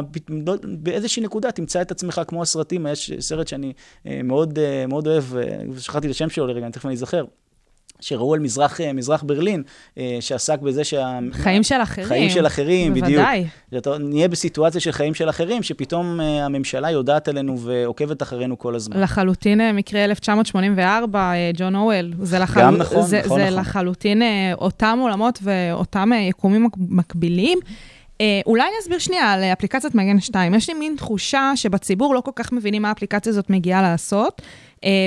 באיזושהי 0.64 1.24
נקודה 1.24 1.52
תמצא 1.52 1.82
את 1.82 1.92
עצמך 1.92 2.22
כמו 2.28 2.42
הסרטים, 2.42 2.88
יש 2.88 3.12
סרט 3.20 3.48
שאני 3.48 3.74
מאוד, 4.06 4.60
מאוד 4.88 5.08
אוהב, 5.08 5.24
שכחתי 5.80 6.08
את 6.08 6.12
השם 6.12 6.30
שלו 6.30 6.48
לרגע, 6.48 6.66
אני 6.66 6.72
תכף 6.72 6.86
אני 6.86 6.94
אזכר. 6.94 7.26
שראו 8.00 8.34
על 8.34 8.40
מזרח, 8.40 8.80
מזרח 8.94 9.24
ברלין, 9.24 9.64
אה, 9.98 10.18
שעסק 10.20 10.60
בזה 10.60 10.84
שה... 10.84 11.20
חיים 11.32 11.64
של 11.64 11.82
אחרים. 11.82 12.08
חיים 12.08 12.30
של 12.30 12.48
אחרים, 12.48 12.94
בוודאי. 12.94 13.46
בדיוק. 13.72 13.86
בוודאי. 13.86 14.08
נהיה 14.10 14.28
בסיטואציה 14.28 14.82
של 14.82 14.92
חיים 14.92 15.14
של 15.14 15.30
אחרים, 15.30 15.64
שפתאום 15.64 16.22
אה, 16.22 16.46
הממשלה 16.46 16.92
יודעת 16.92 17.28
עלינו 17.28 17.60
ועוקבת 17.60 18.22
אחרינו 18.22 18.58
כל 18.58 18.76
הזמן. 18.76 19.00
לחלוטין 19.00 19.62
אה, 19.62 19.72
מקרה 19.72 20.04
1984, 20.06 21.32
ג'ון 21.58 21.76
אוול. 21.76 22.14
זה 22.22 22.40
לחל... 22.40 22.62
גם 22.62 22.76
נכון, 22.76 23.02
זה, 23.02 23.22
נכון, 23.26 23.40
זה 23.40 23.46
נכון. 23.46 23.60
לחלוטין 23.60 24.22
אותם 24.54 25.00
עולמות 25.02 25.40
ואותם 25.44 26.12
יקומים 26.30 26.70
מקבילים. 26.78 27.60
אה, 28.22 28.42
אולי 28.46 28.64
אני 28.64 28.74
אסביר 28.82 29.00
שנייה 29.00 29.34
על 29.34 29.44
אפליקציית 29.44 29.96
מגן 29.96 30.20
2. 30.20 30.54
יש 30.54 30.70
לי 30.70 30.74
מין 30.74 30.96
תחושה 30.98 31.52
שבציבור 31.56 32.16
לא 32.16 32.22
כל 32.22 32.32
כך 32.36 32.52
מבינים 32.52 32.82
מה 32.82 32.90
האפליקציה 32.90 33.30
הזאת 33.30 33.50
מגיעה 33.50 33.82
לעשות, 33.82 34.42
אה, 34.42 34.46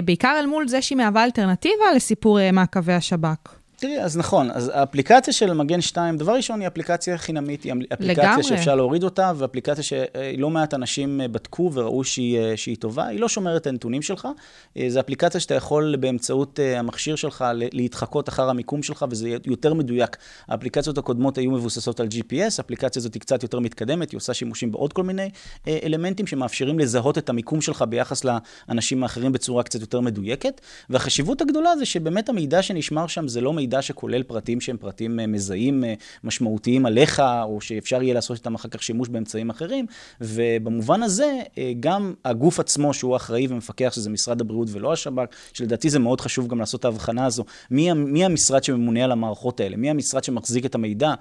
בעיקר 0.04 0.36
אל 0.38 0.46
מול 0.46 0.68
זה 0.68 0.82
שהיא 0.82 0.98
מהווה 0.98 1.24
אלטרנטיבה 1.24 1.92
לסיפור 1.96 2.40
אה, 2.40 2.52
מעקבי 2.52 2.92
השב"כ. 2.92 3.57
תראי, 3.80 4.00
אז 4.00 4.16
נכון, 4.16 4.50
אז 4.50 4.70
האפליקציה 4.74 5.32
של 5.32 5.52
מגן 5.52 5.80
2, 5.80 6.16
דבר 6.16 6.32
ראשון, 6.32 6.60
היא 6.60 6.68
אפליקציה 6.68 7.18
חינמית, 7.18 7.62
היא 7.62 7.72
אפליקציה 7.92 8.24
לגמרי. 8.24 8.42
שאפשר 8.42 8.74
להוריד 8.74 9.04
אותה, 9.04 9.32
ואפליקציה 9.36 9.84
שלא 9.84 10.50
מעט 10.50 10.74
אנשים 10.74 11.20
אה, 11.20 11.28
בדקו 11.28 11.70
וראו 11.74 12.04
שהיא, 12.04 12.38
אה, 12.38 12.56
שהיא 12.56 12.76
טובה, 12.76 13.06
היא 13.06 13.20
לא 13.20 13.28
שומרת 13.28 13.62
את 13.62 13.66
הנתונים 13.66 14.02
שלך, 14.02 14.28
אה, 14.76 14.86
זו 14.88 15.00
אפליקציה 15.00 15.40
שאתה 15.40 15.54
יכול 15.54 15.96
באמצעות 15.96 16.58
המכשיר 16.76 17.16
שלך 17.16 17.44
להתחקות 17.72 18.28
אחר 18.28 18.50
המיקום 18.50 18.82
שלך, 18.82 19.04
וזה 19.10 19.36
יותר 19.46 19.74
מדויק. 19.74 20.16
האפליקציות 20.48 20.98
הקודמות 20.98 21.38
היו 21.38 21.50
מבוססות 21.50 22.00
על 22.00 22.06
GPS, 22.06 22.54
האפליקציה 22.58 23.00
הזאת 23.00 23.14
היא 23.14 23.20
קצת 23.20 23.42
יותר 23.42 23.58
מתקדמת, 23.58 24.10
היא 24.10 24.18
עושה 24.18 24.34
שימושים 24.34 24.72
בעוד 24.72 24.92
כל 24.92 25.02
מיני 25.02 25.30
אלמנטים 25.68 26.26
שמאפשרים 26.26 26.78
לזהות 26.78 27.18
את 27.18 27.28
המיקום 27.28 27.60
שלך 27.60 27.84
ביחס 27.88 28.22
לאנשים 28.24 29.02
האחרים 29.02 29.32
בצורה 29.32 29.62
קצת 29.62 29.80
יותר 29.80 30.00
מדויקת, 30.00 30.60
והחשיבות 30.90 31.40
הגדולה 31.40 31.76
זה 31.76 31.84
שבאמת 31.84 32.28
המידע 32.28 32.62
שנשמר 32.62 33.06
שם 33.06 33.28
זה 33.28 33.40
לא 33.40 33.52
מידע 33.52 33.67
שכולל 33.80 34.22
פרטים 34.22 34.60
שהם 34.60 34.76
פרטים 34.76 35.20
אה, 35.20 35.26
מזהים 35.26 35.84
אה, 35.84 35.94
משמעותיים 36.24 36.86
עליך, 36.86 37.22
או 37.42 37.60
שאפשר 37.60 38.02
יהיה 38.02 38.14
לעשות 38.14 38.36
איתם 38.36 38.54
אחר 38.54 38.68
כך 38.68 38.82
שימוש 38.82 39.08
באמצעים 39.08 39.50
אחרים, 39.50 39.86
ובמובן 40.20 41.02
הזה, 41.02 41.38
אה, 41.58 41.72
גם 41.80 42.14
הגוף 42.24 42.60
עצמו 42.60 42.94
שהוא 42.94 43.16
אחראי 43.16 43.46
ומפקח, 43.50 43.92
שזה 43.92 44.10
משרד 44.10 44.40
הבריאות 44.40 44.68
ולא 44.72 44.92
השב"כ, 44.92 45.24
שלדעתי 45.52 45.90
זה 45.90 45.98
מאוד 45.98 46.20
חשוב 46.20 46.48
גם 46.48 46.58
לעשות 46.60 46.80
את 46.80 46.84
ההבחנה 46.84 47.26
הזו, 47.26 47.44
מי, 47.70 47.92
מי 47.92 48.24
המשרד 48.24 48.64
שממונה 48.64 49.04
על 49.04 49.12
המערכות 49.12 49.60
האלה, 49.60 49.76
מי 49.76 49.90
המשרד 49.90 50.24
שמחזיק 50.24 50.66
את 50.66 50.74
המידע, 50.74 51.14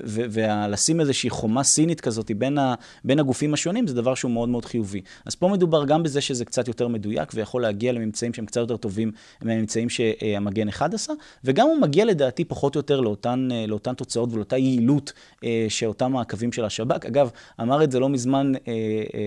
ולשים 0.00 1.00
איזושהי 1.00 1.30
חומה 1.30 1.64
סינית 1.64 2.00
כזאת 2.00 2.30
בין, 2.38 2.58
ה- 2.58 2.74
בין 3.04 3.18
הגופים 3.18 3.54
השונים, 3.54 3.86
זה 3.86 3.94
דבר 3.94 4.14
שהוא 4.14 4.30
מאוד 4.30 4.48
מאוד 4.48 4.64
חיובי. 4.64 5.00
אז 5.26 5.34
פה 5.34 5.48
מדובר 5.48 5.84
גם 5.84 6.02
בזה 6.02 6.20
שזה 6.20 6.44
קצת 6.44 6.68
יותר 6.68 6.88
מדויק, 6.88 7.30
ויכול 7.34 7.62
להגיע 7.62 7.92
לממצאים 7.92 8.34
שהם 8.34 8.46
קצת 8.46 8.60
יותר 8.60 8.76
טובים 8.76 9.12
מהממצאים 9.42 9.88
שהמגן 9.88 10.68
1 10.68 10.94
עשה, 10.94 11.12
וגם 11.44 11.65
הוא 11.66 11.80
מגיע 11.80 12.04
לדעתי 12.04 12.44
פחות 12.44 12.74
או 12.74 12.78
יותר 12.78 13.00
לאותן, 13.00 13.48
אה, 13.52 13.64
לאותן 13.66 13.94
תוצאות 13.94 14.32
ולאותה 14.32 14.58
יעילות 14.58 15.12
אה, 15.44 15.66
שאותם 15.68 16.12
מעקבים 16.12 16.52
של 16.52 16.64
השב"כ. 16.64 17.06
אגב, 17.06 17.30
אמר 17.60 17.84
את 17.84 17.92
זה 17.92 18.00
לא 18.00 18.08
מזמן 18.08 18.52
אה, 18.68 18.72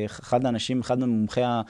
אחד 0.05 0.45
האנשים, 0.45 0.79
אחד 0.79 0.99
ממומחי 0.99 1.43
ה... 1.43 1.61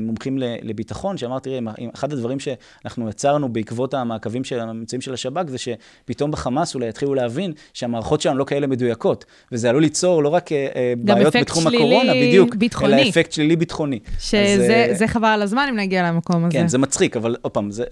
מומחים 0.00 0.38
לביטחון, 0.38 1.16
שאמר, 1.16 1.38
תראה, 1.38 1.58
אחד 1.94 2.12
הדברים 2.12 2.38
שאנחנו 2.40 3.08
יצרנו 3.08 3.48
בעקבות 3.48 3.94
המעקבים 3.94 4.44
של 4.44 4.60
הממצאים 4.60 5.00
של 5.00 5.14
השב"כ, 5.14 5.48
זה 5.48 5.56
שפתאום 5.58 6.30
בחמאס 6.30 6.74
אולי 6.74 6.88
יתחילו 6.88 7.14
להבין 7.14 7.52
שהמערכות 7.74 8.20
שלנו 8.20 8.38
לא 8.38 8.44
כאלה 8.44 8.66
מדויקות, 8.66 9.24
וזה 9.52 9.68
עלול 9.68 9.82
ליצור 9.82 10.22
לא 10.22 10.28
רק 10.28 10.50
בעיות 10.98 11.36
בתחום 11.36 11.66
הקורונה, 11.66 12.12
בדיוק, 12.12 12.54
ביטחוני. 12.54 13.02
אלא 13.02 13.08
אפקט 13.08 13.32
שלילי 13.32 13.56
ביטחוני. 13.56 13.98
אז, 14.06 14.22
שזה 14.22 14.86
אה, 14.88 14.94
זה 14.94 15.08
חבל 15.08 15.28
על 15.28 15.42
הזמן 15.42 15.66
אם 15.70 15.76
נגיע 15.76 16.02
למקום 16.02 16.44
הזה. 16.44 16.52
כן, 16.52 16.68
זה 16.68 16.78
מצחיק, 16.78 17.16
אבל 17.16 17.36
עוד 17.42 17.52
פעם, 17.52 17.70
זה... 17.70 17.84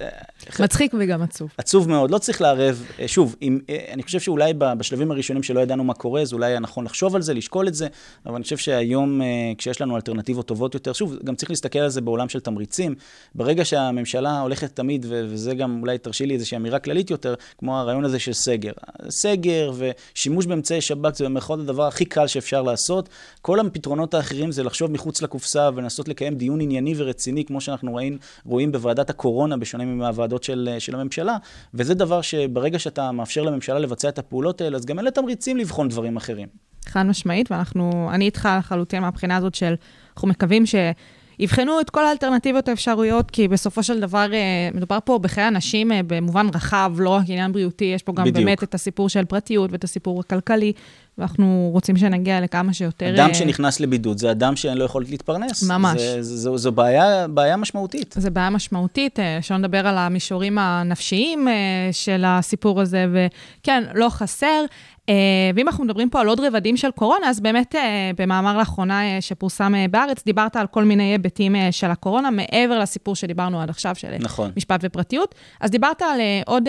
מצחיק 0.61 0.95
וגם 0.99 1.23
עצוב. 1.23 1.51
עצוב 1.59 1.89
מאוד, 1.89 2.11
לא 2.17 2.21
צריך 2.21 2.41
לערב. 2.41 2.85
אה, 3.01 3.09
שוב, 3.09 3.37
אם, 3.43 3.59
אה, 3.71 3.85
אני 3.93 4.03
חושב 4.03 4.21
שאולי 4.21 4.53
בשלבים 4.59 5.11
הראשונים 5.11 5.43
שלא 5.43 5.61
ידענו 5.61 5.85
מה 5.85 5.95
קורה, 5.95 6.21
אז 6.21 6.33
אולי 6.33 6.47
היה 6.47 6.61
נכון 6.61 6.85
לחשוב 6.85 7.17
על 7.17 7.23
זה, 7.23 7.35
לשקול 7.35 7.69
את 7.69 7.75
זה, 7.75 7.87
אבל 8.27 8.35
אני 8.35 8.43
חושב 8.43 8.57
שהיום, 8.57 9.23
אה, 9.23 9.27
כשיש 9.59 9.81
לנו 9.81 9.97
אלטרנטיבות 9.97 10.47
טובות 10.47 10.75
יותר, 10.75 10.93
שוב, 10.93 11.17
גם 11.25 11.35
צריך 11.35 11.51
להסתכל 11.51 11.79
על 11.79 11.89
זה 11.89 12.01
בעולם 12.01 12.29
של 12.29 12.41
תמריצים. 12.41 12.95
ברגע 13.35 13.65
שהממשלה 13.65 14.41
הולכת 14.41 14.77
תמיד, 14.77 15.07
וזה 15.09 15.55
גם, 15.55 15.79
אולי 15.81 15.99
תרשי 15.99 16.27
לי 16.27 16.35
איזושהי 16.35 16.57
אמירה 16.57 16.79
כללית 16.79 17.11
יותר, 17.11 17.35
כמו 17.59 17.79
הרעיון 17.79 18.05
הזה 18.05 18.19
של 18.19 18.33
סגר. 18.33 18.73
סגר 19.09 19.73
ושימוש 19.77 20.47
באמצעי 20.47 20.81
שב"כ 20.81 21.17
זה 21.17 21.25
במירכאות 21.25 21.61
הדבר 21.61 21.87
הכי 21.87 22.05
קל 22.05 22.27
שאפשר 22.27 22.63
לעשות. 22.63 23.09
כל 23.43 23.61
הפתרונות 23.61 24.15
האחרים 24.15 24.53
זה 24.53 24.63
לחשוב 24.63 24.91
מחוץ 24.91 25.23
לקופסה 25.23 25.71
ולנסות 25.75 26.09
לקיים 26.09 26.35
דיון 26.35 26.61
ענייני 26.61 26.95
ורציני, 26.97 27.45
כמו 27.45 27.61
שאנחנו 27.61 27.91
רואים, 27.91 28.19
רואים 28.45 28.73
בוועדת 28.73 29.11
הקורונה, 29.11 29.57
בשונה 29.57 29.85
מהוועדות 29.85 30.43
של, 30.43 30.69
של 30.79 30.95
הממשלה, 30.95 31.37
וזה 31.75 31.95
דבר 31.95 32.06
שברגע 32.23 32.79
שאתה 32.79 33.13
מאפשר 33.13 33.43
לממשלה 33.43 33.79
לבצע 33.79 34.09
את 34.09 34.19
הפעולות 34.19 34.61
האלה, 34.61 34.77
אז 34.77 34.87
גם 34.87 34.99
אין 34.99 35.05
לה 35.05 35.11
תמריצים 35.11 35.57
לבחון 35.57 35.89
דברים 35.89 36.17
אחרים. 36.17 36.49
חד 36.89 37.03
משמעית, 37.03 37.53
ואנחנו, 37.53 38.11
אני 38.13 38.25
איתך 38.25 38.49
לחלוטין 38.59 39.03
מהבחינה 39.03 39.37
הזאת 39.37 39.55
של, 39.55 39.75
אנחנו 40.15 40.29
מקווים 40.29 40.65
שיבחנו 40.67 41.81
את 41.81 41.91
כל 41.91 42.07
האלטרנטיבות 42.07 42.69
האפשרויות, 42.69 43.31
כי 43.31 43.49
בסופו 43.49 43.83
של 43.83 44.01
דבר 44.01 44.33
אה, 44.33 44.69
מדובר 44.75 44.99
פה 45.05 45.19
בחיי 45.19 45.49
אנשים 45.49 45.93
אה, 45.93 46.01
במובן 46.07 46.47
רחב, 46.55 46.93
לא 46.99 47.11
רק 47.11 47.25
עניין 47.29 47.53
בריאותי, 47.53 47.85
יש 47.85 48.03
פה 48.03 48.13
גם 48.13 48.25
בדיוק. 48.25 48.37
באמת 48.37 48.63
את 48.63 48.75
הסיפור 48.75 49.09
של 49.09 49.25
פרטיות 49.25 49.73
ואת 49.73 49.85
הסיפור 49.85 50.21
הכלכלי, 50.21 50.73
ואנחנו 51.19 51.69
רוצים 51.73 51.97
שנגיע 51.97 52.41
לכמה 52.41 52.73
שיותר... 52.73 53.15
אדם 53.15 53.29
אה, 53.29 53.35
שנכנס 53.35 53.81
לבידוד 53.81 54.19
זה 54.19 54.31
אדם 54.31 54.57
שאין 54.57 54.79
לו 54.79 54.85
יכולת 54.85 55.11
להתפרנס. 55.11 55.63
ממש. 55.63 56.01
זה, 56.01 56.23
זה, 56.23 56.37
זו, 56.37 56.59
זו 56.59 56.73
בעיה, 56.73 57.29
בעיה 57.29 57.57
משמעותית. 57.57 58.15
זו 58.19 58.31
בעיה 58.31 58.51
משמעותית, 58.51 59.21
אה, 59.21 59.39
שלא 59.43 59.57
נדבר 59.57 59.87
על 59.87 59.99
המישורים 59.99 60.59
הנפשיים 60.59 61.49
אה, 61.49 61.55
של 61.93 62.25
הסיפור 62.27 62.81
הזה, 62.81 63.07
וכן, 63.13 63.85
לא 63.95 64.09
חסר. 64.09 64.65
אה, 65.09 65.15
ואם 65.55 65.69
אנחנו 65.69 65.85
מדברים 65.85 66.11
פה 66.11 66.21
על 66.21 66.29
עוד 66.29 66.41
רבדים 66.41 66.77
של 66.77 66.91
קורונה, 66.91 67.29
אז 67.29 67.41
באמת 67.41 67.75
אה, 67.75 68.11
במאמר 68.19 68.59
לאחרונה 68.59 69.03
אה, 69.03 69.21
שפורסם 69.21 69.73
בארץ, 69.91 70.25
דיברת 70.25 70.57
על 70.57 70.67
כל 70.67 70.85
מיני 70.85 71.03
היבטים 71.03 71.57
של 71.71 71.91
הקורונה, 71.91 72.31
מעבר 72.31 72.79
לסיפור 72.79 73.17
שדיברנו 73.17 73.61
עד 73.61 73.71
עכשיו, 73.71 73.95
של 73.95 74.17
נכון. 74.21 74.51
משפט 74.57 74.81
ופרטיות. 74.83 75.35
אז 75.61 75.71
דיברת 75.71 76.03
על 76.03 76.21
עוד 76.47 76.69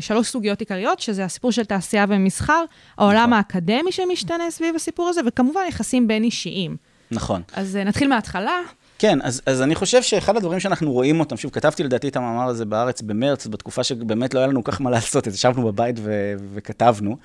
שלוש 0.00 0.28
סוגיות 0.28 0.60
עיקריות, 0.60 1.00
שזה 1.00 1.24
הסיפור 1.24 1.52
של 1.52 1.64
תעשייה 1.64 2.04
ומסחר, 2.08 2.64
העולם 2.98 3.20
נכון. 3.20 3.32
האקדמי 3.32 3.92
שמשתנה 3.92 4.50
סביב 4.50 4.74
הסיפור 4.74 5.08
הזה, 5.08 5.20
וכמובן 5.26 5.60
יחסים 5.68 6.08
בין 6.08 6.22
אישיים. 6.22 6.76
נכון. 7.10 7.42
אז 7.52 7.76
נתחיל 7.76 8.08
מההתחלה. 8.08 8.60
כן, 9.00 9.18
אז, 9.22 9.42
אז 9.46 9.62
אני 9.62 9.74
חושב 9.74 10.02
שאחד 10.02 10.36
הדברים 10.36 10.60
שאנחנו 10.60 10.92
רואים 10.92 11.20
אותם, 11.20 11.36
שוב, 11.36 11.50
כתבתי 11.50 11.82
לדעתי 11.82 12.08
את 12.08 12.16
המאמר 12.16 12.48
הזה 12.48 12.64
בארץ 12.64 13.02
במרץ, 13.02 13.46
בתקופה 13.46 13.84
שבאמת 13.84 14.34
לא 14.34 14.38
היה 14.38 14.46
לנו 14.46 14.64
כל 14.64 14.72
כך 14.72 14.80
מה 14.80 14.90
לעשות, 14.90 15.28
אז 15.28 15.34
ישבנו 15.34 15.66
בבית 15.66 15.96
ו- 15.98 16.34
וכתבנו. 16.54 17.16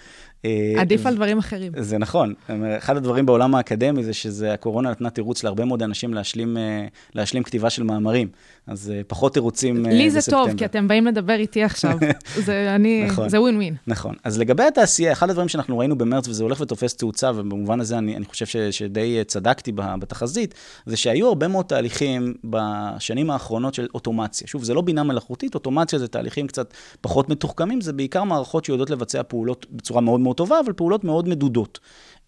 אה, 0.46 0.82
עדיף 0.82 1.02
ו- 1.06 1.08
על 1.08 1.16
דברים 1.16 1.38
אחרים. 1.38 1.72
זה 1.78 1.98
נכון. 1.98 2.34
אחד 2.78 2.98
הדברים 2.98 3.26
בעולם 3.26 3.56
האקדמי 3.56 4.04
זה 4.04 4.14
שזה, 4.14 4.54
הקורונה 4.54 4.92
נתנה 4.92 5.10
תירוץ 5.10 5.44
להרבה 5.44 5.66
מאוד 5.66 5.84
אנשים 5.84 6.14
להשלים, 6.14 6.58
אה, 6.58 6.86
להשלים 7.16 7.44
כתיבה 7.44 7.70
של 7.70 7.84
מאמרים. 7.84 8.28
אז 8.68 8.92
אה, 8.96 9.02
פחות 9.08 9.34
תירוצים 9.34 9.86
אה, 9.86 9.92
לי 9.92 10.10
זה 10.10 10.18
בספטמבר. 10.18 10.46
טוב, 10.46 10.58
כי 10.58 10.66
אתם 10.66 10.88
באים 10.88 11.06
לדבר 11.06 11.34
איתי 11.34 11.64
עכשיו. 11.64 11.98
זה 12.46 12.76
אני, 12.76 13.06
נכון. 13.06 13.30
זה 13.30 13.42
ווין 13.42 13.56
ווין. 13.56 13.76
נכון. 13.88 14.16
אז 14.24 14.40
לגבי 14.40 14.64
התעשייה, 14.64 15.12
אחד 15.12 15.30
הדברים 15.30 15.48
שאנחנו 15.48 15.78
ראינו 15.78 15.98
במרץ, 15.98 16.28
וזה 16.28 16.44
הולך 16.44 16.62
ותופס 16.62 16.96
תאוצה, 16.96 17.32
ובמובן 17.36 17.80
הזה 17.80 17.98
אני, 17.98 18.16
אני 18.16 18.26
חושב 18.26 18.46
ש, 18.46 18.58
שדי 18.58 19.18
אה, 19.18 19.24
צדקתי 19.24 19.72
בתחזית, 19.76 20.54
זה 20.86 20.98
שהיו 20.98 21.28
הרבה 21.28 21.48
מאוד 21.48 21.66
תהליכים 21.66 22.34
בשנים 22.44 23.30
האחרונות 23.30 23.74
של 23.74 23.88
אוטומציה. 23.94 24.48
שוב, 24.48 24.64
זה 24.64 24.74
לא 24.74 24.82
בינה 24.82 25.04
מלאכותית, 25.04 25.56
אוטומציה 25.56 26.00
זה 26.00 26.08
תהליכים 26.08 26.48
קצת 26.48 26.74
פחות 27.02 27.30
מתוחכמים, 27.30 27.82
זה 27.82 27.94
בעיקר 27.94 28.24
מערכות 28.24 28.66
שיודעות 28.66 28.90
לבצע 28.90 29.24
פעולות 29.24 29.66
בצורה 29.72 30.02
מאוד 30.02 30.20
מאוד 30.20 30.35
טובה, 30.36 30.60
אבל 30.60 30.74
פעולות 30.74 31.04
מאוד 31.04 31.28
מדודות. 31.28 31.80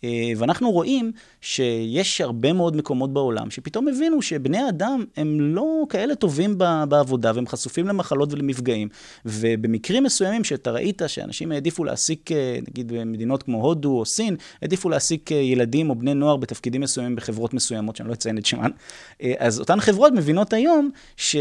אה, 0.04 0.32
ואנחנו 0.38 0.72
רואים 0.72 1.12
שיש 1.42 2.22
הרבה 2.22 2.54
מאוד 2.54 2.76
מקומות 2.76 3.14
בעולם 3.14 3.52
שפתאום 3.52 3.88
הבינו 3.88 4.22
שבני 4.22 4.70
אדם 4.70 5.04
הם 5.18 5.42
לא 5.42 5.86
כאלה 5.90 6.16
טובים 6.16 6.58
בעבודה 6.90 7.32
והם 7.36 7.48
חשופים 7.48 7.88
למחלות 7.88 8.34
ולמפגעים. 8.34 8.88
ובמקרים 9.26 10.04
מסוימים 10.04 10.44
שאתה 10.44 10.72
ראית 10.72 11.02
שאנשים 11.08 11.52
העדיפו 11.52 11.84
להעסיק, 11.84 12.32
אה, 12.32 12.60
נגיד 12.70 12.92
במדינות 12.92 13.44
כמו 13.44 13.64
הודו 13.64 14.00
או 14.00 14.06
סין, 14.06 14.36
העדיפו 14.62 14.90
להעסיק 14.90 15.32
אה, 15.32 15.38
ילדים 15.38 15.90
או 15.90 15.96
בני 15.96 16.14
נוער 16.14 16.38
בתפקידים 16.38 16.82
מסוימים 16.82 17.16
בחברות 17.16 17.54
מסוימות, 17.54 17.96
שאני 17.96 18.10
לא 18.10 18.14
אציין 18.14 18.38
את 18.38 18.46
שמן, 18.46 18.72
אז 19.38 19.60
אותן 19.60 19.80
חברות 19.80 20.14
מבינות 20.14 20.54
היום 20.54 20.90
ש, 21.18 21.36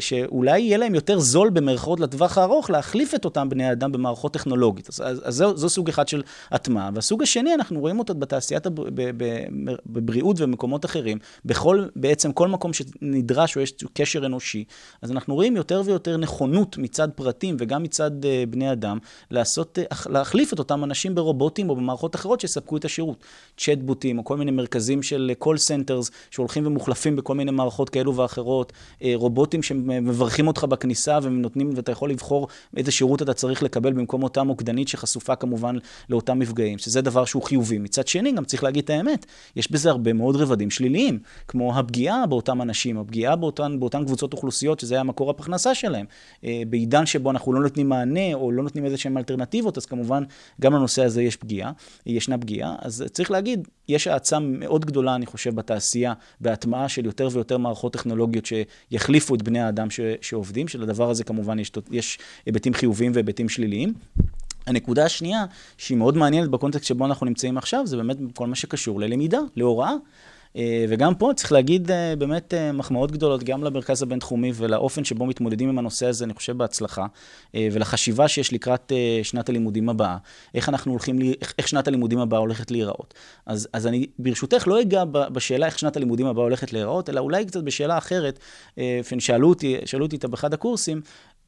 שאולי 0.00 0.60
יהיה 0.60 0.78
להם 0.78 0.94
יותר 0.94 1.18
זול 1.18 1.50
במרכאות 1.50 2.00
לטווח 2.00 2.38
הארוך 2.38 2.70
להחליף 2.70 3.14
את 3.14 3.24
אותם 3.24 3.48
בני 3.48 3.72
אדם 3.72 3.92
במערכות 3.92 4.32
טכנולוגית. 4.32 4.88
אז, 4.88 5.02
אז, 5.04 5.22
אז 5.24 5.34
זו, 5.34 5.56
זו 5.56 5.68
סוג 5.68 5.88
אחד 5.88 6.08
של 6.08 6.22
הטמעה. 6.50 6.90
והסוג 6.94 7.22
השני, 7.22 7.54
אנחנו 7.64 7.80
רואים 7.80 7.98
אותו 7.98 8.14
בתעשיית, 8.14 8.66
הבר... 8.66 8.84
ב- 8.94 9.10
ב- 9.16 9.72
בבריאות 9.86 10.40
ובמקומות 10.40 10.84
אחרים, 10.84 11.18
בכל, 11.44 11.86
בעצם 11.96 12.32
כל 12.32 12.48
מקום 12.48 12.72
שנדרש 12.72 13.56
או 13.56 13.60
יש 13.60 13.72
קשר 13.92 14.26
אנושי, 14.26 14.64
אז 15.02 15.10
אנחנו 15.10 15.34
רואים 15.34 15.56
יותר 15.56 15.82
ויותר 15.84 16.16
נכונות 16.16 16.78
מצד 16.78 17.08
פרטים 17.14 17.56
וגם 17.58 17.82
מצד 17.82 18.24
uh, 18.24 18.26
בני 18.50 18.72
אדם, 18.72 18.98
לעשות, 19.30 19.78
uh, 19.78 20.10
להחליף 20.10 20.52
את 20.52 20.58
אותם 20.58 20.84
אנשים 20.84 21.14
ברובוטים 21.14 21.70
או 21.70 21.76
במערכות 21.76 22.14
אחרות 22.14 22.40
שיספקו 22.40 22.76
את 22.76 22.84
השירות. 22.84 23.24
צ'טבוטים 23.56 24.18
או 24.18 24.24
כל 24.24 24.36
מיני 24.36 24.50
מרכזים 24.50 25.02
של 25.02 25.32
call 25.44 25.56
centers 25.68 26.10
שהולכים 26.30 26.66
ומוחלפים 26.66 27.16
בכל 27.16 27.34
מיני 27.34 27.50
מערכות 27.50 27.90
כאלו 27.90 28.16
ואחרות, 28.16 28.72
uh, 28.72 29.04
רובוטים 29.14 29.62
שמברכים 29.62 30.46
אותך 30.46 30.64
בכניסה 30.64 31.18
ונותנים, 31.22 31.70
ואתה 31.76 31.92
יכול 31.92 32.10
לבחור 32.10 32.48
איזה 32.76 32.92
שירות 32.92 33.22
אתה 33.22 33.34
צריך 33.34 33.62
לקבל 33.62 33.92
במקום 33.92 34.22
אותה 34.22 34.42
מוקדנית 34.42 34.88
שחשופה 34.88 35.36
כמובן 35.36 35.76
לאותם 36.08 36.38
מפגעים, 36.38 36.78
שזה 36.78 37.00
דבר 37.00 37.24
שהוא 37.24 37.42
חיובי. 37.54 37.78
מצד 37.78 38.08
שני, 38.08 38.32
גם 38.32 38.44
צריך 38.44 38.64
להגיד 38.64 38.84
את 38.84 38.90
האמת, 38.90 39.26
יש 39.56 39.70
בזה 39.70 39.90
הרבה 39.90 40.12
מאוד 40.12 40.36
רבדים 40.36 40.70
שליליים, 40.70 41.18
כמו 41.48 41.78
הפגיעה 41.78 42.26
באותם 42.26 42.62
אנשים, 42.62 42.98
הפגיעה 42.98 43.36
באותן, 43.36 43.76
באותן 43.80 44.04
קבוצות 44.04 44.32
אוכלוסיות, 44.32 44.80
שזה 44.80 44.94
היה 44.94 45.02
מקור 45.02 45.30
הפרנסה 45.30 45.74
שלהם. 45.74 46.06
אה, 46.44 46.62
בעידן 46.68 47.06
שבו 47.06 47.30
אנחנו 47.30 47.52
לא 47.52 47.60
נותנים 47.60 47.88
מענה, 47.88 48.34
או 48.34 48.52
לא 48.52 48.62
נותנים 48.62 48.84
איזה 48.84 48.96
שהן 48.96 49.16
אלטרנטיבות, 49.16 49.78
אז 49.78 49.86
כמובן, 49.86 50.24
גם 50.60 50.74
לנושא 50.74 51.04
הזה 51.04 51.22
יש 51.22 51.36
פגיעה, 51.36 51.72
ישנה 52.06 52.38
פגיעה. 52.38 52.76
אז 52.78 53.04
צריך 53.12 53.30
להגיד, 53.30 53.68
יש 53.88 54.06
האצה 54.06 54.38
מאוד 54.38 54.84
גדולה, 54.84 55.14
אני 55.14 55.26
חושב, 55.26 55.54
בתעשייה, 55.54 56.12
בהטמעה 56.40 56.88
של 56.88 57.04
יותר 57.06 57.28
ויותר 57.32 57.58
מערכות 57.58 57.92
טכנולוגיות 57.92 58.44
שיחליפו 58.46 59.34
את 59.34 59.42
בני 59.42 59.60
האדם 59.60 59.90
ש, 59.90 60.00
שעובדים, 60.20 60.68
שלדבר 60.68 61.10
הזה 61.10 61.24
כמובן 61.24 61.58
יש, 61.58 61.72
יש 61.90 62.18
היבטים 62.46 62.74
חיוביים 62.74 63.12
והיבטים 63.14 63.48
שליליים. 63.48 63.94
הנקודה 64.66 65.04
השנייה, 65.04 65.44
שהיא 65.78 65.98
מאוד 65.98 66.16
מעניינת 66.16 66.50
בקונטקסט 66.50 66.84
שבו 66.84 67.06
אנחנו 67.06 67.26
נמצאים 67.26 67.58
עכשיו, 67.58 67.86
זה 67.86 67.96
באמת 67.96 68.16
כל 68.34 68.46
מה 68.46 68.54
שקשור 68.54 69.00
ללמידה, 69.00 69.38
להוראה. 69.56 69.92
אה, 70.56 70.84
וגם 70.88 71.14
פה 71.14 71.30
צריך 71.36 71.52
להגיד 71.52 71.90
אה, 71.90 72.16
באמת 72.16 72.54
אה, 72.54 72.72
מחמאות 72.72 73.12
גדולות 73.12 73.42
גם 73.44 73.64
למרכז 73.64 74.02
הבינתחומי 74.02 74.52
ולאופן 74.54 75.04
שבו 75.04 75.26
מתמודדים 75.26 75.68
עם 75.68 75.78
הנושא 75.78 76.06
הזה, 76.06 76.24
אני 76.24 76.34
חושב, 76.34 76.58
בהצלחה, 76.58 77.06
ולחשיבה 77.54 78.28
שיש 78.28 78.52
לקראת 78.52 78.92
שנת 79.22 79.48
הלימודים 79.48 79.88
הבאה, 79.88 80.16
איך 80.54 80.68
אנחנו 80.68 80.92
הולכים, 80.92 81.18
איך 81.58 81.68
שנת 81.68 81.88
הלימודים 81.88 82.18
הבאה 82.18 82.40
הולכת 82.40 82.70
להיראות. 82.70 83.14
אז, 83.46 83.68
אז 83.72 83.86
אני 83.86 84.06
ברשותך 84.18 84.68
לא 84.68 84.80
אגע 84.80 85.04
בשאלה 85.04 85.66
איך 85.66 85.78
שנת 85.78 85.96
הלימודים 85.96 86.26
הבאה 86.26 86.44
הולכת 86.44 86.72
להיראות, 86.72 87.08
אלא 87.08 87.20
אולי 87.20 87.44
קצת 87.44 87.62
בשאלה 87.62 87.98
אחרת, 87.98 88.38
שאלו 89.18 89.48
אותי, 89.48 89.76
שאלו 89.84 90.04
אותי 90.04 90.18
באחד 90.28 90.54
הקורסים, 90.54 91.00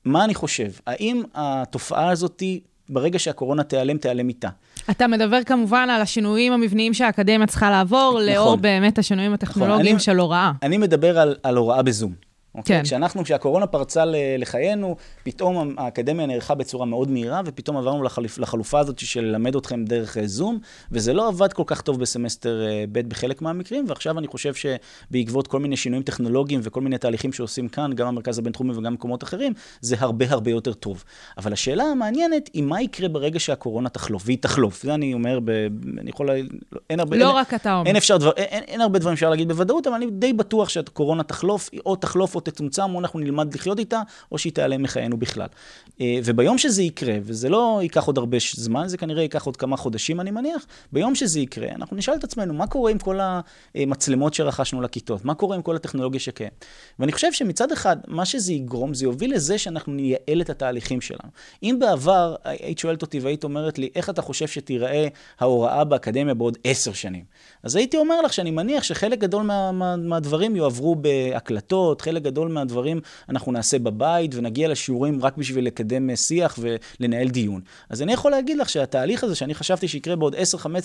מה 0.04 0.24
אני 0.24 0.34
חושב? 0.34 0.70
האם 0.86 1.22
התופעה 1.34 2.10
הזאת 2.10 2.42
ברגע 2.88 3.18
שהקורונה 3.18 3.62
תיעלם, 3.62 3.98
תיעלם 3.98 4.28
איתה. 4.28 4.48
אתה 4.90 5.06
מדבר 5.06 5.38
כמובן 5.46 5.88
על 5.90 6.02
השינויים 6.02 6.52
המבניים 6.52 6.94
שהאקדמיה 6.94 7.46
צריכה 7.46 7.70
לעבור, 7.70 8.10
נכון. 8.12 8.34
לאור 8.34 8.56
באמת 8.56 8.98
השינויים 8.98 9.32
הטכנולוגיים 9.34 9.86
נכון. 9.86 9.98
של 9.98 10.18
הוראה. 10.18 10.52
אני 10.62 10.78
מדבר 10.78 11.18
על, 11.18 11.36
על 11.42 11.56
הוראה 11.56 11.82
בזום. 11.82 12.25
אוקיי? 12.56 12.76
כן. 12.76 12.82
כשאנחנו, 12.82 13.24
כשהקורונה 13.24 13.66
פרצה 13.66 14.04
לחיינו, 14.38 14.96
פתאום 15.22 15.74
האקדמיה 15.78 16.26
נערכה 16.26 16.54
בצורה 16.54 16.86
מאוד 16.86 17.10
מהירה, 17.10 17.40
ופתאום 17.44 17.76
עברנו 17.76 18.02
לחליפ, 18.02 18.38
לחלופה 18.38 18.78
הזאת 18.78 18.98
של 18.98 19.20
ללמד 19.20 19.56
אתכם 19.56 19.84
דרך 19.84 20.18
אה, 20.18 20.26
זום, 20.26 20.58
וזה 20.92 21.12
לא 21.12 21.28
עבד 21.28 21.52
כל 21.52 21.62
כך 21.66 21.80
טוב 21.80 22.00
בסמסטר 22.00 22.66
אה, 22.68 22.84
ב' 22.92 23.08
בחלק 23.08 23.42
מהמקרים, 23.42 23.84
ועכשיו 23.88 24.18
אני 24.18 24.26
חושב 24.26 24.52
שבעקבות 24.54 25.46
כל 25.46 25.58
מיני 25.58 25.76
שינויים 25.76 26.02
טכנולוגיים 26.02 26.60
וכל 26.62 26.80
מיני 26.80 26.98
תהליכים 26.98 27.32
שעושים 27.32 27.68
כאן, 27.68 27.92
גם 27.92 28.06
המרכז 28.06 28.38
הבינתחומי 28.38 28.72
וגם 28.72 28.92
במקומות 28.92 29.22
אחרים, 29.22 29.52
זה 29.80 29.96
הרבה 29.98 30.26
הרבה 30.28 30.50
יותר 30.50 30.72
טוב. 30.72 31.04
אבל 31.38 31.52
השאלה 31.52 31.84
המעניינת 31.84 32.50
היא 32.52 32.62
מה 32.62 32.82
יקרה 32.82 33.08
ברגע 33.08 33.40
שהקורונה 33.40 33.88
תחלוף, 33.88 34.22
והיא 34.26 34.38
תחלוף. 34.40 34.82
זה 34.82 34.94
אני 34.94 35.14
אומר, 35.14 35.40
ב, 35.44 35.50
אני 36.00 36.10
יכול, 36.10 36.30
אין 36.90 37.00
הרבה... 37.00 37.16
לא 37.16 37.28
אין, 37.28 37.36
רק 37.36 37.54
אתה 37.54 37.74
אומר. 37.74 37.86
אין, 37.86 37.96
אפשר 37.96 38.16
דבר, 38.16 38.32
אין, 38.36 38.62
אין 38.62 38.80
הרבה 38.80 38.98
דברים 38.98 39.16
שאפשר 39.16 39.30
להגיד 39.30 39.48
בוודאות, 39.48 39.86
אבל 39.86 39.96
אני 39.96 40.06
די 40.10 40.32
בטוח 40.32 40.68
שהקורונה 40.68 41.22
תחלוף, 41.22 41.70
או 41.86 41.96
תחלוף 41.96 42.34
או 42.34 42.40
תצומצם, 42.50 42.94
או 42.94 43.00
אנחנו 43.00 43.18
נלמד 43.18 43.54
לחיות 43.54 43.78
איתה, 43.78 44.02
או 44.32 44.38
שהיא 44.38 44.52
תיעלם 44.52 44.82
מחיינו 44.82 45.16
בכלל. 45.16 45.46
אה, 46.00 46.18
וביום 46.24 46.58
שזה 46.58 46.82
יקרה, 46.82 47.14
וזה 47.22 47.48
לא 47.48 47.78
ייקח 47.82 48.04
עוד 48.04 48.18
הרבה 48.18 48.38
זמן, 48.54 48.88
זה 48.88 48.96
כנראה 48.96 49.22
ייקח 49.22 49.44
עוד 49.46 49.56
כמה 49.56 49.76
חודשים, 49.76 50.20
אני 50.20 50.30
מניח, 50.30 50.66
ביום 50.92 51.14
שזה 51.14 51.40
יקרה, 51.40 51.68
אנחנו 51.68 51.96
נשאל 51.96 52.14
את 52.14 52.24
עצמנו, 52.24 52.54
מה 52.54 52.66
קורה 52.66 52.90
עם 52.90 52.98
כל 52.98 53.18
המצלמות 53.74 54.34
שרכשנו 54.34 54.80
לכיתות? 54.80 55.24
מה 55.24 55.34
קורה 55.34 55.56
עם 55.56 55.62
כל 55.62 55.76
הטכנולוגיה 55.76 56.20
שקיים? 56.20 56.50
ואני 56.98 57.12
חושב 57.12 57.32
שמצד 57.32 57.72
אחד, 57.72 57.96
מה 58.06 58.24
שזה 58.24 58.52
יגרום, 58.52 58.94
זה 58.94 59.04
יוביל 59.04 59.34
לזה 59.34 59.58
שאנחנו 59.58 59.92
נייעל 59.92 60.40
את 60.40 60.50
התהליכים 60.50 61.00
שלנו. 61.00 61.30
אם 61.62 61.76
בעבר 61.80 62.34
היית 62.44 62.78
שואלת 62.78 63.02
אותי 63.02 63.20
והיית 63.20 63.44
אומרת 63.44 63.78
לי, 63.78 63.88
איך 63.94 64.10
אתה 64.10 64.22
חושב 64.22 64.46
שתיראה 64.46 65.08
ההוראה 65.40 65.84
באקדמיה 65.84 66.34
בעוד 66.34 66.58
עשר 66.64 66.92
שנים? 66.92 67.24
אז 67.62 67.76
הייתי 67.76 67.96
אומר 67.96 68.20
לך 68.20 68.32
שאני 68.32 68.50
מניח 68.50 68.82
שחלק 68.82 69.18
גדול 69.18 69.42
מה, 69.42 69.72
מה, 69.72 69.96
מהדברים 69.96 70.56
יועברו 70.56 70.94
בהקלטות, 70.94 72.00
חלק 72.00 72.22
גדול 72.22 72.35
מהדברים 72.44 73.00
אנחנו 73.28 73.52
נעשה 73.52 73.78
בבית 73.78 74.34
ונגיע 74.34 74.68
לשיעורים 74.68 75.22
רק 75.22 75.36
בשביל 75.36 75.66
לקדם 75.66 76.16
שיח 76.16 76.58
ולנהל 76.58 77.28
דיון. 77.28 77.60
אז 77.90 78.02
אני 78.02 78.12
יכול 78.12 78.30
להגיד 78.30 78.58
לך 78.58 78.68
שהתהליך 78.68 79.24
הזה 79.24 79.34
שאני 79.34 79.54
חשבתי 79.54 79.88
שיקרה 79.88 80.16
בעוד 80.16 80.34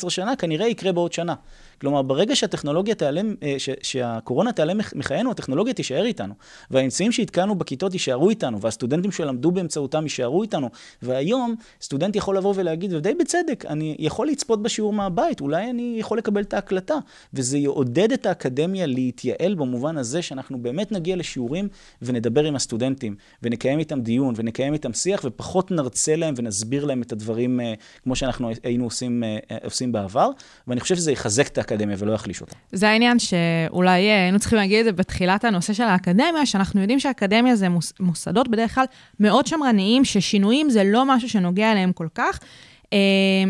10-15 0.03 0.09
שנה, 0.09 0.35
כנראה 0.35 0.67
יקרה 0.67 0.91
בעוד 0.91 1.13
שנה. 1.13 1.35
כלומר, 1.81 2.01
ברגע 2.01 2.35
שהטכנולוגיה 2.35 2.95
תיעלם, 2.95 3.35
אה, 3.43 3.55
ש, 3.57 3.69
שהקורונה 3.81 4.51
תיעלם 4.51 4.77
מחיינו, 4.95 5.31
הטכנולוגיה 5.31 5.73
תישאר 5.73 6.05
איתנו. 6.05 6.33
והאמצעים 6.71 7.11
שהתקנו 7.11 7.55
בכיתות 7.55 7.93
יישארו 7.93 8.29
איתנו, 8.29 8.61
והסטודנטים 8.61 9.11
שלמדו 9.11 9.51
באמצעותם 9.51 10.03
יישארו 10.03 10.43
איתנו. 10.43 10.69
והיום, 11.01 11.55
סטודנט 11.81 12.15
יכול 12.15 12.37
לבוא 12.37 12.53
ולהגיד, 12.55 12.93
ודי 12.93 13.13
בצדק, 13.13 13.65
אני 13.65 13.95
יכול 13.99 14.27
לצפות 14.27 14.61
בשיעור 14.61 14.93
מהבית, 14.93 15.41
אולי 15.41 15.69
אני 15.69 15.95
יכול 15.99 16.17
לקבל 16.17 16.41
את 16.41 16.53
ההקלטה. 16.53 16.95
וזה 17.33 17.57
יעודד 17.57 18.11
את 18.11 18.25
האקדמיה 18.25 18.85
להתייעל 18.85 19.55
במובן 19.55 19.97
הזה 19.97 20.21
שאנחנו 20.21 20.57
באמת 20.61 20.91
נגיע 20.91 21.15
לשיעורים 21.41 21.67
ונדבר 22.01 22.43
עם 22.43 22.55
הסטודנטים, 22.55 23.15
ונקיים 23.43 23.79
איתם 23.79 24.01
דיון, 24.01 24.33
ונקיים 24.37 24.73
איתם 24.73 24.93
שיח, 24.93 25.21
ופחות 25.23 25.71
נרצה 25.71 26.15
להם 26.15 26.33
ונסביר 26.37 26.85
להם 26.85 27.01
את 27.01 27.11
הדברים 27.11 27.59
אה, 27.59 27.73
כמו 28.03 28.15
שאנחנו 28.15 28.51
היינו 28.63 28.83
עושים, 28.83 29.23
אה, 29.23 29.57
עושים 29.63 29.91
בעבר. 29.91 30.29
ואני 30.67 30.79
חושב 30.79 30.95
שזה 30.95 31.11
יחזק 31.11 31.47
את 31.47 31.57
האקדמיה 31.57 31.95
ולא 31.99 32.13
יחליש 32.13 32.41
אותה. 32.41 32.55
זה 32.71 32.89
העניין 32.89 33.19
שאולי 33.19 34.01
היינו 34.01 34.39
צריכים 34.39 34.57
להגיד 34.57 34.79
את 34.79 34.85
זה 34.85 34.91
בתחילת 34.91 35.45
הנושא 35.45 35.73
של 35.73 35.83
האקדמיה, 35.83 36.45
שאנחנו 36.45 36.81
יודעים 36.81 36.99
שהאקדמיה 36.99 37.55
זה 37.55 37.69
מוס, 37.69 37.93
מוסדות 37.99 38.47
בדרך 38.47 38.75
כלל 38.75 38.85
מאוד 39.19 39.47
שמרניים, 39.47 40.05
ששינויים 40.05 40.69
זה 40.69 40.83
לא 40.83 41.05
משהו 41.05 41.29
שנוגע 41.29 41.71
אליהם 41.71 41.91
כל 41.93 42.07
כך. 42.15 42.39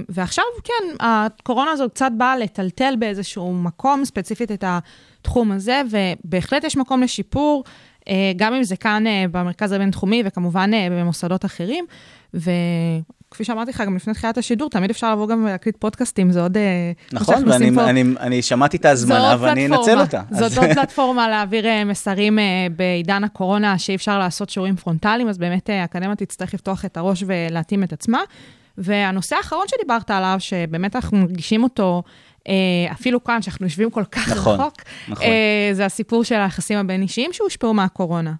ועכשיו, 0.09 0.43
כן, 0.63 0.95
הקורונה 0.99 1.71
הזאת 1.71 1.91
קצת 1.91 2.11
באה 2.17 2.37
לטלטל 2.37 2.93
באיזשהו 2.99 3.53
מקום, 3.53 4.05
ספציפית 4.05 4.51
את 4.51 4.63
התחום 5.21 5.51
הזה, 5.51 5.81
ובהחלט 5.89 6.63
יש 6.63 6.77
מקום 6.77 7.01
לשיפור, 7.01 7.63
אה, 8.07 8.31
גם 8.35 8.53
אם 8.53 8.63
זה 8.63 8.75
כאן 8.75 9.03
במרכז 9.31 9.71
הבינתחומי 9.71 10.23
וכמובן 10.25 10.71
במוסדות 10.91 11.45
אחרים. 11.45 11.85
ו... 12.33 12.51
כפי 13.31 13.43
שאמרתי 13.43 13.71
לך, 13.71 13.81
גם 13.81 13.95
לפני 13.95 14.13
תחילת 14.13 14.37
השידור, 14.37 14.69
תמיד 14.69 14.89
אפשר 14.89 15.11
לבוא 15.11 15.27
גם 15.27 15.43
ולהקליט 15.43 15.77
פודקאסטים, 15.79 16.31
זה 16.31 16.41
עוד... 16.41 16.57
אה, 16.57 16.91
נכון, 17.13 17.49
ואני 17.49 17.75
פה... 17.75 17.89
אני, 17.89 18.03
אני 18.19 18.41
שמעתי 18.41 18.77
את 18.77 18.85
ההזמנה 18.85 19.35
ואני 19.39 19.65
אנצל 19.65 19.99
אותה. 19.99 20.21
זאת 20.31 20.57
עוד 20.57 20.67
פלטפורמה 20.73 21.29
להעביר 21.29 21.65
אה, 21.65 21.83
מסרים 21.83 22.39
אה, 22.39 22.67
בעידן 22.75 23.23
הקורונה, 23.23 23.77
שאי 23.77 23.95
אפשר 23.95 24.19
לעשות 24.19 24.49
שיעורים 24.49 24.75
פרונטליים, 24.75 25.29
אז 25.29 25.37
באמת 25.37 25.69
האקדמיה 25.69 26.15
תצטרך 26.15 26.53
לפתוח 26.53 26.85
את 26.85 26.97
הראש 26.97 27.23
ולהתאים 27.27 27.83
את 27.83 27.93
עצמה. 27.93 28.19
והנושא 28.77 29.35
האחרון 29.35 29.65
שדיברת 29.67 30.11
עליו, 30.11 30.35
שבאמת 30.39 30.95
אנחנו 30.95 31.17
מרגישים 31.17 31.63
אותו, 31.63 32.03
אפילו 32.91 33.23
כאן, 33.23 33.41
שאנחנו 33.41 33.65
יושבים 33.65 33.89
כל 33.91 34.03
כך 34.11 34.29
נכון, 34.29 34.59
רחוק, 34.59 34.73
נכון. 35.07 35.25
זה 35.73 35.85
הסיפור 35.85 36.23
של 36.23 36.35
היחסים 36.35 36.77
הבין-אישיים 36.77 37.33
שהושפעו 37.33 37.73
מהקורונה. 37.73 38.33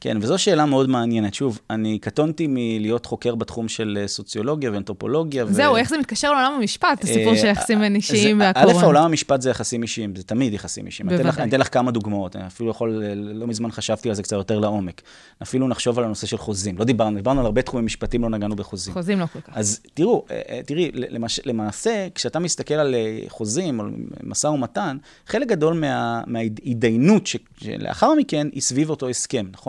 כן, 0.00 0.16
וזו 0.20 0.38
שאלה 0.38 0.66
מאוד 0.66 0.88
מעניינת. 0.88 1.34
שוב, 1.34 1.60
אני 1.70 1.98
קטונתי 1.98 2.46
מלהיות 2.48 3.06
חוקר 3.06 3.34
בתחום 3.34 3.68
של 3.68 3.98
אה, 4.00 4.08
סוציולוגיה 4.08 4.72
ואנתרופולוגיה. 4.72 5.46
זהו, 5.46 5.74
ו... 5.74 5.76
איך 5.76 5.88
זה 5.88 5.98
מתקשר 5.98 6.32
לעולם 6.32 6.52
המשפט, 6.52 7.04
הסיפור 7.04 7.34
של 7.36 7.46
יחסים 7.46 7.78
בין 7.78 7.94
אישיים 7.94 8.40
והקורונה? 8.40 8.78
א', 8.78 8.82
העולם 8.82 9.04
המשפט 9.04 9.40
זה 9.40 9.50
יחסים 9.50 9.82
אישיים, 9.82 10.16
זה 10.16 10.22
תמיד 10.22 10.52
יחסים 10.52 10.86
אישיים. 10.86 11.08
בוודאי. 11.08 11.32
אני 11.38 11.48
אתן 11.48 11.60
לך 11.60 11.74
כמה 11.74 11.90
דוגמאות, 11.90 12.36
אני 12.36 12.46
אפילו 12.46 12.70
יכול, 12.70 13.02
אה, 13.04 13.14
לא 13.14 13.46
מזמן 13.46 13.70
חשבתי 13.70 14.08
על 14.08 14.14
זה 14.14 14.22
קצת 14.22 14.36
יותר 14.36 14.58
לעומק. 14.58 15.02
אפילו 15.42 15.68
נחשוב 15.68 15.98
על 15.98 16.04
הנושא 16.04 16.26
של 16.26 16.38
חוזים. 16.38 16.78
לא 16.78 16.84
דיברנו, 16.84 17.16
דיברנו 17.16 17.40
על 17.40 17.46
הרבה 17.46 17.62
תחומים 17.62 17.86
משפטים, 17.86 18.22
לא 18.22 18.30
נגענו 18.30 18.56
בחוזים. 18.56 18.94
חוזים 18.94 19.20
לא 19.20 19.26
כל 19.26 19.40
כך. 19.40 19.52
אז 19.56 19.80
תראו, 19.94 20.24
אה, 20.30 20.60
תראי, 20.66 20.90
למש, 20.94 21.40
למעשה, 21.44 22.08
כשאתה 22.14 22.38
מסתכל 22.38 22.74
על 22.74 22.94
חוזים, 23.28 23.80
או 23.80 23.84
משא 24.22 24.46
ומתן, 24.46 24.96
חלק 25.26 25.48
גדול 25.48 25.74
מה, 25.74 26.22
מההתדיינות 26.26 27.26
שלאחר 27.26 28.14
מכן 28.14 28.48
היא 28.52 28.62
סביב 28.62 28.90
אותו 28.90 29.08
הסכם, 29.08 29.46
נכון? 29.52 29.67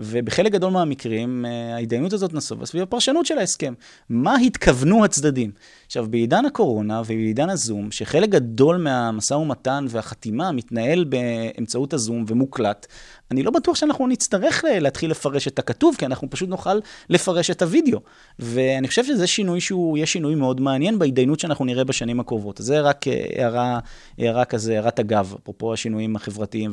ובחלק 0.00 0.52
גדול 0.52 0.72
מהמקרים 0.72 1.46
אה, 1.46 1.74
ההתדיינות 1.74 2.12
הזאת 2.12 2.34
נסובה 2.34 2.66
סביב 2.66 2.82
הפרשנות 2.82 3.26
של 3.26 3.38
ההסכם. 3.38 3.74
מה 4.08 4.36
התכוונו 4.36 5.04
הצדדים? 5.04 5.50
עכשיו, 5.86 6.06
בעידן 6.10 6.44
הקורונה 6.44 7.00
ובעידן 7.00 7.50
הזום, 7.50 7.90
שחלק 7.90 8.28
גדול 8.28 8.76
מהמשא 8.76 9.34
ומתן 9.34 9.86
והחתימה 9.88 10.52
מתנהל 10.52 11.04
באמצעות 11.04 11.92
הזום 11.92 12.24
ומוקלט, 12.28 12.86
אני 13.30 13.42
לא 13.42 13.50
בטוח 13.50 13.76
שאנחנו 13.76 14.06
נצטרך 14.06 14.64
להתחיל 14.68 15.10
לפרש 15.10 15.48
את 15.48 15.58
הכתוב, 15.58 15.96
כי 15.98 16.06
אנחנו 16.06 16.30
פשוט 16.30 16.48
נוכל 16.48 16.78
לפרש 17.10 17.50
את 17.50 17.62
הוידאו. 17.62 18.00
ואני 18.38 18.88
חושב 18.88 19.04
שזה 19.04 19.26
שינוי 19.26 19.60
שהוא 19.60 19.96
יהיה 19.96 20.06
שינוי 20.06 20.34
מאוד 20.34 20.60
מעניין 20.60 20.98
בהתדיינות 20.98 21.40
שאנחנו 21.40 21.64
נראה 21.64 21.84
בשנים 21.84 22.20
הקרובות. 22.20 22.60
זה 22.62 22.80
רק 22.80 23.08
אה, 23.08 23.24
הערה, 23.36 23.78
הערה 24.18 24.44
כזה, 24.44 24.74
הערת 24.74 25.00
אגב, 25.00 25.34
אפרופו 25.42 25.72
השינויים 25.72 26.16
החברתיים 26.16 26.72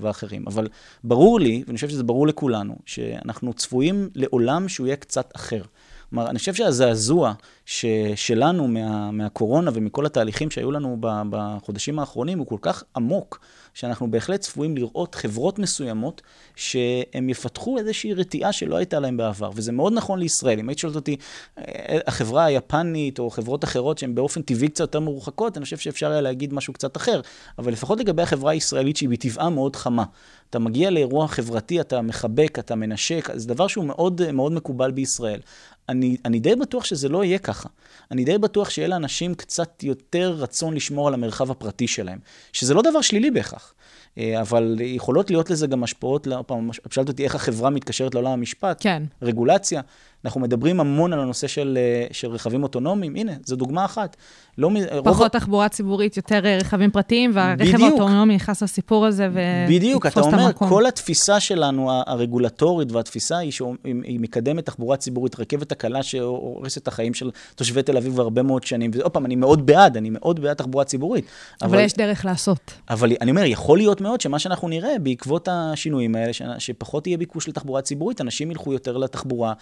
והאחרים. 0.00 0.44
אבל 0.46 0.68
ברור 1.04 1.40
לי, 1.40 1.62
ואני 1.66 1.76
חושב 1.76 1.88
שזה 1.88 2.02
ברור 2.02 2.26
לכולנו, 2.26 2.76
שאנחנו 2.86 3.52
צפויים 3.52 4.08
לעולם 4.14 4.68
שהוא 4.68 4.86
יהיה 4.86 4.96
קצת 4.96 5.32
אחר. 5.36 5.62
כלומר, 6.10 6.30
אני 6.30 6.38
חושב 6.38 6.54
שהזעזוע 6.54 7.32
ש, 7.66 7.84
שלנו 8.14 8.68
מה, 8.68 9.10
מהקורונה 9.10 9.70
ומכל 9.74 10.06
התהליכים 10.06 10.50
שהיו 10.50 10.70
לנו 10.70 10.96
ב, 11.00 11.06
בחודשים 11.30 11.98
האחרונים 11.98 12.38
הוא 12.38 12.46
כל 12.46 12.56
כך 12.60 12.84
עמוק, 12.96 13.40
שאנחנו 13.74 14.10
בהחלט 14.10 14.40
צפויים 14.40 14.76
לראות 14.76 15.14
חברות 15.14 15.58
מסוימות 15.58 16.22
שהם 16.56 17.28
יפתחו 17.28 17.78
איזושהי 17.78 18.14
רתיעה 18.14 18.52
שלא 18.52 18.76
הייתה 18.76 19.00
להם 19.00 19.16
בעבר, 19.16 19.50
וזה 19.54 19.72
מאוד 19.72 19.92
נכון 19.92 20.18
לישראל. 20.18 20.58
אם 20.58 20.68
היית 20.68 20.78
שואלת 20.78 20.96
אותי, 20.96 21.16
אה, 21.58 21.98
החברה 22.06 22.44
היפנית 22.44 23.18
או 23.18 23.30
חברות 23.30 23.64
אחרות 23.64 23.98
שהן 23.98 24.14
באופן 24.14 24.42
טבעי 24.42 24.68
קצת 24.68 24.80
יותר 24.80 25.00
מרוחקות, 25.00 25.56
אני 25.56 25.64
חושב 25.64 25.76
שאפשר 25.76 26.10
היה 26.10 26.20
להגיד 26.20 26.54
משהו 26.54 26.72
קצת 26.72 26.96
אחר, 26.96 27.20
אבל 27.58 27.72
לפחות 27.72 28.00
לגבי 28.00 28.22
החברה 28.22 28.52
הישראלית 28.52 28.96
שהיא 28.96 29.08
בטבעה 29.08 29.50
מאוד 29.50 29.76
חמה. 29.76 30.04
אתה 30.50 30.58
מגיע 30.58 30.90
לאירוע 30.90 31.28
חברתי, 31.28 31.80
אתה 31.80 32.02
מחבק, 32.02 32.58
אתה 32.58 32.74
מנשק, 32.74 33.28
זה 33.34 33.48
דבר 33.48 33.66
שהוא 33.66 33.84
מאוד, 33.84 34.32
מאוד 34.32 34.52
מקובל 34.52 34.90
בישראל. 34.90 35.40
אני, 35.88 36.16
אני 36.24 36.40
די 36.40 36.56
בטוח 36.56 36.84
שזה 36.84 37.08
לא 37.08 37.24
יהיה 37.24 37.38
ככה. 37.38 37.68
אני 38.10 38.24
די 38.24 38.38
בטוח 38.38 38.70
שיהיה 38.70 38.88
לאנשים 38.88 39.34
קצת 39.34 39.82
יותר 39.82 40.34
רצון 40.38 40.74
לשמור 40.74 41.08
על 41.08 41.14
המרחב 41.14 41.50
הפרטי 41.50 41.88
שלהם, 41.88 42.18
שזה 42.52 42.74
לא 42.74 42.82
דבר 42.82 43.00
שלילי 43.00 43.30
בהכרח. 43.30 43.74
אה, 44.18 44.40
אבל 44.40 44.76
יכולות 44.80 45.30
להיות 45.30 45.50
לזה 45.50 45.66
גם 45.66 45.84
השפעות, 45.84 46.26
לא, 46.26 46.44
פעם, 46.46 46.70
שאלת 46.90 47.08
אותי 47.08 47.24
איך 47.24 47.34
החברה 47.34 47.70
מתקשרת 47.70 48.14
לעולם 48.14 48.30
המשפט. 48.30 48.76
כן. 48.80 49.02
רגולציה. 49.22 49.80
אנחנו 50.24 50.40
מדברים 50.40 50.80
המון 50.80 51.12
על 51.12 51.20
הנושא 51.20 51.46
של, 51.46 51.78
אה, 51.80 52.06
של 52.12 52.28
רכבים 52.28 52.62
אוטונומיים, 52.62 53.16
הנה, 53.16 53.32
זו 53.44 53.56
דוגמה 53.56 53.84
אחת. 53.84 54.16
לא, 54.58 54.70
פחות 55.04 55.18
רוב... 55.18 55.28
תחבורה 55.28 55.68
ציבורית, 55.68 56.16
יותר 56.16 56.46
אה, 56.46 56.58
רכבים 56.60 56.90
פרטיים, 56.90 57.30
והרכב 57.34 57.82
האוטונומי 57.82 58.34
נכנס 58.34 58.62
לסיפור 58.62 59.06
הזה 59.06 59.28
ויתפוס 59.32 59.76
בדיוק, 59.76 60.06
אתה 60.06 60.20
אומר, 60.20 60.52
כל 60.52 60.86
התפיסה 60.86 61.40
שלנו, 61.40 61.90
הרגולטורית 62.06 62.92
והתפיסה 62.92 63.38
היא 63.38 63.52
שהיא 63.52 64.20
מקדמת 64.20 64.66
תחבורה 64.66 64.96
ציבורית, 64.96 65.40
רכבת 65.40 65.72
הקלה 65.72 66.02
שהורסת 66.02 66.82
את 66.82 66.88
החיים 66.88 67.14
של 67.14 67.30
תושבי 67.54 67.82
תל 67.82 67.96
אביב 67.96 68.20
הרבה 68.20 68.42
מאוד 68.42 68.64
שנים. 68.64 68.90
ועוד 68.94 69.12
פעם, 69.12 69.26
אני 69.26 69.36
מאוד 69.36 69.66
בעד, 69.66 69.96
אני 69.96 70.10
מאוד 70.10 70.40
בעד 70.40 70.56
תחבורה 70.56 70.84
ציבורית. 70.84 71.24
אבל, 71.62 71.74
אבל 71.74 71.84
יש 71.84 71.94
דרך 71.94 72.24
לעשות. 72.24 72.72
אבל 72.90 73.12
אני 73.20 73.30
אומר, 73.30 73.44
יכול 73.44 73.78
להיות 73.78 74.00
מאוד 74.00 74.20
שמה 74.20 74.38
שאנחנו 74.38 74.68
נראה 74.68 74.98
בעקבות 75.02 75.48
השינויים 75.50 76.14
האלה, 76.14 76.32
שפחות 76.58 77.06
יהיה 77.06 77.18
ביקוש 77.18 77.48
לתחבורה 77.48 77.82
ציבורית, 77.82 78.20
אנשים 78.20 78.50
ילכו 78.50 78.72
יותר 78.72 78.96
לתחבורה 78.96 79.52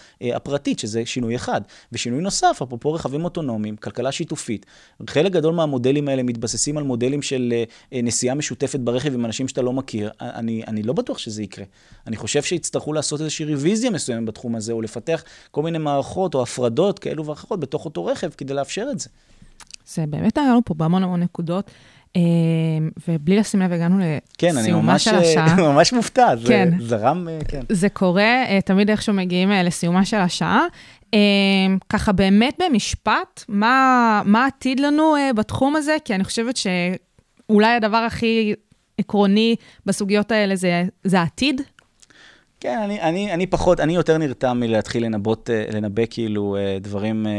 אה, 0.46 0.56
הפרטית, 0.56 0.78
שזה 0.78 1.06
שינוי 1.06 1.36
אחד. 1.36 1.60
ושינוי 1.92 2.20
נוסף, 2.20 2.58
אפרופו 2.62 2.92
רכבים 2.92 3.24
אוטונומיים, 3.24 3.76
כלכלה 3.76 4.12
שיתופית. 4.12 4.66
חלק 5.10 5.32
גדול 5.32 5.54
מהמודלים 5.54 6.08
האלה 6.08 6.22
מתבססים 6.22 6.78
על 6.78 6.84
מודלים 6.84 7.22
של 7.22 7.54
אה, 7.92 8.02
נסיעה 8.02 8.34
משותפת 8.34 8.80
ברכב 8.80 9.14
עם 9.14 9.24
אנשים 9.24 9.48
שאתה 9.48 9.62
לא 9.62 9.72
מכיר. 9.72 10.10
אני, 10.20 10.62
אני 10.66 10.82
לא 10.82 10.92
בטוח 10.92 11.18
שזה 11.18 11.42
יקרה. 11.42 11.64
אני 12.06 12.16
חושב 12.16 12.42
שיצטרכו 12.42 12.92
לעשות 12.92 13.20
איזושהי 13.20 13.46
רוויזיה 13.46 13.90
מסוימת 13.90 14.26
בתחום 14.28 14.56
הזה, 14.56 14.72
או 14.72 14.82
לפתח 14.82 15.24
כל 15.50 15.62
מיני 15.62 15.78
מערכות 15.78 16.34
או 16.34 16.42
הפרדות 16.42 16.98
כאלו 16.98 17.26
ואחרות 17.26 17.60
בתוך 17.60 17.84
אותו 17.84 18.04
רכב 18.04 18.30
כדי 18.36 18.54
לאפשר 18.54 18.86
את 18.90 19.00
זה. 19.00 19.08
זה 19.94 20.06
באמת 20.06 20.38
היה 20.38 20.46
לנו 20.46 20.60
פה 20.64 20.74
בהמון 20.74 21.02
המון 21.02 21.20
נקודות. 21.20 21.70
אה, 22.16 22.20
ובלי 23.08 23.36
לשים 23.36 23.60
לב, 23.60 23.72
הגענו 23.72 23.98
לסיומה 24.42 24.98
של 24.98 25.14
השעה. 25.14 25.48
כן, 25.48 25.52
אני 25.58 25.62
ממש 25.62 25.92
מופתע, 25.92 26.36
זה 26.36 26.48
כן. 26.48 26.70
זרם, 26.80 27.28
אה, 27.28 27.38
כן. 27.48 27.60
זה 27.68 27.88
קורה, 27.88 28.44
אה, 28.44 28.58
תמיד 28.64 28.90
איכשהו 28.90 29.14
מגיעים 29.14 29.50
לסיומה 29.50 30.04
של 30.04 30.16
השעה. 30.16 30.62
ככה 31.88 32.12
באמת 32.12 32.58
במשפט, 32.58 33.44
מה, 33.48 34.22
מה 34.24 34.46
עתיד 34.46 34.80
לנו 34.80 35.14
בתחום 35.36 35.76
הזה? 35.76 35.96
כי 36.04 36.14
אני 36.14 36.24
חושבת 36.24 36.56
שאולי 36.56 37.74
הדבר 37.74 37.96
הכי 37.96 38.54
עקרוני 38.98 39.56
בסוגיות 39.86 40.32
האלה 40.32 40.56
זה, 40.56 40.84
זה 41.04 41.20
העתיד, 41.20 41.60
כן, 42.66 42.78
אני, 42.78 43.00
אני, 43.00 43.32
אני 43.32 43.46
פחות, 43.46 43.80
אני 43.80 43.94
יותר 43.94 44.18
נרתם 44.18 44.60
מלהתחיל 44.60 45.04
לנבות, 45.04 45.50
אה, 45.50 45.64
לנבא 45.72 46.02
כאילו 46.10 46.56
אה, 46.56 46.78
דברים 46.80 47.26
אה, 47.26 47.32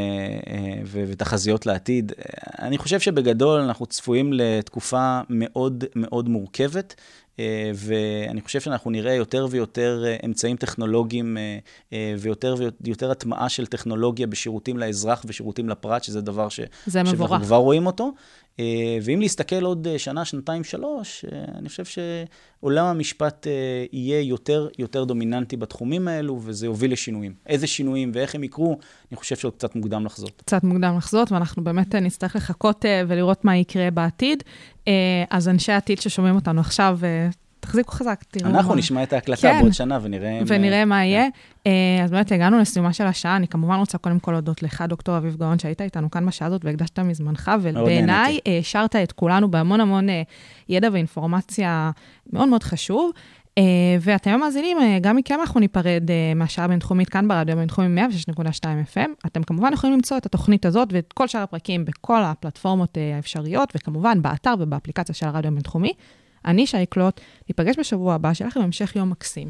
ותחזיות 0.92 1.66
לעתיד. 1.66 2.12
אני 2.62 2.78
חושב 2.78 3.00
שבגדול 3.00 3.62
אנחנו 3.62 3.86
צפויים 3.86 4.34
לתקופה 4.34 5.20
מאוד 5.30 5.84
מאוד 5.96 6.30
מורכבת. 6.30 6.96
ואני 7.76 8.42
חושב 8.42 8.62
שאנחנו 8.62 8.92
נראה 8.92 9.14
יותר 9.14 9.48
ויותר 9.50 10.04
אמצעים 10.26 10.58
טכנולוגיים 10.58 11.38
ויותר 12.20 12.56
ויותר 12.82 13.12
הטמעה 13.12 13.50
של 13.50 13.66
טכנולוגיה 13.66 14.28
בשירותים 14.28 14.78
לאזרח 14.78 15.26
ושירותים 15.28 15.70
לפרט, 15.70 16.04
שזה 16.04 16.22
דבר 16.22 16.50
ש... 16.50 16.60
זה 16.86 17.04
מבורך. 17.04 17.30
שאנחנו 17.30 17.46
כבר 17.46 17.56
רואים 17.56 17.86
אותו. 17.86 18.12
אה, 18.60 18.97
ואם 19.03 19.22
להסתכל 19.22 19.64
עוד 19.64 19.88
אה, 19.88 19.99
שנה, 19.99 20.26
שנתיים, 20.26 20.64
שלוש, 20.64 21.26
אה, 21.26 21.45
אני 21.58 21.70
חושב 21.70 21.84
שעולם 21.86 22.86
המשפט 22.86 23.47
יהיה 23.91 24.22
יותר, 24.22 24.68
יותר 24.80 25.03
דומיננטי 25.03 25.58
בתחומים 25.58 26.08
האלו, 26.08 26.39
וזה 26.43 26.66
יוביל 26.66 26.91
לשינויים. 26.91 27.34
איזה 27.45 27.68
שינויים 27.68 28.12
ואיך 28.14 28.36
הם 28.36 28.43
יקרו, 28.43 28.78
אני 29.12 29.18
חושב 29.18 29.36
שעוד 29.36 29.53
קצת 29.53 29.76
מוקדם 29.76 30.05
לחזות. 30.05 30.41
קצת 30.45 30.64
מוקדם 30.64 30.97
לחזות, 30.97 31.32
ואנחנו 31.32 31.64
באמת 31.64 31.95
נצטרך 31.95 32.36
לחכות 32.36 32.86
ולראות 33.08 33.45
מה 33.45 33.58
יקרה 33.58 33.91
בעתיד. 33.91 34.43
אז 35.30 35.47
אנשי 35.47 35.72
העתיד 35.72 36.01
ששומעים 36.01 36.36
אותנו 36.36 36.62
עכשיו, 36.62 36.99
תחזיקו 37.68 37.91
חזק, 37.91 38.24
תראו. 38.30 38.49
אנחנו 38.49 38.70
מה... 38.70 38.76
נשמע 38.76 39.03
את 39.03 39.13
ההקלטה 39.13 39.41
כן. 39.41 39.59
בעוד 39.61 39.74
שנה 39.74 39.99
ונראה... 40.01 40.39
ונראה 40.47 40.86
מה 40.86 41.05
יהיה. 41.05 41.28
כן. 41.63 41.72
אז 42.03 42.11
באמת 42.11 42.32
הגענו 42.32 42.59
לסיומה 42.59 42.93
של 42.93 43.03
השעה. 43.03 43.36
אני 43.36 43.47
כמובן 43.47 43.76
רוצה 43.76 43.97
קודם 43.97 44.20
כל 44.20 44.32
להודות 44.32 44.63
לך, 44.63 44.84
דוקטור 44.88 45.18
אביב 45.18 45.36
גאון, 45.36 45.59
שהיית 45.59 45.82
איתנו 45.82 46.11
כאן 46.11 46.26
בשעה 46.26 46.47
הזאת 46.47 46.65
והקדשת 46.65 46.99
מזמנך, 46.99 47.51
ובעיניי 47.61 48.39
השארת 48.59 48.95
את 48.95 49.11
כולנו 49.11 49.51
בהמון 49.51 49.82
המון 49.82 50.07
ידע 50.70 50.89
ואינפורמציה 50.91 51.91
מאוד 52.34 52.47
מאוד 52.47 52.63
חשוב. 52.63 53.11
Uh, 53.57 53.59
ואתם 54.01 54.32
המאזינים, 54.32 54.78
uh, 54.78 54.82
גם 55.01 55.15
מכם 55.15 55.39
אנחנו 55.39 55.59
ניפרד 55.59 56.03
uh, 56.07 56.36
מהשעה 56.36 56.65
הבינתחומית 56.65 57.09
כאן 57.09 57.28
ברדיו 57.28 57.53
הבינתחומי 57.53 58.01
106.2 58.01 58.63
FM. 58.93 59.09
אתם 59.26 59.43
כמובן 59.43 59.74
יכולים 59.74 59.95
למצוא 59.95 60.18
את 60.18 60.26
התוכנית 60.26 60.65
הזאת 60.65 60.88
ואת 60.91 61.13
כל 61.13 61.28
שאר 61.28 61.41
הפרקים 61.41 61.86
בכל 61.86 62.24
הפלטפורמות 62.24 62.97
האפשריות, 63.15 63.74
וכמובן 63.76 64.22
באתר 64.22 64.53
ובאפליקציה 64.59 65.15
של 65.15 65.28
הרדיו 65.28 65.51
הבינתחומי. 65.51 65.93
אני 66.48 66.68
שי 66.68 66.86
קלוט, 66.86 67.22
ניפגש 67.50 67.80
בשבוע 67.80 68.14
הבא, 68.14 68.34
שיהיה 68.34 68.48
לכם 68.48 68.60
המשך 68.60 68.95
יום 68.95 69.10
מקסים. 69.10 69.50